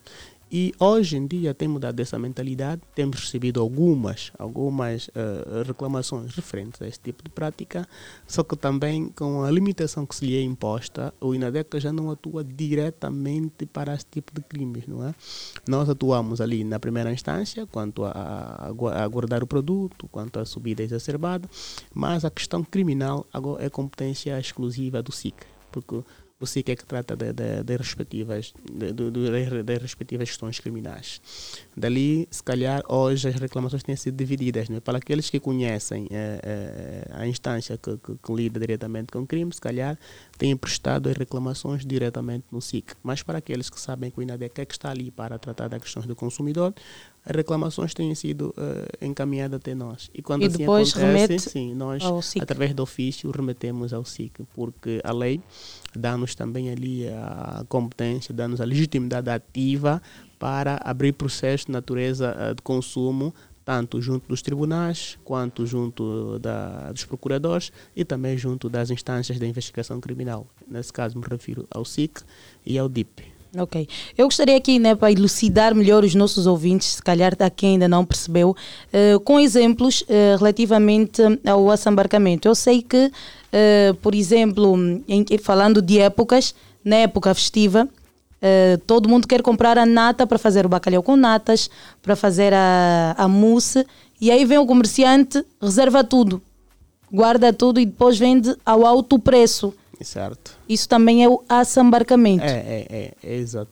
[0.57, 6.81] E hoje em dia tem mudado essa mentalidade, temos recebido algumas, algumas uh, reclamações referentes
[6.81, 7.85] a esse tipo de prática,
[8.25, 12.09] só que também com a limitação que se lhe é imposta, o INADECA já não
[12.09, 15.13] atua diretamente para esse tipo de crimes, não é?
[15.67, 20.85] Nós atuamos ali na primeira instância, quanto a, a, guardar o produto, quanto à subida
[20.85, 21.51] exacerbada,
[21.93, 25.35] mas a questão criminal agora é competência exclusiva do SIC,
[25.73, 26.01] porque
[26.45, 31.21] o SIC é que trata de respectivas, de, respectivas questões criminais.
[31.77, 34.69] Dali, se calhar, hoje as reclamações têm sido divididas.
[34.69, 34.81] Né?
[34.81, 39.27] Para aqueles que conhecem é, é, a instância que, que, que, lida diretamente com o
[39.27, 39.99] crime, se calhar
[40.39, 42.95] têm prestado as reclamações diretamente no SIC.
[43.03, 45.83] Mas para aqueles que sabem que o INADEC é que está ali para tratar das
[45.83, 46.75] questões do consumidor,
[47.25, 50.11] as reclamações têm sido eh, encaminhadas até nós.
[50.13, 52.03] E quando E assim depois acontece, sim, nós,
[52.39, 55.41] através do ofício, remetemos ao SIC, porque a lei
[55.99, 60.03] dá-nos também ali a competência, dá-nos a legitimidade ativa
[60.39, 63.35] para abrir processos de natureza eh, de consumo,
[63.65, 69.47] tanto junto dos tribunais, quanto junto da, dos procuradores e também junto das instâncias de
[69.47, 70.47] investigação criminal.
[70.69, 72.21] Nesse caso, me refiro ao SIC
[72.67, 73.35] e ao DIP.
[73.57, 73.89] Ok.
[74.19, 77.87] Eu gostaria aqui, né, para elucidar melhor os nossos ouvintes, se calhar a quem ainda
[77.87, 78.57] não percebeu,
[78.93, 82.49] eh, com exemplos eh, relativamente ao assambarcamento.
[82.49, 83.11] Eu sei que,
[83.57, 84.75] eh, por exemplo,
[85.07, 86.53] em- falando de épocas,
[86.85, 87.89] na época festiva,
[88.43, 91.71] eh, todo mundo quer comprar a nata para fazer o bacalhau com natas,
[92.03, 93.87] para fazer a, a mousse,
[94.21, 96.43] e aí vem o comerciante, reserva tudo,
[97.13, 99.73] guarda tudo e depois vende ao alto preço.
[100.01, 100.57] Certo.
[100.69, 102.45] Isso também é o assambarcamento.
[102.45, 103.71] É, é, é, é exato.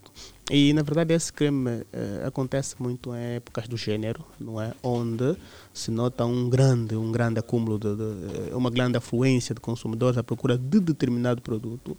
[0.51, 4.73] E na verdade esse crime eh, acontece muito em épocas do gênero, não é?
[4.83, 5.37] Onde
[5.73, 10.19] se nota um grande, um grande acúmulo, de, de- eh, uma grande afluência de consumidores
[10.19, 11.97] à procura de determinado produto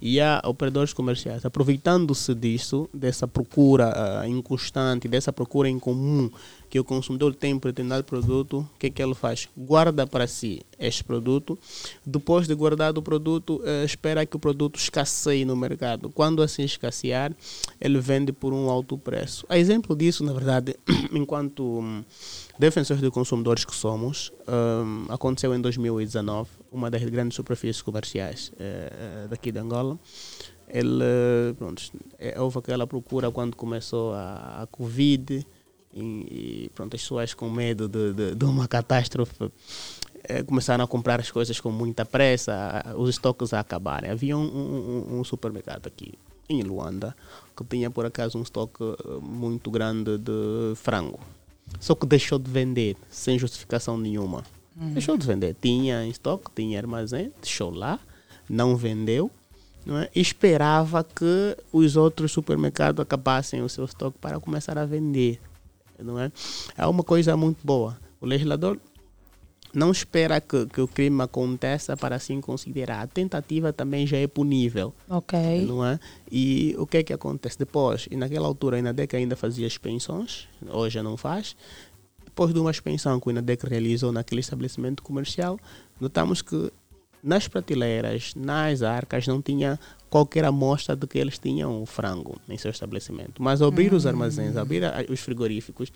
[0.00, 6.30] e há operadores comerciais aproveitando-se disso, dessa procura ah, inconstante, dessa procura em comum
[6.68, 9.48] que o consumidor tem por determinado produto, o que é que ele faz?
[9.56, 11.56] Guarda para si este produto,
[12.04, 16.10] depois de guardado o produto, eh, espera que o produto escasseie no mercado.
[16.10, 17.32] Quando assim escassear,
[17.80, 19.46] ele vende por um alto preço.
[19.48, 20.74] A exemplo disso, na verdade,
[21.14, 22.02] enquanto hum,
[22.58, 29.26] defensores de consumidores que somos, hum, aconteceu em 2019, uma das grandes superfícies comerciais eh,
[29.28, 29.98] daqui de Angola.
[30.68, 31.82] Ele, pronto,
[32.18, 35.46] eh, houve aquela procura quando começou a, a Covid,
[35.92, 39.50] e, e, pronto, as pessoas com medo de, de, de uma catástrofe
[40.24, 44.10] eh, começaram a comprar as coisas com muita pressa, os estoques a acabarem.
[44.10, 46.14] Havia um, um- um- um supermercado aqui
[46.48, 47.14] em Luanda
[47.56, 48.82] que tinha por acaso um estoque
[49.22, 51.20] muito grande de frango.
[51.80, 54.44] Só que deixou de vender sem justificação nenhuma.
[54.76, 54.92] Hum.
[54.92, 55.56] Deixou de vender.
[55.60, 57.98] Tinha em estoque, tinha armazém, deixou lá,
[58.48, 59.30] não vendeu.
[59.84, 60.08] Não é?
[60.14, 65.40] Esperava que os outros supermercados acabassem o seu estoque para começar a vender.
[65.98, 66.32] Não é?
[66.76, 67.98] é uma coisa muito boa.
[68.20, 68.78] O legislador
[69.74, 73.02] não espera que, que o crime aconteça para assim considerar.
[73.02, 74.94] A tentativa também já é punível.
[75.08, 75.66] Ok.
[75.66, 75.98] Não é?
[76.30, 78.06] E o que é que acontece depois?
[78.10, 81.56] E naquela altura a INADEC ainda fazia as pensões, hoje já não faz.
[82.24, 85.58] Depois de uma expensão que o INADEC realizou naquele estabelecimento comercial,
[86.00, 86.72] notamos que
[87.22, 89.80] nas prateleiras, nas arcas, não tinha
[90.14, 93.42] qualquer amostra de que eles tinham o frango em seu estabelecimento.
[93.42, 95.92] Mas ao abrir os armazéns, ao abrir a- os frigoríficos,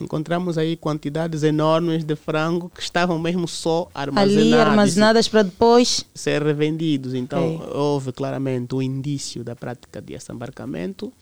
[0.00, 4.52] encontramos aí quantidades enormes de frango que estavam mesmo só armazenados.
[4.54, 6.02] Ali armazenadas para depois.
[6.14, 7.12] ser revendidos.
[7.12, 11.12] Então, houve claramente o indício da prática de assambarcamento.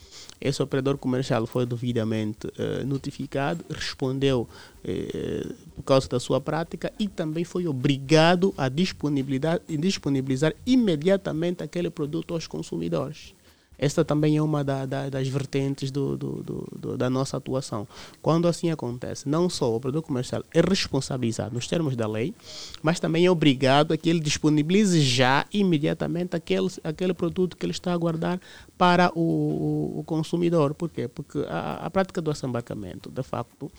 [0.41, 4.49] Esse operador comercial foi devidamente eh, notificado, respondeu
[4.85, 11.91] eh, por causa da sua prática e também foi obrigado a disponibilizar, disponibilizar imediatamente aquele
[11.91, 13.36] produto aos consumidores.
[13.79, 16.43] Esta também é uma da- da- das vertentes do- do-
[16.77, 17.87] do- da nossa atuação.
[18.23, 22.35] Quando assim acontece, não só o produtor comercial é responsabilizado nos termos da lei,
[22.83, 27.73] mas também é obrigado a que ele disponibilize já, imediatamente, aquele, aquele produto que ele
[27.73, 28.41] está a guardar
[28.79, 30.75] para o, o- o consumidor.
[30.75, 31.09] Por quê?
[31.09, 33.71] Porque a, a prática do assambarcamento, de facto,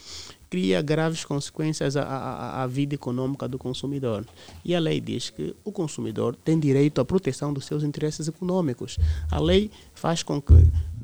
[0.50, 4.26] cria graves consequências à, à, à vida econômica do consumidor.
[4.64, 8.98] E a lei diz que o consumidor tem direito à proteção dos seus interesses econômicos.
[9.32, 10.54] A lei faz com que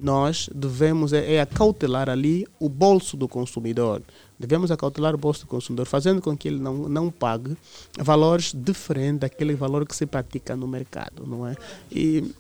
[0.01, 4.01] nós devemos é, é acautelar ali o bolso do consumidor.
[4.39, 7.55] Devemos acautelar o bolso do consumidor, fazendo com que ele não, não pague
[7.97, 11.55] valores diferentes daquele valor que se pratica no mercado, não é?
[11.91, 12.33] E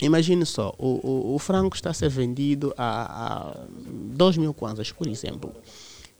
[0.00, 3.66] Imagine só, o, o, o frango está a ser vendido a, a
[4.14, 5.52] 2 mil kwanzas, por exemplo.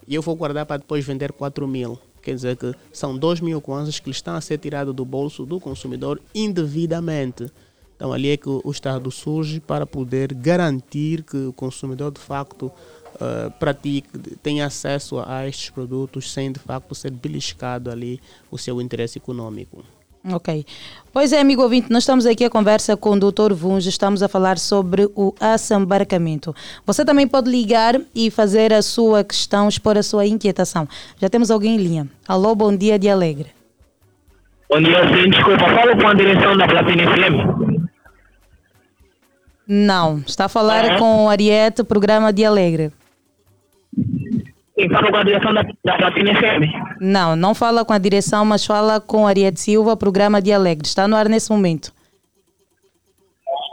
[0.09, 1.99] E eu vou guardar para depois vender 4 mil.
[2.23, 5.61] Quer dizer que são 2 mil kwanzas que estão a ser tirados do bolso do
[5.61, 7.47] consumidor indevidamente.
[7.95, 12.73] Então ali é que o Estado surge para poder garantir que o consumidor de facto
[13.21, 18.21] eh, pratique, tenha acesso a estes produtos sem de facto ser beliscado ali
[18.51, 19.83] o seu interesse econômico.
[20.31, 20.65] Ok.
[21.13, 23.53] Pois é, amigo ouvinte, nós estamos aqui a conversa com o Dr.
[23.55, 26.55] Vunge, estamos a falar sobre o assambarcamento.
[26.85, 30.87] Você também pode ligar e fazer a sua questão, expor a sua inquietação.
[31.21, 32.09] Já temos alguém em linha.
[32.27, 33.47] Alô, bom dia de Alegre.
[34.71, 37.89] Bom dia, sim, desculpa, falo com a direção da Platina FM.
[39.67, 40.99] Não, está a falar É?
[40.99, 42.93] com o Ariete, programa de Alegre.
[44.87, 47.01] Falo com a direção da, da Platina FM.
[47.01, 50.87] Não, não fala com a direção, mas fala com Ariete Silva, programa de Alegre.
[50.87, 51.93] Está no ar nesse momento.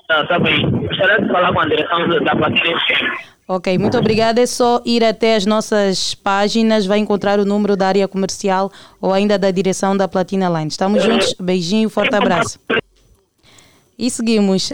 [0.08, 0.70] Tá, tá bem.
[0.70, 3.36] Gostaria de falar com a direção da da Platina FM.
[3.48, 4.42] Ok, muito obrigada.
[4.42, 9.14] É só ir até as nossas páginas, vai encontrar o número da área comercial ou
[9.14, 10.68] ainda da direção da Platina Line.
[10.68, 12.60] Estamos juntos, beijinho, forte abraço.
[13.98, 14.72] E seguimos.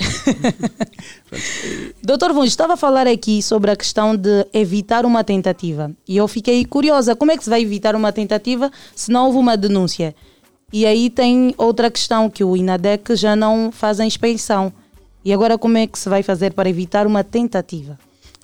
[2.02, 5.91] Doutor Vunge, estava a falar aqui sobre a questão de evitar uma tentativa.
[6.07, 9.38] E eu fiquei curiosa, como é que se vai evitar uma tentativa se não houve
[9.38, 10.15] uma denúncia?
[10.73, 14.73] E aí tem outra questão, que o INADEC já não faz a inspeção.
[15.23, 17.99] E agora como é que se vai fazer para evitar uma tentativa?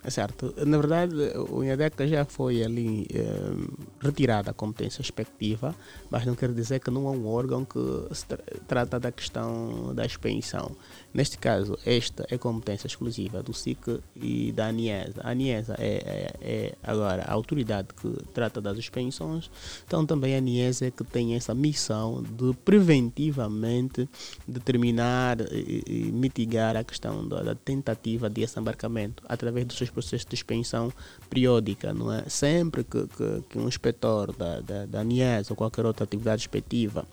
[0.08, 0.54] É certo.
[0.64, 1.14] Na verdade,
[1.50, 3.52] o INADEC já foi ali eh,
[4.00, 5.74] retirada a competência expectiva,
[6.08, 7.78] mas não quer dizer que não é um órgão que
[8.14, 10.74] se tra trata da questão da expensão.
[11.12, 15.20] Neste caso, esta é competência exclusiva do SIC e da ANIESA.
[15.22, 19.50] A ANIESA é, é, é agora a autoridade que trata das expensões,
[19.86, 24.08] então também a ANIESA é que tem essa missão de preventivamente
[24.46, 30.26] determinar e, e mitigar a questão da, da tentativa de desembarcamento através dos seus processos
[30.26, 30.92] de expensão
[31.30, 32.28] periódica, não é?
[32.28, 37.06] Sempre que, que, que um inspetor da, da, da ANIES ou qualquer outra atividade expectiva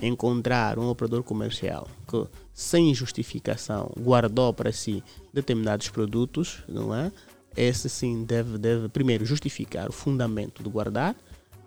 [0.00, 5.02] encontrar um operador comercial que, sem justificação, guardou para si
[5.32, 7.10] determinados produtos, não é?
[7.56, 11.16] Esse sim deve, deve primeiro justificar o fundamento de guardar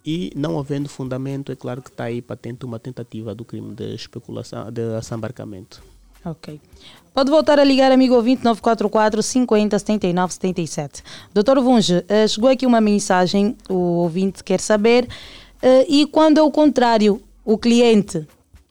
[0.05, 3.93] e não havendo fundamento, é claro que está aí patente uma tentativa do crime de
[3.93, 5.83] especulação, de assambarcamento.
[6.23, 6.61] Ok.
[7.13, 11.03] Pode voltar a ligar, amigo ouvinte, 944 50 79 77.
[11.33, 15.07] Doutor Vunge, eh, chegou aqui uma mensagem, o ouvinte quer saber,
[15.61, 18.25] eh, e quando é o contrário, o cliente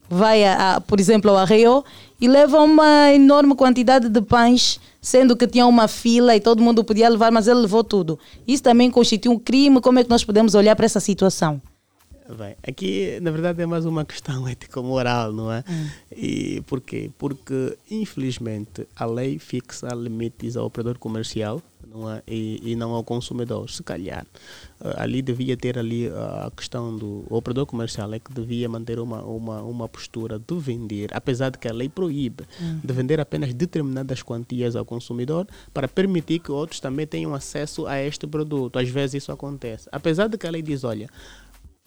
[0.09, 1.85] vai, a, por exemplo, ao arreio
[2.21, 6.83] e leva uma enorme quantidade de pães, sendo que tinha uma fila e todo mundo
[6.83, 8.19] podia levar, mas ele levou tudo.
[8.47, 9.81] Isso também constitui um crime.
[9.81, 11.61] Como é que nós podemos olhar para essa situação?
[12.29, 15.63] Bem, aqui na verdade é mais uma questão ético-moral, não é?
[15.69, 15.89] Hum.
[16.17, 17.11] E por quê?
[17.17, 22.23] Porque infelizmente a lei fixa limites ao operador comercial não é?
[22.27, 23.71] e, e não ao consumidor.
[23.71, 24.27] Se calhar
[24.81, 28.99] uh, ali devia ter ali uh, a questão do operador comercial é que devia manter
[28.99, 32.81] uma, uma, uma postura de vender, apesar de que a lei proíbe, Hum.
[32.83, 38.01] de vender apenas determinadas quantias ao consumidor para permitir que outros também tenham acesso a
[38.01, 38.79] este produto.
[38.79, 39.89] Às vezes isso acontece.
[39.93, 41.09] Apesar de que a lei diz, olha,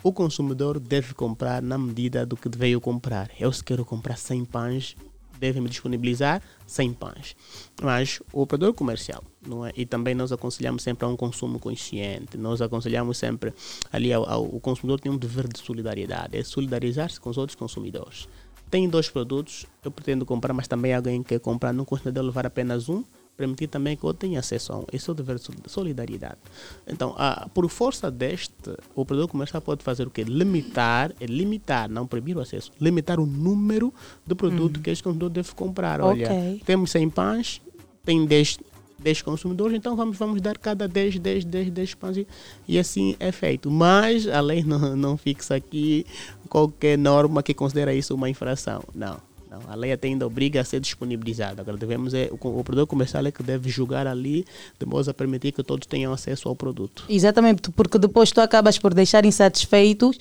[0.03, 3.29] o consumidor deve comprar na medida do que veio comprar.
[3.39, 4.95] Eu se quero comprar 100 pães,
[5.39, 7.35] deve me disponibilizar 100 pães.
[7.81, 9.71] Mas o operador comercial, não é?
[9.75, 13.53] e também nós aconselhamos sempre a um consumo consciente, nós aconselhamos sempre
[13.91, 17.55] ali ao, ao o consumidor tem um dever de solidariedade, é solidarizar-se com os outros
[17.55, 18.27] consumidores.
[18.69, 22.87] Tem dois produtos, eu pretendo comprar, mas também alguém quer comprar, não considero levar apenas
[22.87, 23.03] um,
[23.39, 24.85] permitir também que outro tenha acesso a um.
[24.91, 26.37] Esse é o dever de solidariedade.
[26.85, 27.15] Então,
[27.53, 30.23] por força deste, o operador comercial pode fazer o quê?
[30.23, 33.93] Limitar, é limitar, não proibir o acesso, limitar o número
[34.27, 36.01] de produto que este consumidor deve comprar.
[36.01, 36.61] Olha, Ok.
[36.65, 37.61] temos 100 pães,
[38.03, 38.59] tem 10,
[38.99, 42.27] 10 consumidores, então vamos, vamos dar cada 10, 10, 10, 10 pães e,
[42.67, 43.71] e assim é feito.
[43.71, 46.05] Mas a lei não, não fixa aqui
[46.49, 48.83] qualquer norma que considera isso uma infração.
[48.93, 49.28] Não.
[49.49, 51.61] Não, a lei até ainda obriga a ser disponibilizada.
[51.61, 54.45] Agora devemos é, o, o operador comercial é que deve julgar ali
[54.79, 57.03] de modo a permitir que todos tenham acesso ao produto.
[57.09, 60.19] Exatamente, porque depois tu acabas por deixar insatisfeitos,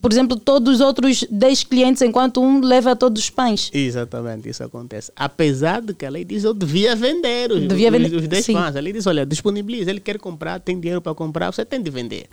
[0.00, 3.70] por exemplo, todos os outros 10 clientes, enquanto um leva todos os pães.
[3.72, 5.10] Exatamente, isso acontece.
[5.16, 8.44] Apesar de que a lei diz eu devia vender os, Devia os, vender, os 10
[8.44, 8.52] sim.
[8.52, 8.76] pães.
[8.76, 11.90] A lei diz, olha, disponibiliza, ele quer comprar, tem dinheiro para comprar, você tem de
[11.90, 12.28] vender.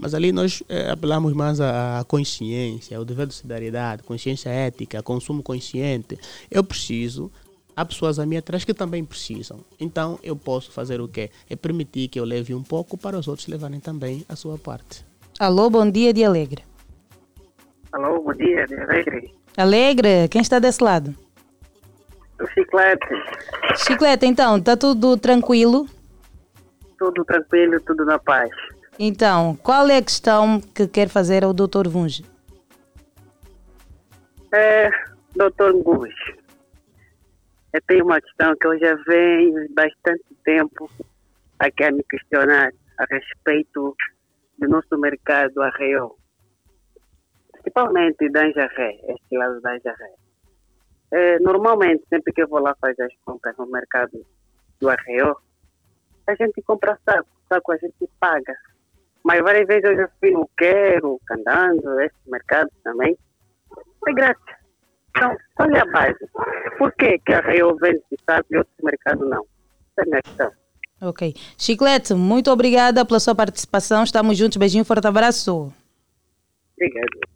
[0.00, 5.02] Mas ali nós eh, apelamos mais à, à consciência, ao dever de solidariedade, consciência ética,
[5.02, 6.18] consumo consciente.
[6.50, 7.30] Eu preciso,
[7.76, 9.60] há pessoas à minha atrás que também precisam.
[9.78, 11.30] Então eu posso fazer o quê?
[11.50, 15.04] É permitir que eu leve um pouco para os outros levarem também a sua parte.
[15.38, 16.64] Alô, bom dia de Alegre.
[17.92, 19.34] Alô, bom dia, de Alegre.
[19.56, 21.14] Alegre, quem está desse lado?
[22.40, 23.06] O chiclete,
[23.76, 25.86] Chiclete, então, está tudo tranquilo?
[27.00, 28.50] tudo tranquilo, tudo na paz.
[29.02, 31.88] Então, qual é a questão que quer fazer ao Dr.
[31.88, 32.22] Vunge?
[34.52, 34.90] É,
[35.34, 36.12] doutor Gus,
[37.72, 40.90] eu tenho uma questão que eu já venho bastante tempo
[41.58, 43.96] aqui a me questionar a respeito
[44.58, 46.14] do nosso mercado arreio.
[47.52, 50.12] Principalmente da Anjaré, este lado da Anjaré.
[51.10, 54.26] É, normalmente, sempre que eu vou lá fazer as compras no mercado
[54.78, 55.34] do arreio,
[56.26, 58.54] a gente compra saco, saco a gente paga.
[59.24, 63.16] Mas várias vezes eu já fui no Quero, Candando, esse mercado também.
[64.08, 64.54] É grátis.
[65.10, 66.18] Então, qual é a base?
[66.78, 69.44] Por que, que a Rio vende esse saco e outros mercados não?
[69.96, 70.50] Essa é a minha questão.
[71.02, 71.34] Ok.
[71.58, 74.04] Chiclete, muito obrigada pela sua participação.
[74.04, 74.56] Estamos juntos.
[74.56, 75.72] Beijinho, forte abraço.
[76.76, 77.30] Obrigado.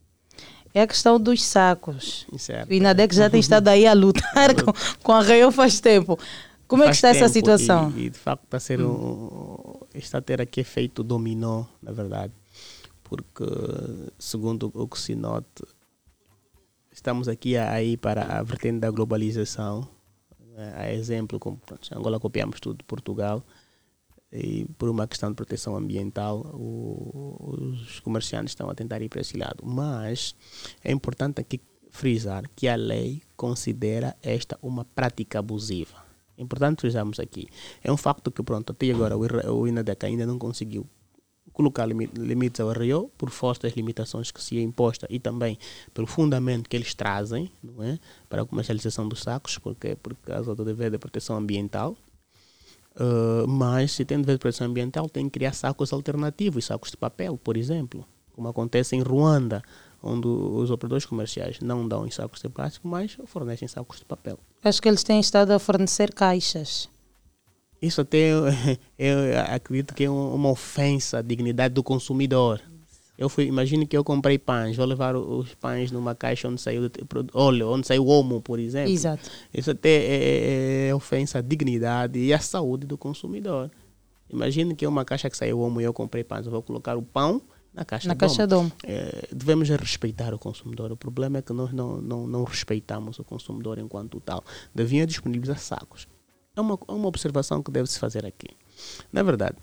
[0.73, 2.27] É a questão dos sacos.
[2.37, 2.69] Certo.
[2.69, 6.19] O INADEC já tem estado aí a lutar com, com a Arraial faz tempo.
[6.75, 7.91] Como é que está essa situação?
[7.97, 9.57] E, e, de facto está a ser um,
[9.95, 12.33] está a ter aqui efeito dominó, na verdade,
[13.03, 13.45] porque
[14.19, 15.67] segundo o que se nota,
[16.93, 19.89] estamos aqui a, a ir para a vertente da globalização.
[20.57, 20.73] né?
[20.77, 23.43] A exemplo, como pronto, Angola copiamos tudo de Portugal
[24.33, 29.21] e por uma questão de proteção ambiental o- os comerciantes estão a tentar ir para
[29.21, 29.65] esse lado.
[29.65, 30.35] Mas
[30.83, 31.61] é importante aqui
[31.91, 36.04] frisar que a lei considera esta uma prática abusiva.
[36.37, 37.47] Importante frisarmos aqui.
[37.83, 40.87] É um facto que, pronto, até agora o INADEC ainda não conseguiu
[41.53, 45.57] colocar limi- limites ao RIO por força das limitações que se é imposta e também
[45.93, 47.99] pelo fundamento que eles trazem não é,
[48.29, 51.97] para a comercialização dos sacos, porque por causa do dever de proteção ambiental.
[52.97, 56.97] Uh, mas se tem dever de proteção ambiental, tem que criar sacos alternativos, sacos de
[56.97, 59.63] papel, por exemplo, como acontece em Ruanda,
[60.03, 64.39] onde os operadores comerciais não dão em sacos de plástico, mas fornecem sacos de papel.
[64.65, 66.89] Acho que eles têm estado a fornecer caixas.
[67.83, 68.31] Isso até
[68.99, 69.19] eu
[69.55, 72.61] acredito que é um- uma ofensa à dignidade do consumidor.
[73.17, 76.61] Eu fui, imagine que eu comprei pães, vou levar o- os pães numa caixa onde
[76.61, 76.91] saiu
[77.33, 78.91] óleo, onde saiu homo, por exemplo.
[78.91, 79.31] Exato.
[79.53, 83.71] Isso até é, é- é ofensa à dignidade e à saúde do consumidor.
[84.33, 86.97] Imagine que é uma caixa que saiu homo e eu comprei pães, eu vou colocar
[86.97, 87.41] o pão
[87.75, 88.71] na caixa Na caixa homo.
[88.85, 90.93] É, devemos respeitar o consumidor.
[90.93, 94.45] O problema é que nós não, não, não respeitamos o consumidor enquanto tal.
[94.75, 96.07] Deviam disponibilizar sacos.
[96.57, 98.49] É uma, é uma observação que deve se fazer aqui.
[99.13, 99.57] Na verdade,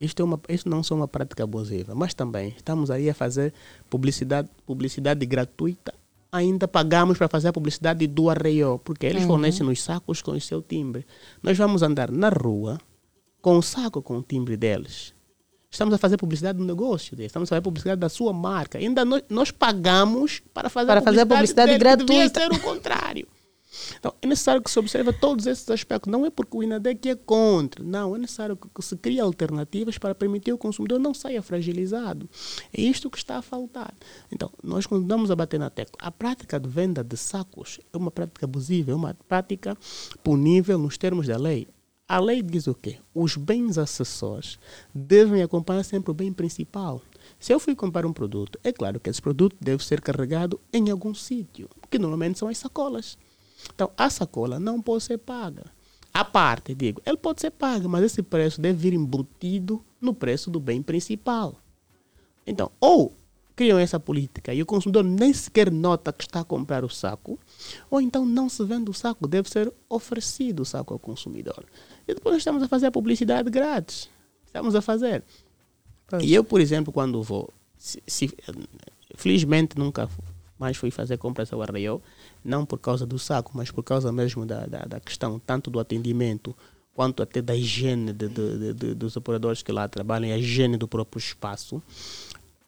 [0.00, 3.14] isto, é uma, isto não é só uma prática abusiva, mas também estamos aí a
[3.14, 3.52] fazer
[3.90, 5.92] publicidade, publicidade gratuita.
[6.32, 9.28] Ainda pagamos para fazer a publicidade do arreio, porque eles Uhum.
[9.28, 11.06] fornecem nos sacos com o seu timbre.
[11.42, 12.78] Nós vamos andar na rua
[13.42, 15.14] com o saco com o timbre deles.
[15.70, 18.78] Estamos a fazer publicidade do negócio deles, estamos a fazer publicidade da sua marca.
[18.78, 22.40] Ainda nós, nós pagamos para fazer Para fazer a publicidade dele, que Devia gratuita.
[22.40, 23.28] ser o contrário.
[23.98, 26.10] Então, é necessário que se observe todos esses aspectos.
[26.10, 27.84] Não é porque o INADEC é contra.
[27.84, 31.42] Não, é necessário que, que se crie alternativas para permitir que o consumidor não saia
[31.42, 32.28] fragilizado.
[32.72, 33.94] É isto que está a faltar.
[34.32, 35.96] Então, nós continuamos a bater na tecla.
[36.00, 39.76] A prática de venda de sacos é uma prática abusiva, é uma prática
[40.24, 41.68] punível nos termos da lei.
[42.10, 42.96] A lei diz o quê?
[43.14, 44.58] Os bens acessórios
[44.94, 47.02] devem acompanhar sempre o bem principal.
[47.38, 50.88] Se eu fui comprar um produto, é claro que esse produto deve ser carregado em
[50.88, 53.18] algum sítio, que normalmente são as sacolas.
[53.74, 55.66] Então, a sacola não pode ser paga.
[56.14, 60.50] A parte, digo, ele pode ser pago, mas esse preço deve vir embutido no preço
[60.50, 61.56] do bem principal.
[62.46, 63.12] Então, ou
[63.54, 67.38] criam essa política e o consumidor nem sequer nota que está a comprar o saco,
[67.90, 71.66] ou então não se vende o saco, deve ser oferecido o saco ao consumidor.
[72.08, 74.08] E depois estamos a fazer a publicidade grátis.
[74.46, 75.22] Estamos a fazer.
[76.22, 78.34] E eu, por exemplo, quando vou, se, se-
[79.14, 80.08] felizmente nunca
[80.58, 82.02] mais fui fazer compras ao arreio,
[82.42, 85.78] não por causa do saco, mas por causa mesmo da, da, da questão tanto do
[85.78, 86.56] atendimento
[86.94, 90.88] quanto até da higiene de- de- de- dos operadores que lá trabalham, a higiene do
[90.88, 91.80] próprio espaço.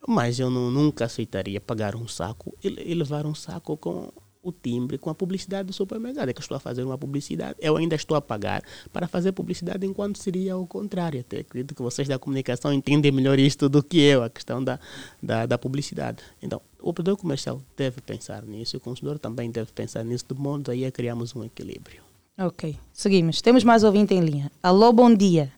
[0.07, 4.11] Mas eu não- nunca aceitaria pagar um saco e, e levar um saco com
[4.43, 6.29] o timbre, com a publicidade do supermercado.
[6.29, 9.85] É que estou a fazer uma publicidade, eu ainda estou a pagar para fazer publicidade,
[9.85, 11.19] enquanto seria o contrário.
[11.19, 14.79] Até acredito que vocês da comunicação entendem melhor isto do que eu, a questão da,
[15.21, 16.23] da, da publicidade.
[16.41, 20.71] Então, o operador comercial deve pensar nisso, o consumidor também deve pensar nisso, de modo
[20.71, 22.01] aí a criarmos um equilíbrio.
[22.37, 23.41] Ok, seguimos.
[23.41, 24.51] Temos mais ouvinte em linha.
[24.63, 25.51] Alô, bom dia.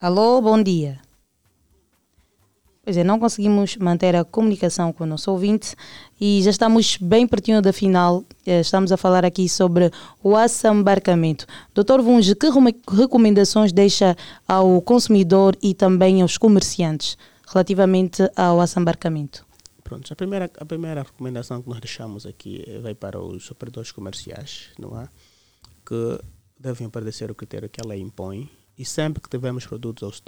[0.00, 1.05] Alô, bom dia.
[2.86, 5.74] Pois é, não conseguimos manter a comunicação com o nosso ouvinte
[6.20, 8.22] e já estamos bem pertinho da final.
[8.46, 9.90] Eh, Estamos a falar aqui sobre
[10.22, 11.46] o assambarcamento.
[11.74, 12.46] Doutor Vunge, que
[12.88, 17.18] recomendações deixa ao consumidor e também aos comerciantes
[17.48, 19.44] relativamente ao assambarcamento?
[19.82, 23.90] Pronto, a primeira, a primeira recomendação que nós deixamos aqui eh, vai para os operadores
[23.90, 25.08] comerciais, não é?
[25.84, 26.20] Que
[26.56, 28.48] devem obedecer o critério que a lei impõe
[28.78, 30.22] e sempre que tivermos produtos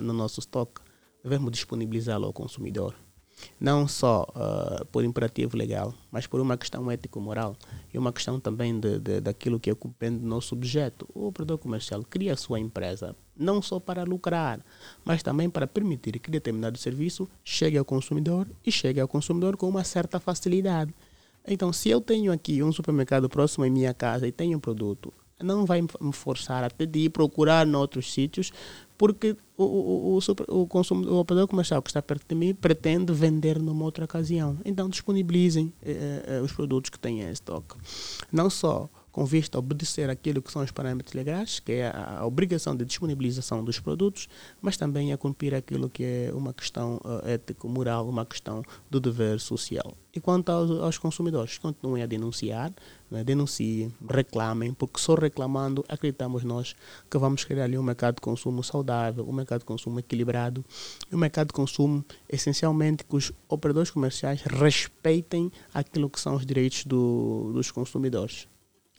[0.00, 0.82] no nosso estoque,
[1.22, 2.94] devemos disponibilizá-lo ao consumidor.
[3.58, 7.56] Não só ah, por imperativo legal, mas por uma questão ético-moral
[7.92, 11.08] e uma questão também de, de, daquilo que é do nosso objeto.
[11.14, 14.60] O operador comercial cria a sua empresa não só para lucrar,
[15.02, 19.66] mas também para permitir que determinado serviço chegue ao consumidor e chegue ao consumidor com
[19.68, 20.94] uma certa facilidade.
[21.46, 25.10] Então, se eu tenho aqui um supermercado próximo em minha casa e tenho um produto,
[25.42, 28.52] não vai me forçar até de ir procurar noutros sítios,
[29.00, 33.14] porque o, o, o, o, consum- o operador comercial que está perto de mim pretende
[33.14, 34.58] vender numa outra ocasião.
[34.62, 37.76] Então, disponibilizem eh, eh, os produtos que têm em estoque.
[38.30, 42.24] Não só com vista a obedecer aquilo que são os parâmetros legais, que é a,
[42.24, 44.28] obrigação de disponibilização dos produtos,
[44.60, 49.40] mas também a cumprir aquilo que é uma questão eh, ético-moral, uma questão do dever
[49.40, 49.96] social.
[50.14, 52.72] E quanto aos, aos consumidores, continuem a denunciar,
[53.10, 56.74] né, denunciem, reclamem, porque só reclamando acreditamos nós
[57.08, 60.64] que vamos criar ali um mercado de consumo saudável, um mercado de consumo equilibrado,
[61.12, 66.84] um mercado de consumo essencialmente que os operadores comerciais respeitem aquilo que são os direitos
[66.84, 68.48] do, dos consumidores.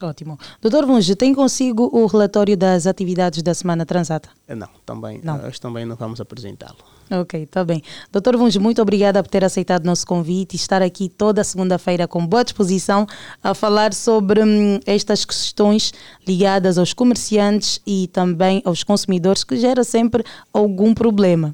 [0.01, 0.37] Ótimo.
[0.61, 4.29] Doutor Bunge, tem consigo o relatório das atividades da Semana Transata?
[4.47, 5.37] Eh, Não, também, Não.
[5.37, 6.77] nós também não vamos apresentá-lo.
[7.11, 7.83] Ok, está bem.
[8.09, 12.07] Doutor Bunge, muito obrigada por ter aceitado o nosso convite e estar aqui toda segunda-feira
[12.07, 13.05] com boa disposição
[13.43, 15.91] a falar sobre hum, estas questões
[16.25, 20.23] ligadas aos comerciantes e também aos consumidores, que gera sempre
[20.53, 21.53] algum problema.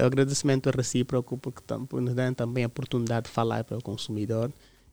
[0.00, 1.62] O agradecimento é recíproco porque
[1.92, 4.50] nos dão também a oportunidade de falar para o consumidor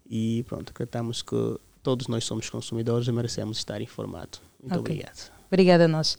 [0.08, 4.42] e pronto, acreditamos que todos nós somos consumidores e merecemos estar informados.
[4.62, 4.94] Muito Ok.
[4.96, 5.32] obrigado.
[5.48, 6.18] Obrigada a nós.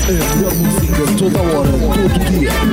[0.10, 2.69] É toda hora, todo dia.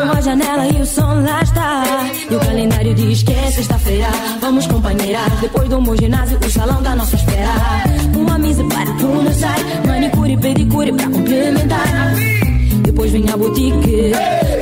[0.00, 1.82] À janela e o som lá está.
[2.30, 4.06] E o calendário diz que é sexta-feira.
[4.40, 7.50] Vamos, companheira, depois do meu ginásio, o salão da nossa espera.
[8.16, 9.56] Uma mesa para conversar,
[9.86, 12.14] manicure e pedicure pra complementar.
[12.82, 14.12] Depois vem a boutique,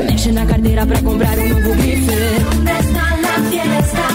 [0.07, 2.11] mexe na carteira pra comprar um novo grife.
[2.59, 3.07] Onde está
[3.51, 4.06] fiesta?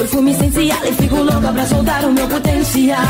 [0.00, 3.02] Perfume essencial e fico louca pra soltar o meu potencial.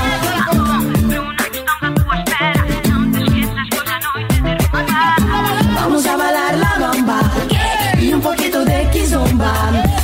[5.80, 7.20] Vamos a bailar la bamba
[8.00, 9.52] e um pouquinho de kizomba.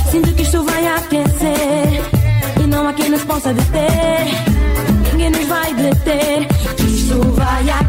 [0.09, 2.01] Sinto que isto vai aquecer
[2.57, 4.25] e não há quem nos possa deter.
[5.11, 6.47] Ninguém nos vai deter.
[6.87, 7.86] Isto vai aquecer.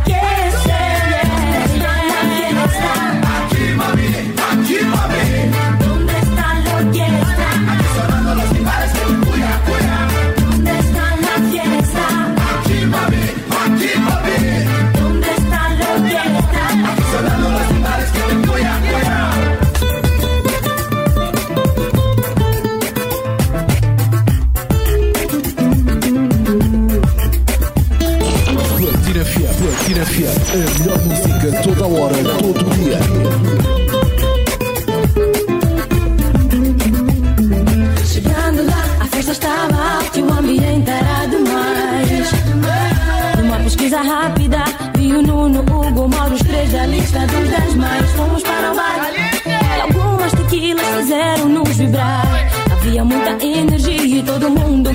[47.08, 48.10] Lista dos dez mais.
[48.12, 49.10] Fomos para o bar
[49.46, 52.50] e algumas tequilas fizeram-nos vibrar.
[52.70, 54.92] Havia muita energia e todo mundo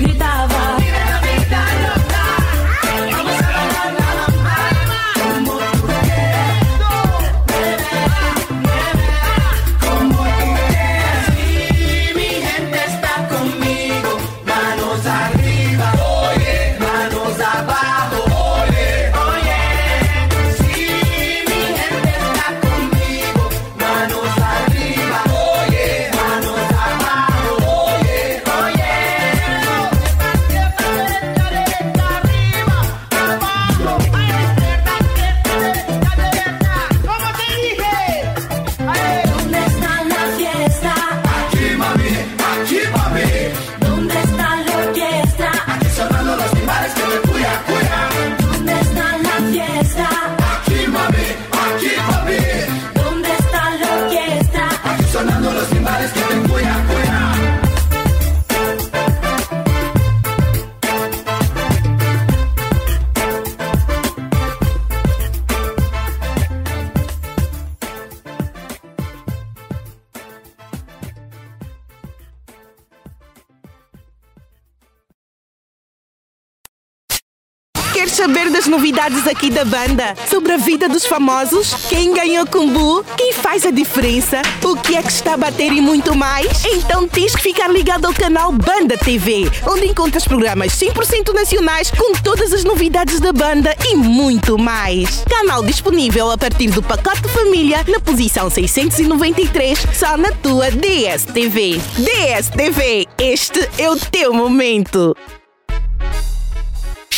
[78.84, 80.14] novidades aqui da banda?
[80.28, 81.72] Sobre a vida dos famosos?
[81.88, 83.02] Quem ganhou Kumbu?
[83.16, 84.42] Quem faz a diferença?
[84.62, 86.62] O que é que está a bater e muito mais?
[86.66, 92.12] Então tens que ficar ligado ao canal Banda TV, onde encontras programas 100% nacionais com
[92.12, 95.24] todas as novidades da banda e muito mais.
[95.30, 101.80] Canal disponível a partir do pacote família na posição 693, só na tua DSTV.
[101.96, 105.16] DSTV, este é o teu momento.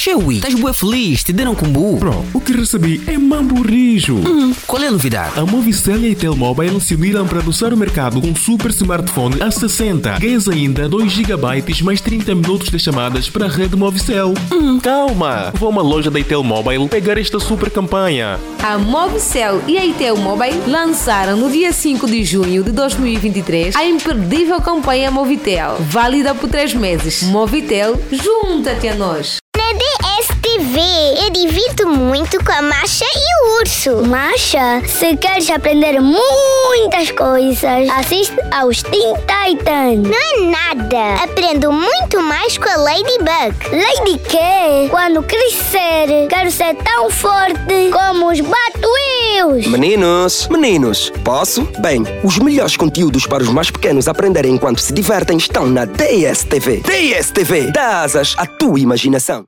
[0.06, 1.24] Chewi, estás bué feliz?
[1.24, 1.96] Te deram combo?
[1.96, 4.14] Bro, o que recebi é mambo rijo.
[4.14, 5.36] Hum, qual é a novidade?
[5.36, 9.42] A Movicel e a Telmobile se uniram para adoçar o mercado com um super smartphone
[9.42, 10.16] a 60.
[10.20, 14.32] Ganhas ainda 2 GB mais 30 minutos de chamadas para a rede Movicel.
[14.52, 14.78] Hum.
[14.78, 18.38] Calma, vou a uma loja da Itel Mobile pegar esta super campanha.
[18.62, 23.84] A Movicel e a Itel Mobile lançaram no dia 5 de junho de 2023 a
[23.84, 27.24] imperdível campanha Movitel, válida por 3 meses.
[27.24, 29.38] Movitel, junta-te a nós.
[29.74, 30.78] DSTV,
[31.24, 34.06] eu divirto muito com a Masha e o Urso.
[34.06, 40.02] Masha, se queres aprender muitas coisas, assiste aos Teen Titans.
[40.02, 41.22] Não é nada.
[41.24, 43.56] Aprendo muito mais com a Ladybug.
[43.72, 44.88] Lady quê?
[44.88, 49.66] Quando crescer, quero ser tão forte como os Batwheels.
[49.66, 51.62] Meninos, meninos, posso?
[51.80, 56.82] Bem, os melhores conteúdos para os mais pequenos aprenderem enquanto se divertem estão na DSTV.
[56.82, 59.44] DSTV, dá asas à tua imaginação.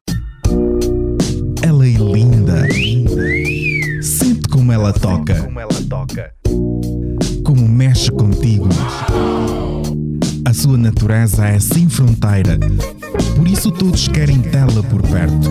[5.32, 6.34] Sente como ela toca.
[7.42, 8.68] Como mexe contigo.
[10.44, 12.58] A sua natureza é sem fronteira.
[13.34, 15.50] Por isso todos querem tê-la por perto.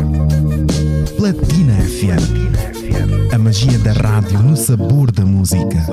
[1.18, 3.34] Platina FM.
[3.34, 5.86] A magia da rádio no sabor da música.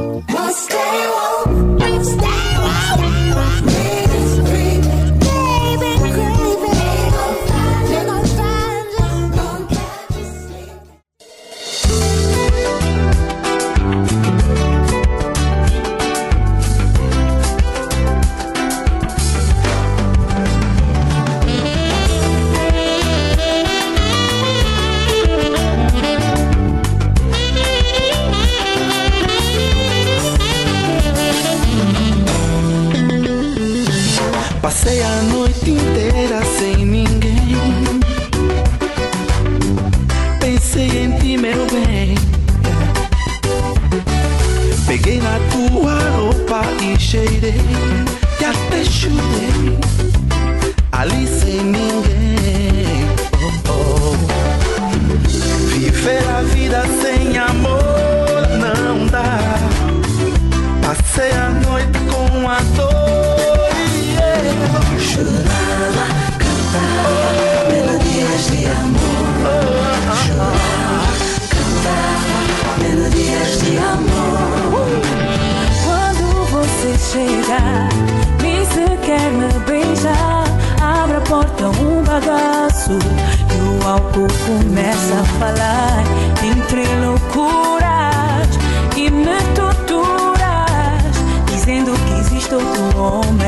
[82.20, 86.04] Bagaço e o álcool começa a falar
[86.44, 88.48] entre loucuras
[88.96, 91.16] e me torturas,
[91.50, 93.43] dizendo que existe outro homem.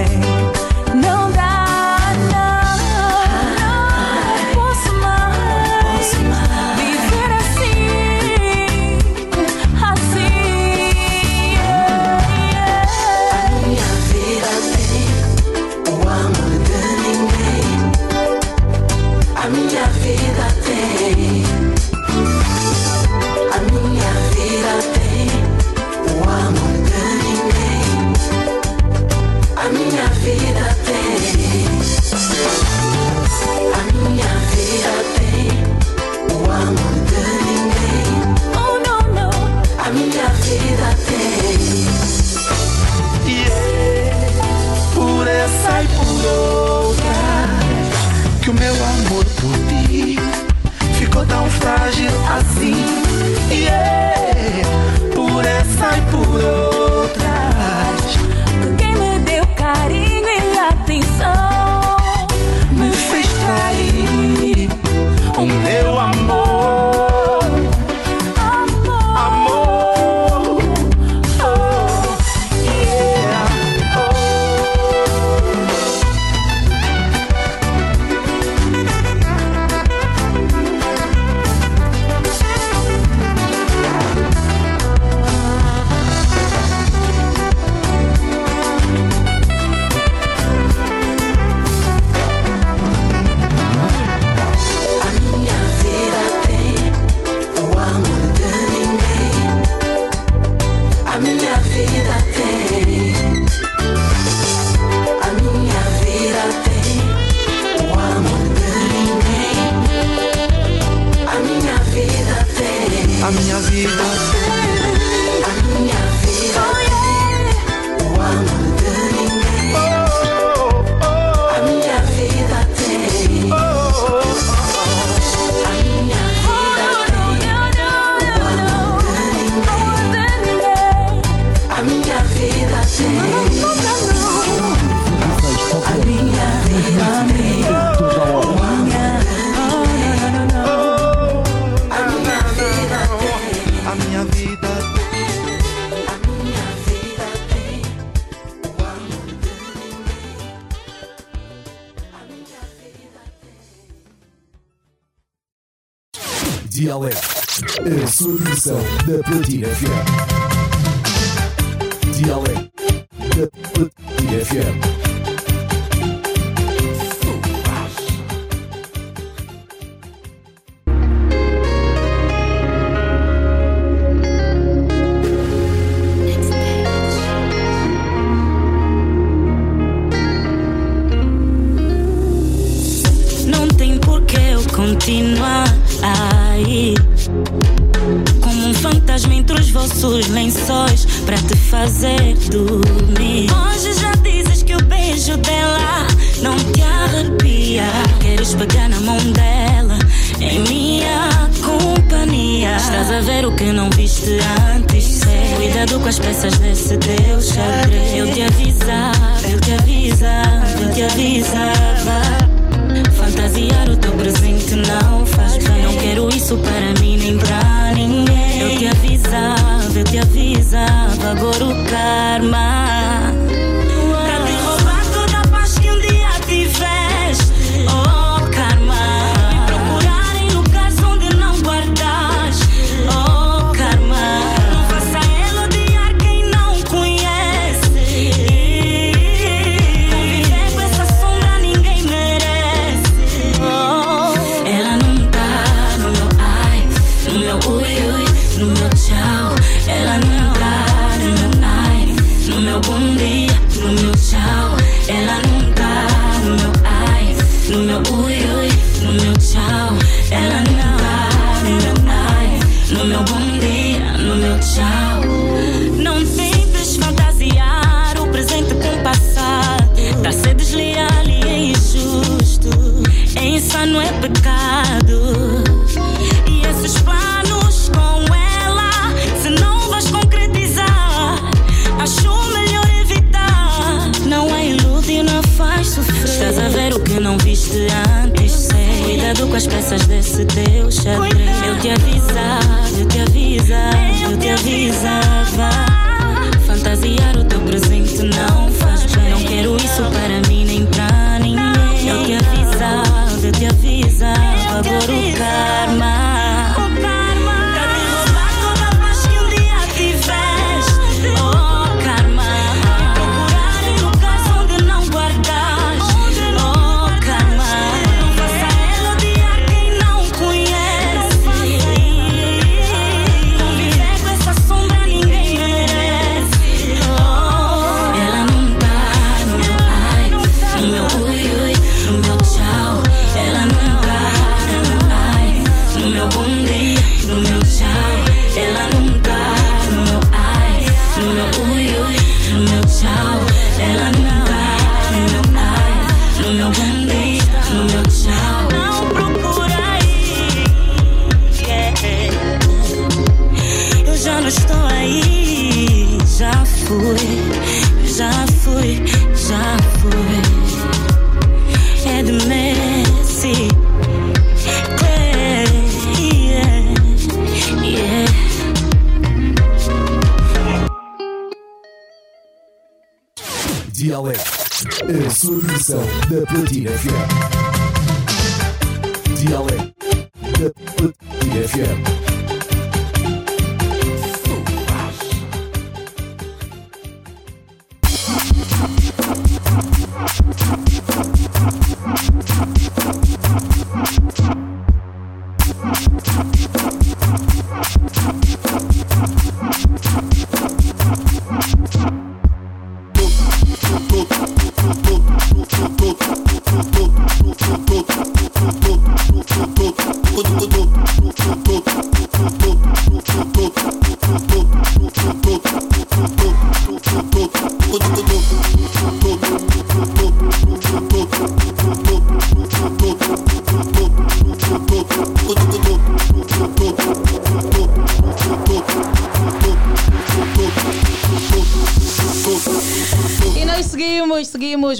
[51.66, 52.76] frágil assim.
[53.51, 54.62] Yeah,
[55.14, 56.76] por essa e por outra.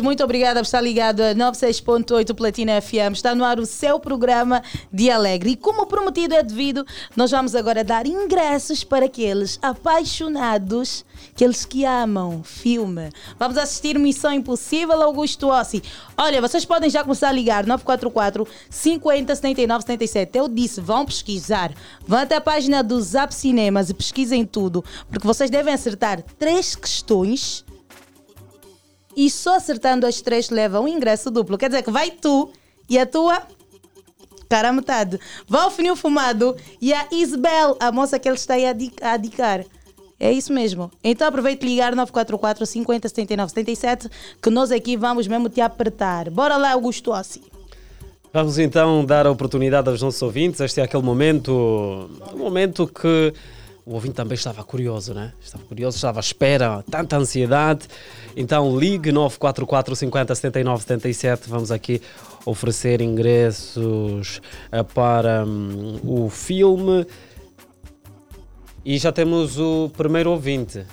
[0.01, 3.13] Muito obrigada por estar ligado a 96.8 Platina FM.
[3.13, 5.51] Está no ar o seu programa de Alegre.
[5.51, 11.85] E como prometido é devido, nós vamos agora dar ingressos para aqueles apaixonados, aqueles que
[11.85, 13.11] amam filme.
[13.39, 15.83] Vamos assistir Missão Impossível Augusto Ossi.
[16.17, 20.39] Olha, vocês podem já começar a ligar 944 50 79 77.
[20.39, 21.73] Eu disse, vão pesquisar.
[22.07, 26.75] Vão até a página do Zap Cinemas e pesquisem tudo, porque vocês devem acertar três
[26.75, 27.66] questões
[29.17, 31.57] e só acertando as três leva um ingresso duplo.
[31.57, 32.51] Quer dizer que vai tu
[32.89, 33.43] e a tua
[34.49, 35.19] cara metade.
[35.49, 39.65] Vai o Fumado e a Isabel, a moça que ele está aí a adicar.
[40.19, 40.91] É isso mesmo.
[41.05, 44.11] Então aproveite e ligar 944 50 79 77
[44.43, 46.31] que nós aqui vamos mesmo te apertar.
[46.31, 47.43] Bora lá, Augusto Ossi.
[48.33, 50.61] Vamos então dar a oportunidade aos nossos ouvintes.
[50.61, 53.33] Este é aquele momento, um momento que
[53.87, 55.33] o ouvinte também estava curioso, né?
[55.41, 57.87] Estava curioso, estava à espera, tanta ansiedade.
[58.37, 61.49] Então ligue 944 50 79 77.
[61.49, 62.03] Vamos aqui
[62.45, 64.43] oferecer ingressos
[64.73, 67.07] eh, para hum, o filme.
[68.85, 70.85] E já temos o primeiro ouvinte.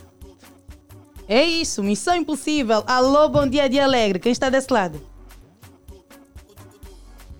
[1.28, 2.84] É isso, Missão Impossível.
[2.86, 4.20] Alô, bom dia de alegre.
[4.20, 5.02] Quem está desse lado?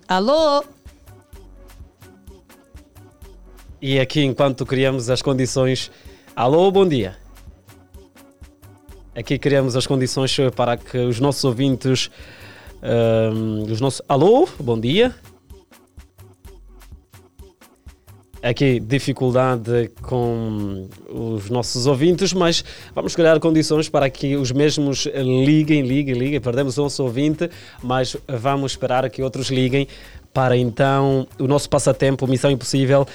[0.08, 0.64] Alô?
[3.86, 5.90] E aqui, enquanto criamos as condições.
[6.34, 7.18] Alô, bom dia.
[9.14, 12.10] Aqui criamos as condições para que os nossos ouvintes.
[12.82, 14.00] hum, os nossos...
[14.08, 15.14] Alô, bom dia.
[18.42, 22.64] Aqui, dificuldade com os nossos ouvintes, mas
[22.94, 26.40] vamos criar condições para que os mesmos liguem, liguem, liguem.
[26.40, 27.50] Perdemos o nosso ouvinte,
[27.82, 29.86] mas vamos esperar que outros liguem
[30.32, 33.06] para então o nosso passatempo, Missão Impossível,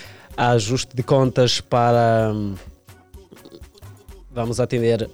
[0.48, 2.32] ajuste de contas para.
[2.34, 2.56] hum,
[4.32, 5.10] Vamos atender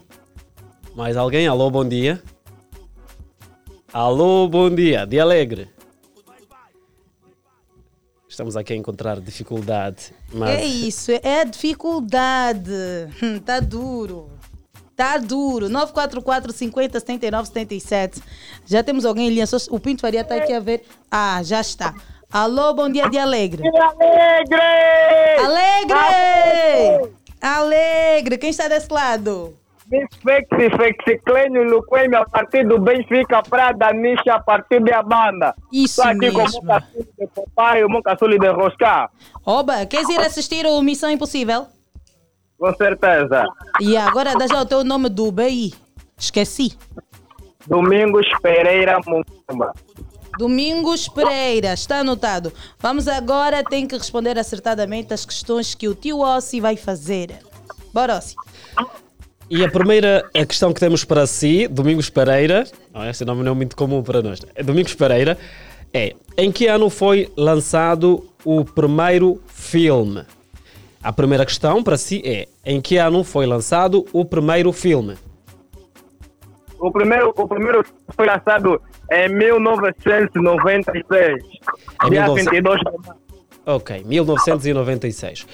[0.96, 1.48] mais alguém.
[1.48, 2.22] Alô, bom dia.
[3.92, 5.06] Alô, bom dia.
[5.06, 5.70] De Alegre.
[8.28, 10.14] Estamos aqui a encontrar dificuldade.
[10.34, 10.50] Mas...
[10.60, 12.70] É isso, é a dificuldade.
[13.24, 14.30] Hum, Tá duro.
[14.96, 15.70] Tá duro.
[15.70, 18.22] 944 50 79 77.
[18.66, 19.46] Já temos alguém em linha.
[19.70, 20.84] O Pinto Faria está aqui a ver.
[21.10, 21.96] Ah, já está.
[22.36, 23.64] Alô, bom dia de Alegre.
[23.66, 24.60] Alegre!
[25.42, 27.14] Alegre!
[27.42, 28.38] Alegre!
[28.38, 29.54] Quem está desse lado?
[29.90, 35.56] Fexi, Fexiclênio Luquemi a partir do Benfica para Danisha a partir da banda.
[35.72, 36.62] Isso Estou aqui com o mesmo.
[36.64, 39.10] meu caçule de papai e o meu caçule de roscar.
[39.46, 41.68] Oba, queres ir assistir o Missão Impossível?
[42.60, 43.46] Com certeza.
[43.80, 45.74] E agora dá já o teu nome do BI.
[46.18, 46.78] Esqueci.
[47.66, 49.72] Domingos Pereira Mumba.
[50.38, 52.52] Domingos Pereira, está anotado.
[52.80, 57.40] Vamos agora, tem que responder acertadamente as questões que o tio Ossi vai fazer.
[57.94, 58.36] Bora, Ossi.
[59.50, 63.52] E a primeira a questão que temos para si, Domingos Pereira, não, esse nome não
[63.52, 65.38] é muito comum para nós, é Domingos Pereira,
[65.94, 70.26] é em que ano foi lançado o primeiro filme?
[71.02, 75.16] A primeira questão para si é em que ano foi lançado o primeiro filme?
[76.80, 78.82] O primeiro, o primeiro foi lançado
[79.12, 81.44] em 1996.
[82.04, 82.52] Em Dia 1900.
[82.52, 83.16] 22 de março.
[83.66, 85.48] Ok, 1996.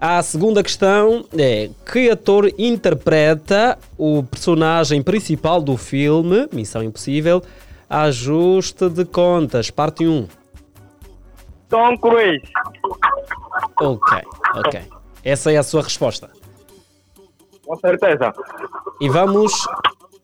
[0.00, 7.42] A segunda questão é: que ator interpreta o personagem principal do filme Missão Impossível
[7.88, 10.28] Ajuste de Contas, parte 1?
[11.68, 12.42] Tom Cruise.
[13.80, 14.18] Ok,
[14.54, 14.80] ok.
[15.22, 16.30] Essa é a sua resposta.
[17.66, 18.32] Com certeza.
[19.00, 19.52] E vamos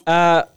[0.07, 0.49] à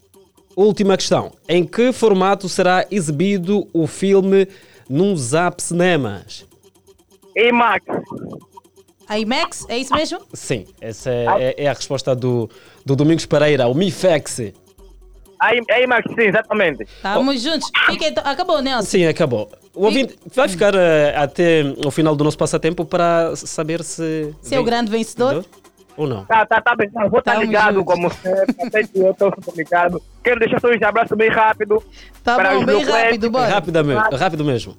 [0.63, 4.47] última questão: em que formato será exibido o filme
[4.89, 6.45] num Zap Cinemas?
[7.35, 7.83] IMAX.
[9.17, 10.19] IMAX, é isso mesmo?
[10.33, 11.25] Sim, essa é,
[11.57, 12.49] é- é a resposta do,
[12.85, 14.39] do Domingos Pereira, o MIFEX.
[14.39, 14.53] I-
[15.83, 16.83] IMAX, sim, exatamente.
[16.83, 17.69] Estamos juntos.
[17.88, 18.23] Fica então.
[18.25, 18.85] Acabou, Nelson.
[18.88, 19.49] Sim, acabou.
[19.73, 24.33] O ouvinte vai ficar eh, até o final do nosso passatempo para saber se.
[24.41, 25.45] Se é o grande vencedor.
[25.99, 26.23] Ou não?
[26.23, 26.89] Tá, tá, tá bem.
[26.89, 27.85] Vou estar Tamo ligado, junto.
[27.85, 28.55] como sempre.
[28.65, 30.01] Até que eu estou ligado.
[30.23, 31.83] Quero deixar só um abraço bem rápido.
[32.23, 33.47] Tá para bom, bem rápido, bora.
[33.49, 34.15] Rápido mesmo.
[34.15, 34.77] Rápido mesmo.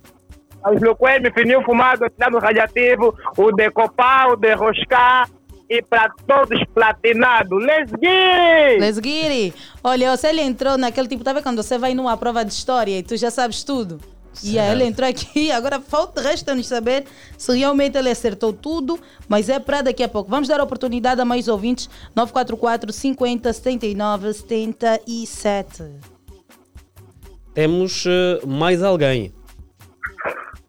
[0.66, 5.28] Os Luquemi, Fininho Fumado, Tirado Radiativo, o de Copal, o de Roscar
[5.68, 7.62] e para todos platinados.
[7.62, 8.80] Let's get!
[8.80, 9.54] Let's get it.
[9.84, 12.98] Olha, você ele entrou naquele tipo, tá vendo quando você vai numa prova de história
[12.98, 14.00] e tu já sabes tudo?
[14.42, 17.04] E aí ele entrou aqui, agora falta resta-nos saber
[17.36, 20.30] se realmente ele acertou tudo, mas é para daqui a pouco.
[20.30, 25.84] Vamos dar a oportunidade a mais ouvintes, 944 50 79 77.
[27.52, 29.34] Temos eh, mais alguém.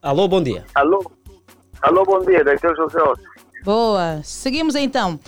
[0.02, 0.66] Alô, bom dia.
[0.74, 1.12] Alô?
[1.82, 3.24] Alô, bom dia, daqui é o José Ossi.
[3.64, 4.22] Boa.
[4.24, 5.20] Seguimos então.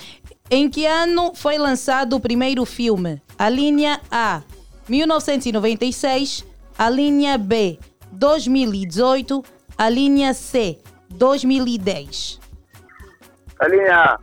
[0.50, 3.22] Em que ano foi lançado o primeiro filme?
[3.38, 4.42] A linha A,
[4.88, 6.44] 1996.
[6.76, 7.78] A linha B,
[8.14, 9.44] 2018.
[9.76, 10.78] A linha C,
[11.10, 12.40] 2010.
[13.58, 14.18] A linha A.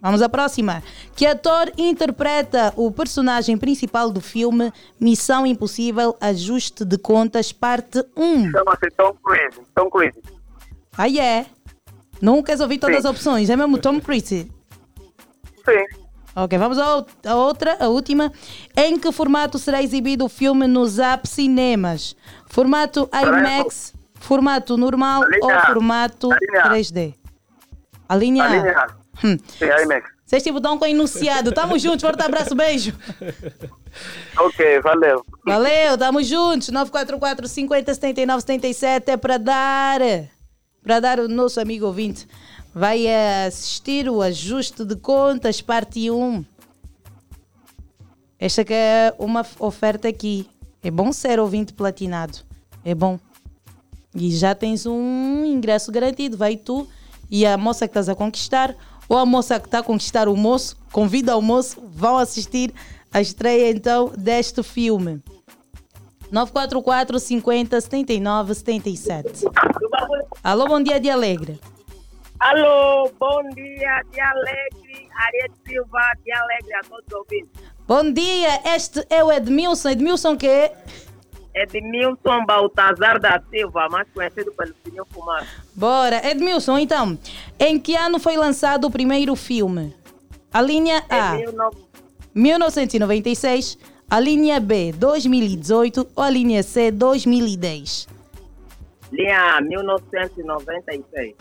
[0.00, 0.82] Vamos à próxima.
[1.14, 8.50] Que ator interpreta o personagem principal do filme Missão Impossível Ajuste de Contas, parte 1?
[8.50, 9.60] Chama-se Tom Cruise.
[9.74, 10.18] Tom Cruise.
[10.96, 11.46] Aí é.
[12.20, 13.00] Não queres ouvir todas Sim.
[13.00, 14.50] as opções, é mesmo Tom Cruise?
[15.64, 15.99] Sim.
[16.34, 18.32] Ok, vamos à ou- à outra, a última.
[18.76, 22.14] Em que formato será exibido o filme nos App Cinemas?
[22.46, 26.68] Formato IMAX, formato normal ou formato A linha A.
[26.70, 27.14] 3D?
[28.08, 28.56] A linha A A.
[28.56, 28.86] linha A.
[29.26, 29.36] Hum.
[29.58, 30.08] Sim, IMAX.
[30.24, 31.50] Vocês tipo dão com enunciado.
[31.50, 32.92] Tamo juntos, forte abraço, beijo.
[34.38, 35.24] Ok, valeu.
[35.44, 36.68] Valeu, tamo juntos.
[36.68, 40.00] 944 50 79 77 é para dar.
[40.80, 42.28] Para dar o nosso amigo ouvinte.
[42.72, 43.06] Vai
[43.46, 46.44] assistir o ajuste de contas, parte 1.
[48.38, 50.48] Esta que é uma oferta aqui.
[50.82, 52.38] É bom ser ouvinte platinado.
[52.84, 53.18] É bom.
[54.14, 56.36] E já tens um ingresso garantido.
[56.36, 56.86] Vai tu
[57.30, 58.74] e a moça que estás a conquistar,
[59.08, 62.74] ou a moça que está a conquistar o moço, convida o moço, vão assistir
[63.12, 65.22] a estreia então deste filme.
[66.30, 69.44] 944 50 79 77.
[70.42, 71.60] Alô, bom dia de Alegre.
[72.40, 77.50] Alô, bom dia de Alegre, Ariete Silva de Alegre a todos os ouvintes.
[77.86, 79.90] Bom dia, este é o Edmilson.
[79.90, 80.74] Edmilson que é?
[81.54, 85.46] Edmilson Baltazar da Silva, mais conhecido pelo Senhor Fumado.
[85.74, 87.18] Bora, Edmilson, então.
[87.58, 89.94] Em que ano foi lançado o primeiro filme?
[90.50, 91.76] A linha A, Em 19
[92.34, 93.76] 1996.
[94.08, 96.08] A linha B, 2018.
[96.16, 98.08] Ou a linha C, 2010.
[99.12, 101.34] Linha 1996.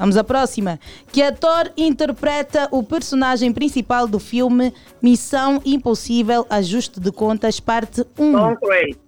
[0.00, 0.80] Vamos à próxima.
[1.12, 4.72] Que ator interpreta o personagem principal do filme
[5.02, 8.32] Missão Impossível Ajuste de Contas, parte 1?
[8.32, 8.98] Tom Cruise.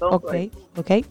[0.00, 1.04] Ok, ok.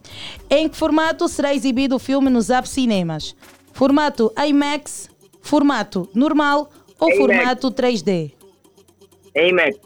[0.49, 3.35] Em que formato será exibido o filme nos App Cinemas?
[3.73, 5.09] Formato IMAX,
[5.41, 7.19] formato normal ou IMAX.
[7.19, 8.31] formato 3D?
[9.35, 9.77] IMAX.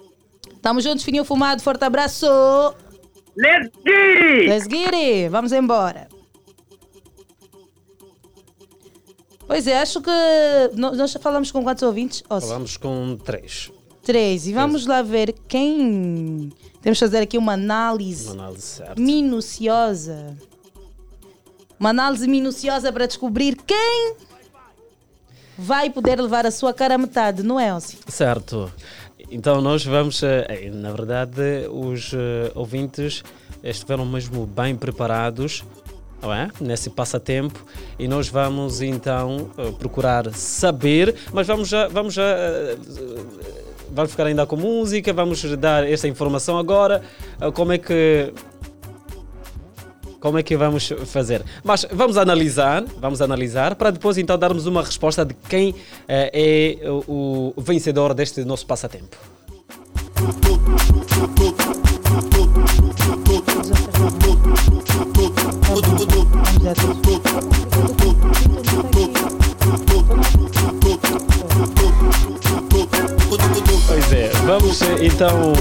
[0.62, 2.28] Tamo juntos, fininho fumado, forte abraço!
[3.36, 4.50] Let's get it!
[4.50, 5.30] Let's get it!
[5.30, 6.15] Vamos embora!
[9.48, 10.12] Pois é, acho que
[10.76, 12.24] nós já falamos com quantos ouvintes?
[12.30, 12.48] Ócio?
[12.50, 13.72] Falamos com três.
[14.04, 14.48] Três.
[14.48, 16.52] E vamos lá ver quem.
[16.82, 20.38] Temos que fazer aqui uma análise Uma análise minuciosa.
[21.80, 24.16] Uma análise minuciosa para descobrir quem
[25.58, 28.00] vai poder levar a sua cara à metade, não é, Elcio?
[28.08, 28.72] Certo.
[29.32, 33.24] Então nós vamos, eh, eh, na verdade, os eh, ouvintes
[33.64, 35.64] estiveram mesmo bem preparados
[36.34, 36.50] é?
[36.60, 37.66] nesse passatempo
[38.00, 42.78] e nós vamos então eh, procurar saber, mas vamos já, vamos já eh,
[43.92, 47.02] vamos ficar ainda com música, vamos dar esta informação agora,
[47.40, 48.34] eh, como é que
[50.20, 51.44] como é que vamos fazer?
[51.64, 55.76] Mas vamos analisar, vamos analisar para depois então darmos uma resposta de quem
[56.08, 59.16] é o vencedor deste nosso passatempo.
[73.86, 75.54] Pois é, vamos então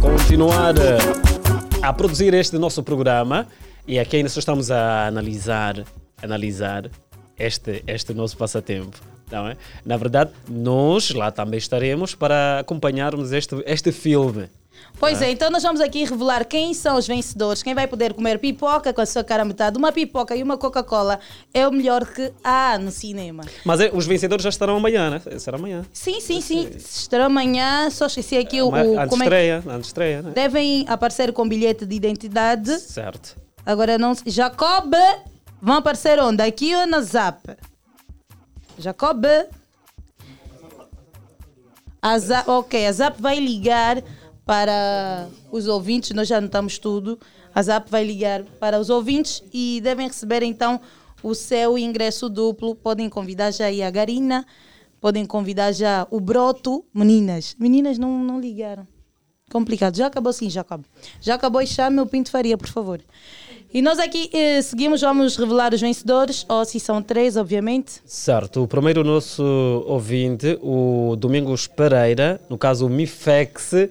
[0.00, 0.74] continuar
[1.82, 3.48] a produzir este nosso programa
[3.84, 5.84] e aqui ainda só estamos a analisar,
[6.22, 6.88] analisar
[7.36, 8.96] este, este nosso passatempo.
[9.28, 9.56] Não é?
[9.84, 14.48] Na verdade, nós lá também estaremos para acompanharmos este, este filme.
[14.98, 15.26] Pois Ah.
[15.26, 18.92] é, então nós vamos aqui revelar quem são os vencedores, quem vai poder comer pipoca
[18.92, 19.76] com a sua cara metade.
[19.76, 21.18] Uma pipoca e uma Coca-Cola
[21.52, 23.42] é o melhor que há no cinema.
[23.64, 25.20] Mas eh, os vencedores já estarão amanhã, né?
[25.38, 25.84] Será amanhã.
[25.92, 26.70] Sim, sim, sim.
[26.76, 28.68] Estará amanhã, só esqueci aqui o.
[28.68, 30.30] Ama- o antes como é estreia, antes estreia, né?
[30.30, 32.78] Devem aparecer com bilhete de identidade.
[32.78, 33.36] Certo.
[33.66, 34.12] Agora não.
[34.26, 34.92] Jacob,
[35.60, 36.42] vão aparecer onde?
[36.42, 37.40] Aqui ou na Zap?
[38.78, 39.24] Jacob.
[42.02, 44.02] A Zap, ok, a Zap vai ligar
[44.44, 47.18] para os ouvintes, nós já anotamos tudo.
[47.54, 50.80] A Zap vai ligar para os ouvintes e devem receber então
[51.22, 52.74] o seu ingresso duplo.
[52.74, 54.44] Podem convidar já aí a Garina,
[55.00, 56.84] podem convidar já o Broto.
[56.92, 58.86] Meninas, meninas não, não ligaram.
[59.50, 59.96] Complicado.
[59.96, 60.82] Já acabou sim, Jacob.
[61.20, 63.00] Já acabou e chame o Pinto Faria, por favor.
[63.72, 68.00] E nós aqui eh, seguimos, vamos revelar os vencedores, ou se são três, obviamente.
[68.04, 69.42] Certo, o primeiro nosso
[69.86, 73.88] ouvinte, o Domingos Pereira, no caso o Mifex,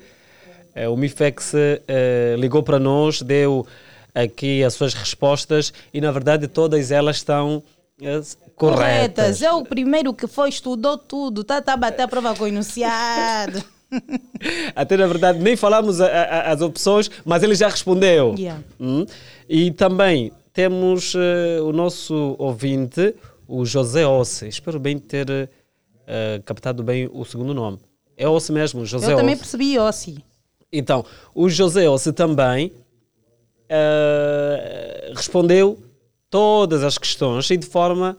[0.91, 3.65] o Mifex eh, ligou para nós, deu
[4.13, 7.61] aqui as suas respostas e na verdade todas elas estão
[8.01, 8.21] eh,
[8.55, 9.41] corretas.
[9.41, 12.47] É o primeiro que foi, estudou tudo, está tá a bater a prova com o
[12.47, 13.63] enunciado.
[14.75, 18.35] Até na verdade nem falamos a- a- as opções, mas ele já respondeu.
[18.37, 18.61] Yeah.
[18.79, 19.05] Hum?
[19.47, 23.13] E também temos eh, o nosso ouvinte,
[23.47, 24.47] o José Osse.
[24.47, 25.49] Espero bem ter
[26.07, 27.79] eh, captado bem o segundo nome.
[28.17, 29.41] É Osse mesmo, José Eu também Osse.
[29.43, 30.23] percebi, Ossi.
[30.73, 32.73] Então, o José Osse também
[33.69, 35.77] eh, respondeu
[36.29, 38.17] todas as questões e de forma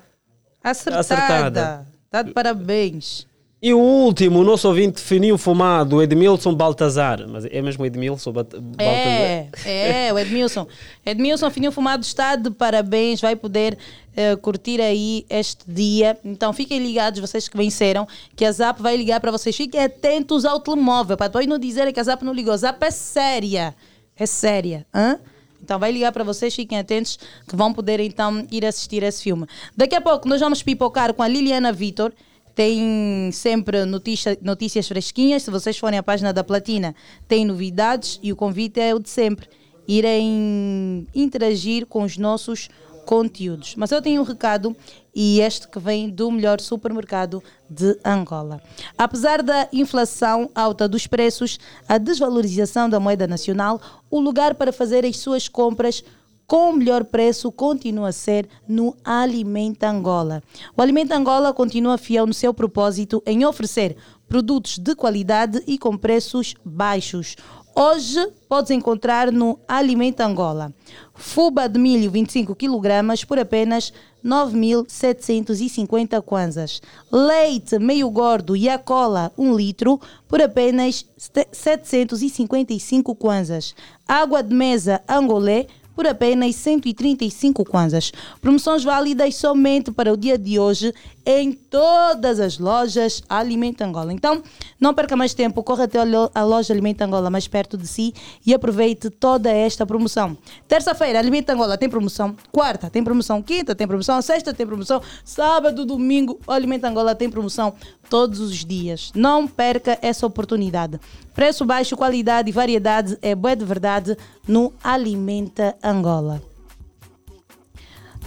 [0.62, 1.00] Acertada.
[1.00, 1.86] Acertada.
[2.08, 3.26] Tá de parabéns.
[3.66, 7.26] E o último, o nosso ouvinte fininho fumado, Edmilson Baltazar.
[7.26, 8.62] Mas é mesmo Edmilson Baltazar?
[8.76, 10.66] É, é, o Edmilson.
[11.06, 13.78] Edmilson Fininho Fumado está de parabéns, vai poder
[14.14, 16.14] eh, curtir aí este dia.
[16.22, 19.56] Então fiquem ligados, vocês que venceram, que a Zap vai ligar para vocês.
[19.56, 22.52] Fiquem atentos ao telemóvel, para depois não dizerem que a Zap não ligou.
[22.52, 23.74] A Zap é séria,
[24.14, 24.84] é séria.
[24.94, 25.18] Hã?
[25.62, 27.18] Então vai ligar para vocês, fiquem atentos
[27.48, 29.46] que vão poder então ir assistir esse filme.
[29.74, 32.12] Daqui a pouco nós vamos pipocar com a Liliana Vitor.
[32.54, 35.42] Tem sempre notícia, notícias fresquinhas.
[35.42, 36.94] Se vocês forem à página da Platina,
[37.26, 39.48] tem novidades e o convite é o de sempre:
[39.88, 42.68] irem interagir com os nossos
[43.04, 43.74] conteúdos.
[43.76, 44.74] Mas eu tenho um recado
[45.14, 48.60] e este que vem do melhor supermercado de Angola.
[48.96, 51.58] Apesar da inflação alta dos preços,
[51.88, 56.02] a desvalorização da moeda nacional, o lugar para fazer as suas compras
[56.46, 60.42] com o melhor preço continua a ser no Alimenta Angola.
[60.76, 63.96] O Alimenta Angola continua fiel no seu propósito em oferecer
[64.28, 67.36] produtos de qualidade e com preços baixos.
[67.74, 70.72] Hoje podes encontrar no Alimenta Angola
[71.14, 73.92] fuba de milho 25 kg por apenas
[74.24, 76.80] 9.750 kwanzas.
[77.10, 81.06] Leite meio gordo e a cola 1 litro por apenas
[81.52, 83.74] 755 kwanzas.
[84.06, 88.12] Água de mesa angolé por apenas 135 kwanzas.
[88.40, 90.92] Promoções válidas somente para o dia de hoje
[91.26, 94.12] em todas as lojas Alimenta Angola.
[94.12, 94.42] Então,
[94.78, 97.86] não perca mais tempo, corra até a lo- a loja Alimenta Angola mais perto de
[97.86, 98.12] si
[98.44, 100.36] e aproveite toda esta promoção.
[100.68, 102.36] Terça-feira, Alimenta Angola tem promoção.
[102.52, 103.42] Quarta, tem promoção.
[103.42, 104.20] Quinta, tem promoção.
[104.20, 105.00] Sexta, tem promoção.
[105.24, 107.72] Sábado, domingo, o Alimenta Angola tem promoção
[108.10, 109.10] todos os dias.
[109.14, 111.00] Não perca essa oportunidade.
[111.34, 116.40] Preço baixo, qualidade e variedade é boa de verdade no Alimenta Angola.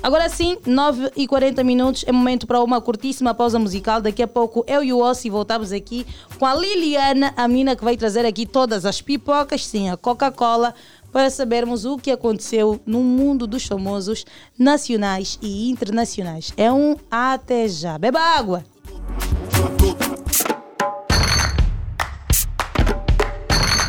[0.03, 3.99] Agora sim, 9 e 40 minutos é momento para uma curtíssima pausa musical.
[3.99, 6.05] Daqui a pouco eu e o Ossi voltamos aqui
[6.37, 10.75] com a Liliana, a menina que vai trazer aqui todas as pipocas, sim, a Coca-Cola,
[11.11, 14.25] para sabermos o que aconteceu no mundo dos famosos
[14.57, 16.53] nacionais e internacionais.
[16.55, 17.97] É um até já.
[17.97, 18.63] Beba água!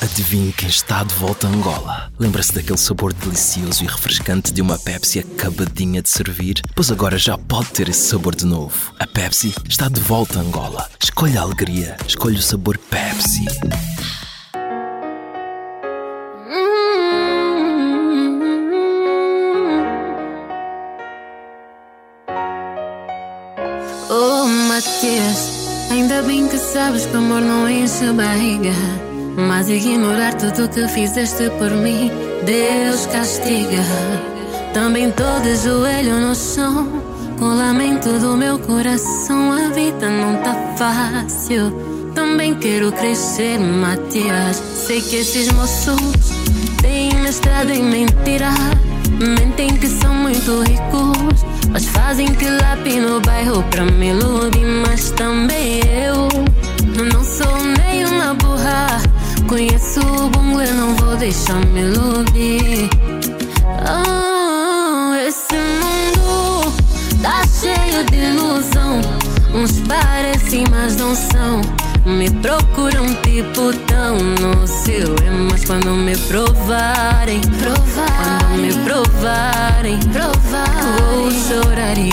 [0.00, 2.12] Adivinhe quem está de volta a Angola?
[2.20, 6.60] Lembra-se daquele sabor delicioso e refrescante de uma Pepsi acabadinha de servir?
[6.74, 8.94] Pois agora já pode ter esse sabor de novo.
[9.00, 10.88] A Pepsi está de volta a Angola.
[11.02, 13.44] Escolha a alegria, escolha o sabor Pepsi.
[24.10, 29.07] Oh, Matias, ainda bem que sabes que amor não enche barriga.
[29.38, 32.10] Mas ignorar tudo que fizeste por mim,
[32.44, 33.84] Deus castiga.
[34.74, 36.88] Também tô de joelho no chão,
[37.38, 39.52] com o lamento do meu coração.
[39.52, 41.70] A vida não tá fácil.
[42.16, 44.56] Também quero crescer, Matias.
[44.56, 46.00] Sei que esses moços
[46.82, 48.50] têm mestrado em mentira.
[49.20, 54.66] Mentem que são muito ricos, mas fazem que lápis no bairro pra me iludir.
[54.84, 56.28] Mas também eu
[57.04, 59.00] não sou nem uma burra.
[59.46, 62.90] Conheço o bom, eu não vou deixar me iludir.
[63.64, 66.72] Oh, esse mundo
[67.22, 69.00] tá cheio de ilusão.
[69.54, 71.60] Uns parecem, mas não são.
[72.04, 79.98] Me procuram tipo tão no seu é, mas quando me provarem, provarem, quando me provarem,
[79.98, 80.68] provarem,
[81.10, 82.10] vou chorar e,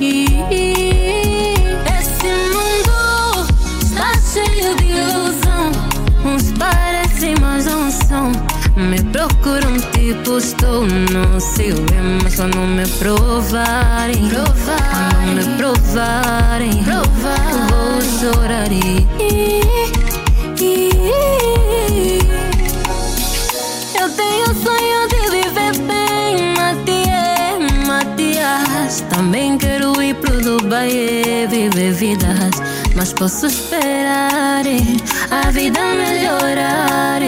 [0.00, 1.03] e, e
[8.76, 18.00] Me procuram tipo tipo estou no ciúme Mas quando me provarem Quando me provarem Vou
[18.20, 19.06] chorar e
[24.00, 29.04] Eu tenho sonho de viver bem, Matias, Matias.
[29.08, 32.50] Também quero ir pro Dubai e viver vidas.
[32.94, 34.64] Mas posso esperar
[35.30, 37.22] a vida melhorar.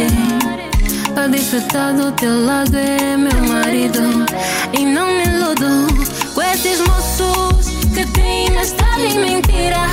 [1.27, 3.99] Pra do teu lado é meu marido.
[4.73, 5.89] E não me iludo
[6.33, 9.89] com esses moços que têm estrada e mentira.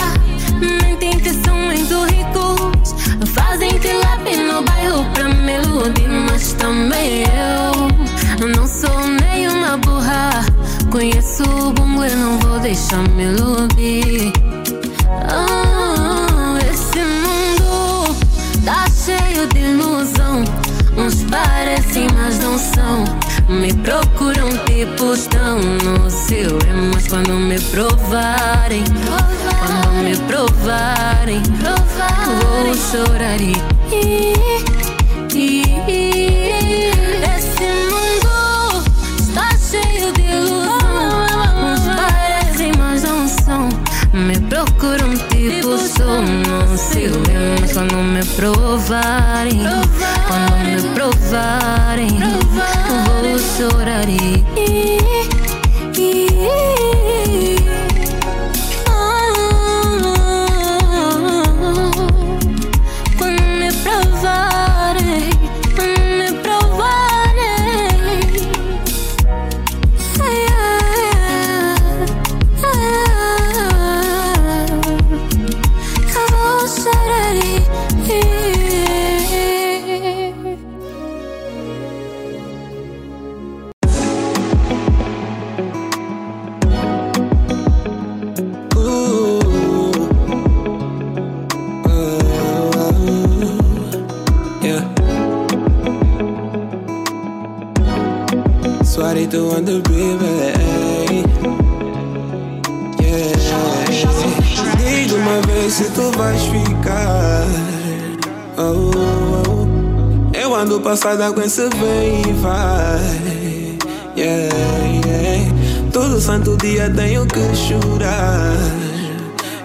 [0.61, 2.93] Mentem que são muito ricos.
[3.33, 6.07] Fazem tilape no bairro pra me iludir.
[6.07, 7.23] Mas também
[8.39, 10.45] eu não sou nem uma burra.
[10.91, 14.52] Conheço o bongo e não vou deixar me iludir.
[22.53, 23.03] Não são.
[23.49, 28.83] Me procuram tipo estão no seu é, mas quando me provarem,
[29.59, 33.53] quando me provarem, vou chorar e,
[35.35, 35.63] e-
[37.35, 38.83] esse mundo
[39.19, 40.77] está cheio de ilusão.
[41.65, 43.69] Uns parecem, mas não são.
[44.13, 49.59] Me procuram tipo sou no seu é, mas quando me provarem,
[50.27, 52.09] quando me provarem,
[53.53, 54.92] vou chorar
[110.63, 110.73] oh.
[110.73, 113.77] Eu ando passada com esse vem e vai.
[114.15, 114.55] Yeah,
[115.05, 115.51] yeah.
[115.91, 118.55] Todo santo dia tenho que chorar.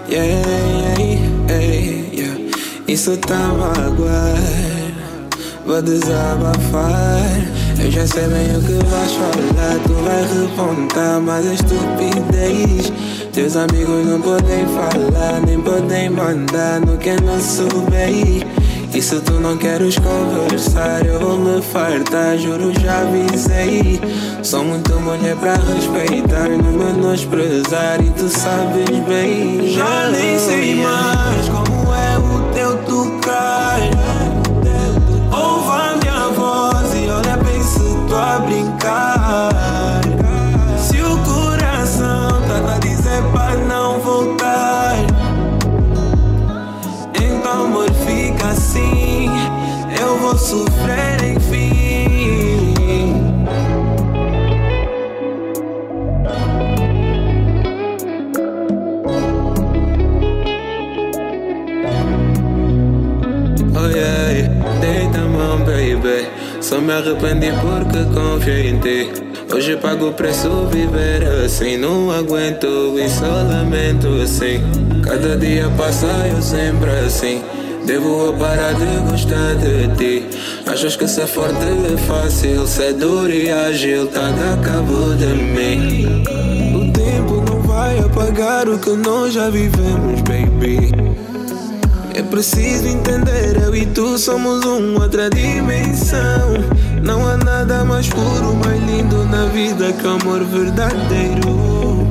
[0.09, 0.27] Yeah,
[0.99, 1.65] yeah,
[2.13, 2.41] yeah.
[2.89, 4.37] Isso tá magoar.
[5.65, 7.23] Vou desabafar.
[7.79, 9.79] Eu já sei bem o que vais falar.
[9.87, 12.93] Tu vai repontar, mas é estupidez.
[13.33, 18.58] Teus amigos não podem falar, nem podem mandar no que nosso bem.
[18.99, 24.01] E se tu não queres conversar, eu vou me fartar, juro, já avisei.
[24.43, 29.69] Sou muito mulher pra respeitar, não menosprezar, e tu sabes bem.
[29.69, 31.68] Já nem sei mais como
[66.69, 69.11] Só me arrependi porque confiei em ti.
[69.51, 71.79] Hoje pago o preço viver assim.
[71.79, 74.61] Não aguento isolamento assim.
[75.03, 77.43] Cada dia passa eu sempre assim.
[77.87, 80.27] Devo parar de gostar de ti.
[80.67, 86.23] Achas que ser forte é fácil, ser duro e ágil, tá a cabo de mim.
[86.75, 90.93] O tempo não vai apagar o que nós já vivemos, baby.
[92.19, 96.19] É preciso entender, eu e tu somos uma outra dimensão.
[97.01, 102.05] Não há nada mais puro, mais lindo na vida que o amor verdadeiro.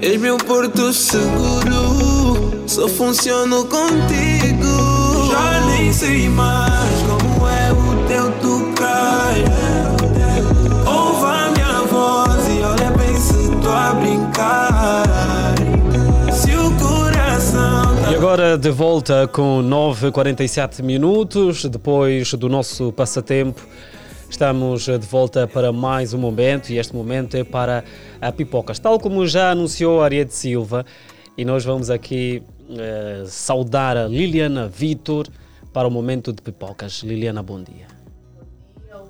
[0.00, 5.28] És meu porto seguro, só funciono contigo.
[5.32, 9.34] Já nem sei mais como é o teu tocar.
[10.86, 15.17] Ouve a minha voz e olha bem se tô a brincar.
[18.28, 23.66] Agora de volta com 9h47 minutos, depois do nosso passatempo.
[24.28, 27.82] Estamos de volta para mais um momento e este momento é para
[28.20, 28.78] a Pipocas.
[28.78, 30.84] Tal como já anunciou Ariete Silva,
[31.38, 35.26] e nós vamos aqui eh, saudar a Liliana Vitor
[35.72, 37.02] para o momento de Pipocas.
[37.02, 37.86] Liliana, bom dia.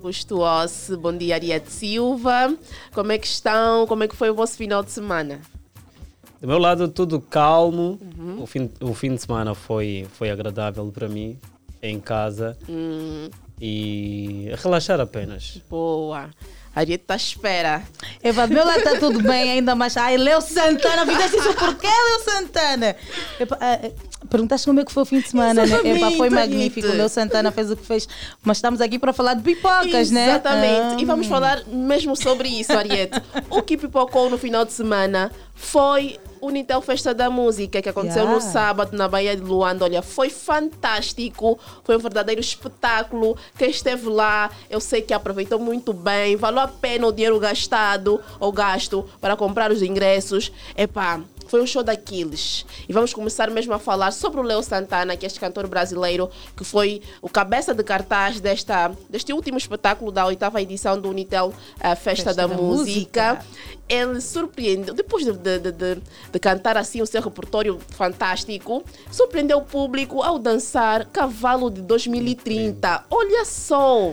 [0.00, 2.56] Gustuose, bom dia Ariete Silva.
[2.94, 3.84] Como é que estão?
[3.84, 5.40] Como é que foi o vosso final de semana?
[6.40, 7.98] Do meu lado, tudo calmo.
[8.16, 8.42] Uhum.
[8.42, 11.38] O, fim, o fim de semana foi, foi agradável para mim,
[11.82, 12.56] em casa.
[12.68, 13.28] Hum,
[13.60, 15.60] E relaxar apenas.
[15.68, 16.30] boa.
[16.76, 17.82] Ariete está à espera.
[18.22, 19.96] Eva, do meu lado está tudo bem, ainda mais.
[19.96, 22.94] Ai, Leo Santana, fizeste isso por quê, Leo Santana?
[23.40, 25.72] Epa, ah, ah, perguntaste como é que foi o fim de semana, né?
[25.72, 26.86] Exatamente, Epa, foi magnífico.
[26.86, 28.08] O Leo Santana fez o que fez.
[28.44, 30.28] Mas estamos aqui para falar de pipocas, né?
[30.28, 31.02] Exatamente.
[31.02, 31.30] E vamos Ah.
[31.30, 33.20] falar mesmo sobre isso, Ariete.
[33.50, 38.38] o que pipocou no final de semana foi Unitel Festa da Música, que aconteceu no
[38.38, 38.50] Yeah.
[38.52, 39.84] sábado na Baía de Luanda.
[39.84, 41.58] Olha, foi fantástico.
[41.84, 43.36] Foi um verdadeiro espetáculo.
[43.56, 46.36] Quem esteve lá, eu sei que aproveitou muito bem.
[46.36, 50.52] Valeu a pena o dinheiro gastado ou gasto para comprar os ingressos.
[50.76, 52.64] Epá, foi um show daqueles.
[52.88, 56.30] E vamos começar mesmo a falar sobre o Leo Santana, que é este cantor brasileiro,
[56.56, 61.52] que foi o cabeça de cartaz desta, deste último espetáculo da oitava edição do Unitel
[61.80, 63.44] eh, Festa, da, da Música.
[63.88, 69.58] Ele surpreendeu, depois de, de, de, de- de cantar assim o seu repertório fantástico, surpreendeu
[69.58, 73.04] o público ao dançar Cavalo de 2030.
[73.10, 74.12] Olha só!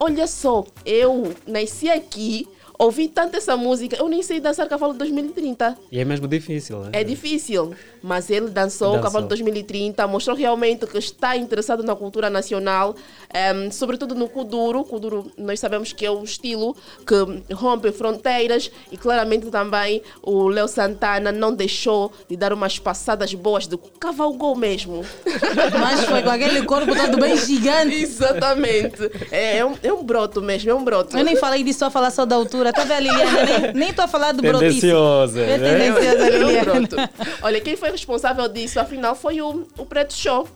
[0.00, 2.48] Olha só, eu nasci aqui,
[2.78, 5.76] ouvi tanto essa música, eu nem sei dançar Cavalo de 2030.
[5.90, 6.90] E é mesmo difícil, né?
[6.92, 9.02] É difícil, mas ele dançou, o Dançou.
[9.02, 12.94] Cavalo de 2030, mostrou realmente que está interessado na cultura nacional,
[13.32, 14.84] ehm, sobretudo no Kuduro.
[14.84, 20.68] Kuduro, nós sabemos que é um estilo que rompe fronteiras e claramente também o Léo
[20.68, 25.04] Santana não deixou de dar umas passadas boas de cavalgou mesmo.
[25.80, 27.94] Mas foi com aquele corpo todo bem gigante.
[27.94, 29.10] Exatamente.
[29.30, 31.16] É, é um, é um broto mesmo, é um broto.
[31.16, 32.65] Eu nem falei disso, só falar só da altura.
[32.72, 33.42] Tá vendo, Liliana?
[33.60, 34.80] Nem- Nem estou a falar de brotice.
[34.80, 35.70] Tendenciosa, É né?
[35.70, 36.64] tendenciosa, É um Liliana.
[36.64, 36.96] broto.
[37.42, 40.48] Olha, quem foi responsável disso, afinal, foi o, o Preto Show,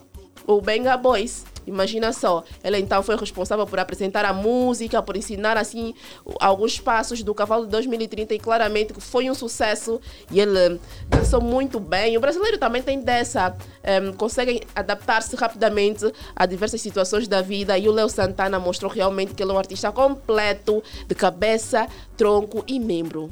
[0.46, 1.44] o Benga Boys.
[1.70, 5.94] Imagina só, ela então foi responsável por apresentar a música, por ensinar assim
[6.40, 10.00] alguns passos do Cavalo de 2030 e claramente foi um sucesso
[10.32, 12.16] e ele dançou muito bem.
[12.16, 17.88] O brasileiro também tem dessa, em, conseguem adaptar-se rapidamente a diversas situações da vida e
[17.88, 22.80] o Léo Santana mostrou realmente que ele é um artista completo de cabeça, tronco e
[22.80, 23.30] membro.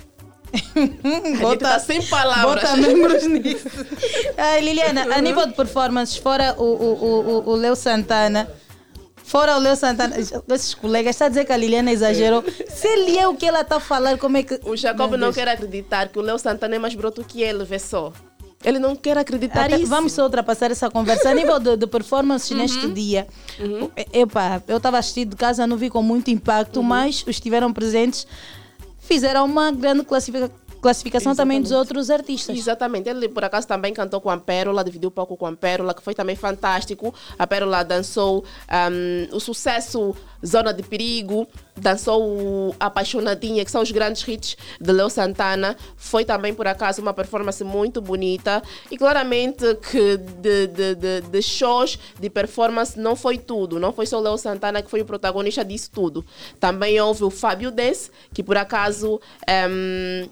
[1.44, 2.62] A gente tá sem palavras.
[2.62, 3.68] Bota membros nisso.
[4.36, 6.94] Ai, Liliana, a nível de performances, fora o, o,
[7.46, 8.48] o, o- Leo Santana,
[9.22, 12.42] fora o Leo Santana, esses colegas estão a dizer que a Liliana exagerou.
[12.68, 14.58] Se ele é o que ela está a falar, como é que.
[14.64, 17.78] O Jacob não quer acreditar que o Léo Santana é mais broto que ele, vê
[17.78, 18.12] só.
[18.64, 19.86] Ele não quer acreditar Até- isso.
[19.86, 21.30] Vamos só ultrapassar essa conversa.
[21.30, 23.24] A nível de, de performances neste dia,
[23.96, 27.30] e- epá, eu estava assistindo de casa, não vi com muito impacto, mas os que
[27.30, 28.26] estiveram presentes
[29.08, 32.56] fizeram uma grande classifica- classificação também dos outros artistas.
[32.56, 33.08] Exatamente.
[33.08, 36.02] Ele, por acaso, também cantou com a Pérola, dividiu um pouco com a Pérola, que
[36.02, 37.14] foi também fantástico.
[37.38, 40.14] A Pérola dançou ahm, o sucesso
[40.46, 45.76] Zona de Perigo, dançou o Apaixonadinha, que são os grandes hits de Leo Santana.
[45.96, 48.62] Foi também, por acaso, uma performance muito bonita.
[48.90, 53.80] E claramente que de, de, de, de shows, de performance, não foi tudo.
[53.80, 56.24] Não foi só o Leo Santana que foi o protagonista disso tudo.
[56.60, 59.20] Também houve o Fábio Dess, que por acaso.
[59.48, 60.28] ahm,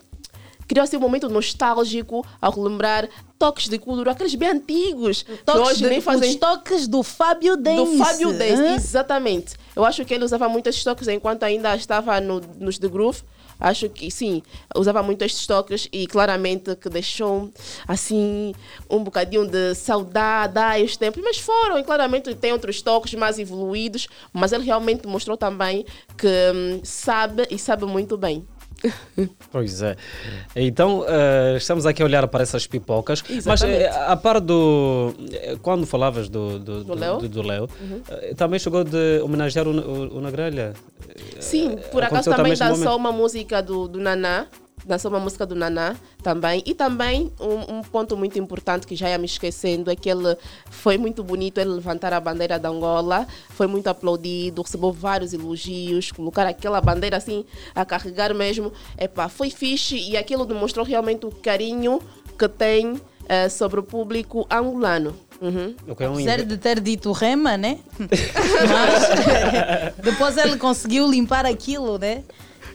[0.67, 5.83] criou-se um momento nostálgico ao relembrar toques de cultura, aqueles bem antigos, que Toques hoje
[5.83, 6.31] de- nem fazem...
[6.31, 7.77] os toques do Fábio Dance.
[7.97, 8.75] Do Fábio hã?
[8.75, 9.55] exatamente.
[9.75, 13.23] Eu acho que ele usava muito estes toques enquanto ainda estava no, nos The Groove.
[13.59, 14.43] Acho que sim,
[14.77, 17.51] usava muito estes toques e claramente que deixou
[17.89, 18.55] assim
[18.89, 23.39] um bocadinho de saudade a os tempos, mas foram e claramente tem outros toques mais
[23.39, 25.86] evoluídos, mas ele realmente mostrou também
[26.19, 28.47] que hum, sabe e sabe muito bem.
[29.51, 29.97] Pois é.
[30.55, 33.23] Então, eh, estamos aqui a olhar para essas pipocas.
[33.29, 33.83] Mas Exatamente.
[33.85, 35.15] eh, a par do.
[35.33, 37.19] eh, Quando falavas do, do, Do Léo?
[37.19, 37.43] do, do
[37.81, 38.03] Uhum.
[38.09, 40.75] eh, também chegou de homenagear o, o, o Nagrelha.
[41.41, 44.47] Sim, por acaso também também dançou uma música do, do Naná.
[44.86, 46.62] Dançou uma música do Naná também.
[46.65, 50.36] E também um, um ponto muito importante que já ia me esquecendo é que ele
[50.70, 53.26] foi muito bonito ele levantar a bandeira da Angola.
[53.50, 58.73] Foi muito aplaudido, recebeu vários elogios, colocar aquela bandeira assim a carregar mesmo.
[58.97, 62.00] Epá, foi fixe e aquilo demonstrou realmente o carinho
[62.39, 65.16] que tem eh, sobre o público angolano.
[65.40, 65.74] Uhum.
[65.86, 67.78] O que um Apesar de ter dito rema, né?
[67.98, 72.23] Mas depois ele conseguiu limpar aquilo, né?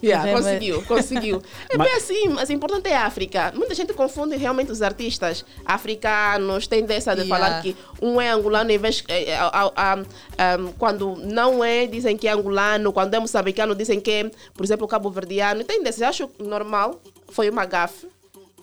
[0.12, 1.42] Yeah, Rema- conseguiu, conseguiu.
[1.70, 3.54] É bem assim, mas o importante é a África.
[3.56, 7.36] Muita gente confunde realmente os artistas africanos, tem dessa de Yeah.
[7.46, 12.32] falar que um é angolano em vez eh, eh, quando não é, dizem que é
[12.32, 15.64] angolano, quando é moçambicano, dizem que é, por exemplo, cabo-verdiano.
[15.64, 17.00] Tem desse, eu acho normal,
[17.30, 18.08] foi uma gafe.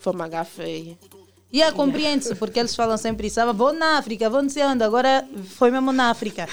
[0.00, 0.96] Foi uma gafe.
[1.50, 3.40] E yeah, compreende-se, porque eles falam sempre isso.
[3.40, 5.26] Ah, vou na África, vou não sei onde, agora
[5.56, 6.46] foi mesmo na África.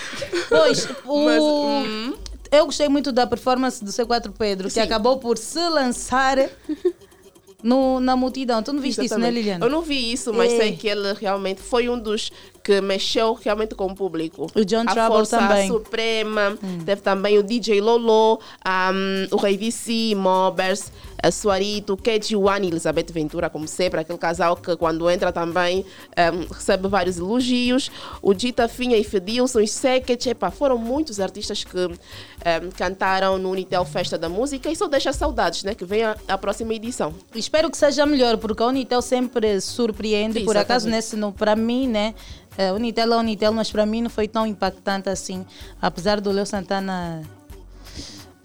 [0.47, 1.25] Pois, o...
[1.25, 2.13] Mas, hum.
[2.59, 6.37] Eu gostei muito da performance do C4 Pedro, que acabou por se lançar
[7.63, 8.61] no, na multidão.
[8.61, 9.33] Tu não viste isso, né, Exatamente.
[9.43, 9.65] Liliana?
[9.65, 10.57] Eu não vi isso, mas É.
[10.57, 12.31] sei que ele realmente foi um dos
[12.65, 14.47] que mexeu realmente com o público.
[14.55, 15.67] O John a Trouble Força também.
[15.67, 22.65] Suprema, teve também o DJ Lolo, um, o Rei VC, Mobbers, a Suarito, Keji One
[22.65, 25.85] e Elizabeth Ventura, como sempre, aquele casal que quando entra também
[26.33, 27.91] um, recebe vários elogios.
[28.19, 33.51] O Dita Finha e Fedilson, os Sekech, epá, foram muitos artistas que um, cantaram no
[33.51, 35.75] Unitel Festa da Música e só deixa saudades, né?
[35.75, 37.13] Que vem a, próxima edição.
[37.35, 40.39] Espero que seja melhor, porque a Unitel sempre surpreende.
[40.41, 42.15] Por acaso, nesse, no, para mim, né?
[42.57, 45.45] A Unitel é a Unitel, mas para mim não foi tão impactante assim.
[45.81, 47.23] Apesar do Leo Santana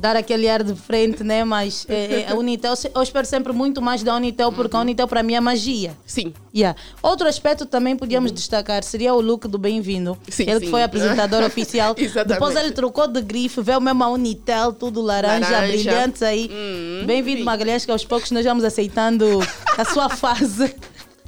[0.00, 1.44] dar aquele ar de frente, né?
[1.44, 5.06] Mas é, é, a Unitel, eu espero sempre muito mais da Unitel, porque a Unitel
[5.06, 5.96] para mim é magia.
[6.06, 6.32] Sim.
[6.54, 6.78] Yeah.
[7.02, 10.16] Outro aspecto também podíamos destacar seria o look do Bem-vindo.
[10.28, 10.70] Sim, ele que sim.
[10.70, 11.94] foi apresentador oficial.
[11.96, 12.32] Exatamente.
[12.32, 15.72] Depois ele trocou de grife, veio mesmo a Unitel, tudo laranja, Laranja.
[15.72, 16.50] brilhante aí.
[16.50, 19.40] Hum, Bem-vindo, Magalhães, que aos poucos nós vamos aceitando
[19.76, 20.74] a sua fase.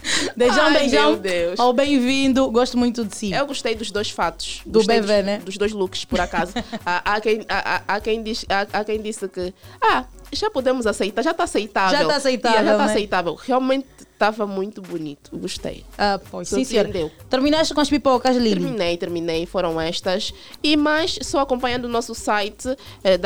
[0.37, 1.11] Beijão, Ai, beijão.
[1.13, 1.61] meu Deus.
[1.61, 3.33] Ao bem-vindo, gosto muito de si.
[3.33, 4.61] Eu gostei dos dois fatos.
[4.67, 5.39] Do Gostei bebê, dos, né?
[5.39, 6.53] Dos dois looks, por acaso.
[6.85, 9.55] há, há quem, há, há- quem diz, há, há quem disse que.
[9.81, 11.99] Ah, já podemos aceitar, já está aceitável.
[11.99, 12.93] Já tá aceitável, Yeah, já está né?
[12.93, 13.35] aceitável.
[13.35, 13.87] Realmente
[14.23, 15.37] estava muito bonito.
[15.37, 15.85] Gostei.
[15.99, 16.91] Ah, pois, sim, senhora.
[17.29, 18.61] Terminaste com as pipocas, Lili?
[18.61, 20.33] Terminei, terminei, foram estas.
[20.63, 22.69] E mais, só acompanhando o nosso site
[23.03, 23.19] eh,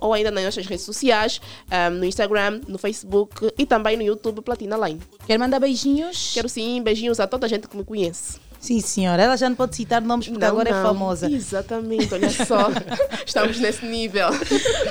[0.00, 4.42] ou ainda nas nossas redes sociais, eh, no Instagram, no Facebook e também no YouTube
[4.42, 5.00] Platina Line.
[5.26, 6.32] Quer mandar beijinhos?
[6.34, 8.49] Quero sim, beijinhos a toda a gente que me conhece.
[8.60, 9.22] Sim, senhora.
[9.22, 10.82] Ela já não pode citar nomes porque Não, agora é não.
[10.82, 11.30] famosa.
[11.30, 12.68] Exatamente, olha só.
[13.26, 14.28] Estamos nesse nível.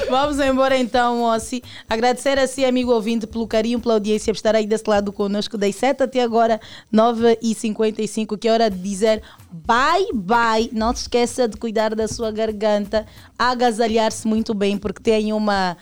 [0.09, 1.61] Vamos embora então, Moci.
[1.87, 5.55] Agradecer a si, amigo ouvinte, pelo carinho, pela audiência, por estar aí desse lado conosco.
[5.55, 6.59] Das 7 até agora,
[6.91, 10.69] 9h55, que é hora de dizer bye bye.
[10.73, 13.05] Não se esqueça de cuidar da sua garganta,
[13.37, 15.77] agasalhar-se muito bem, porque tem uma.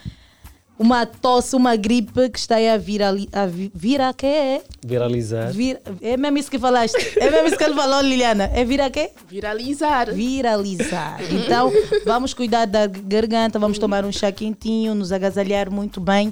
[0.79, 3.01] Uma tosse, uma gripe que está aí a vir.
[3.01, 3.11] A
[3.47, 4.61] vi- vir a quê?
[4.85, 5.51] Viralizar.
[5.51, 6.95] Vir, é mesmo isso que falaste.
[7.17, 8.51] É mesmo isso que ele falou, Liliana.
[8.53, 9.09] É vir a quê?
[9.27, 10.13] Viralizar.
[10.13, 11.17] Viralizar.
[11.31, 11.71] Então,
[12.05, 16.31] vamos cuidar da garganta, vamos tomar um chá quentinho, nos agasalhar muito bem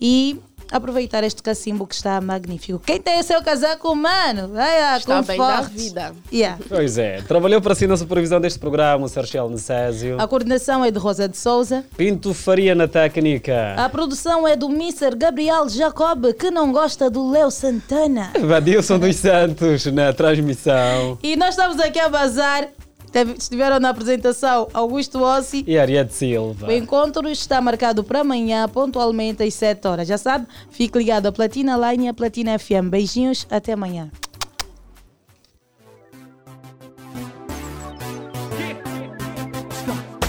[0.00, 0.38] e
[0.70, 2.78] aproveitar este cacimbo que está magnífico.
[2.86, 5.76] Quem tem o seu casaco, mano, vai lá, Está bem da conforte.
[5.76, 6.12] vida.
[6.32, 6.58] Yeah.
[6.68, 7.22] Pois é.
[7.22, 10.20] Trabalhou para si na supervisão deste programa o Sérgio Necésio.
[10.20, 11.84] A coordenação é de Rosa de Souza.
[11.96, 13.74] Pinto Faria na técnica.
[13.76, 15.14] A produção é do Mr.
[15.16, 18.32] Gabriel Jacob, que não gosta do Leo Santana.
[18.40, 21.18] Vadilson dos Santos na transmissão.
[21.22, 22.68] E nós estamos aqui a bazar.
[23.12, 25.64] Teve- Estiveram na apresentação Augusto Ossi.
[25.66, 26.68] E Ariete Silva.
[26.68, 30.06] O encontro está marcado para amanhã, pontualmente às 7 horas.
[30.08, 30.46] Já sabe?
[30.70, 32.88] Fique ligado à Platina Line e à Platina FM.
[32.88, 34.10] Beijinhos, até amanhã.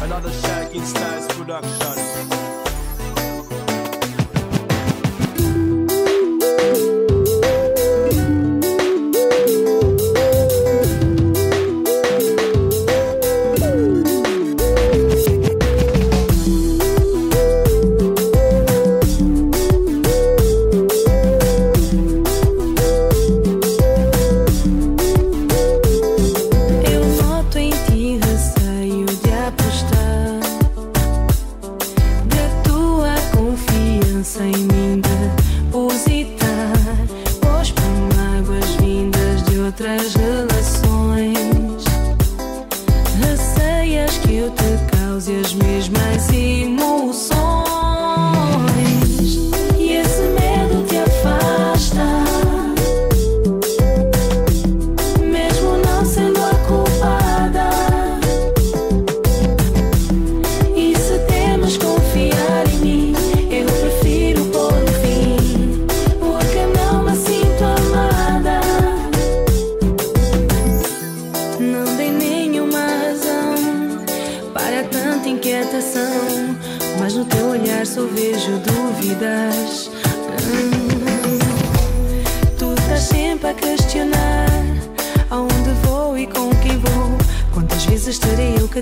[0.01, 1.90] Another Shaking Styles production.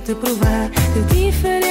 [0.02, 1.69] Te provar que diferente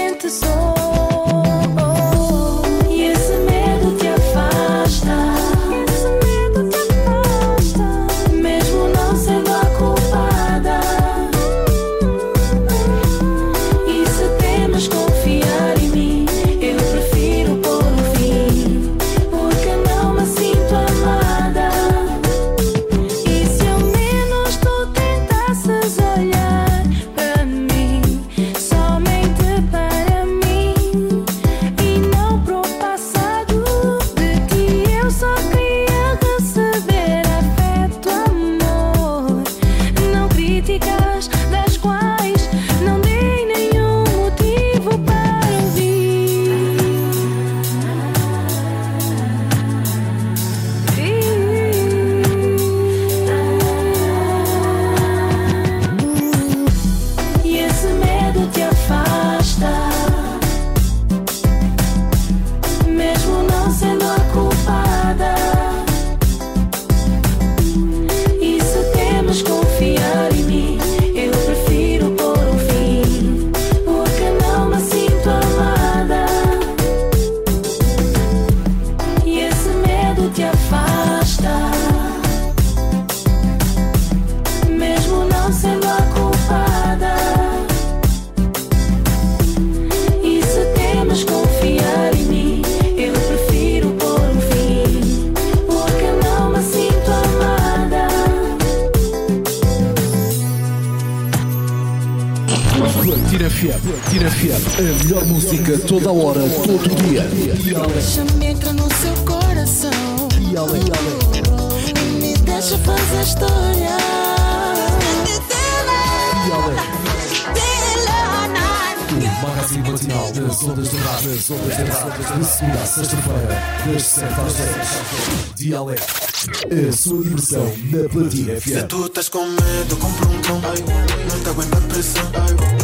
[126.98, 128.64] sua diversão na Platina FM.
[128.64, 130.60] Se tu estás com medo, compra um cão.
[130.60, 132.77] Não te aguenta a pressão.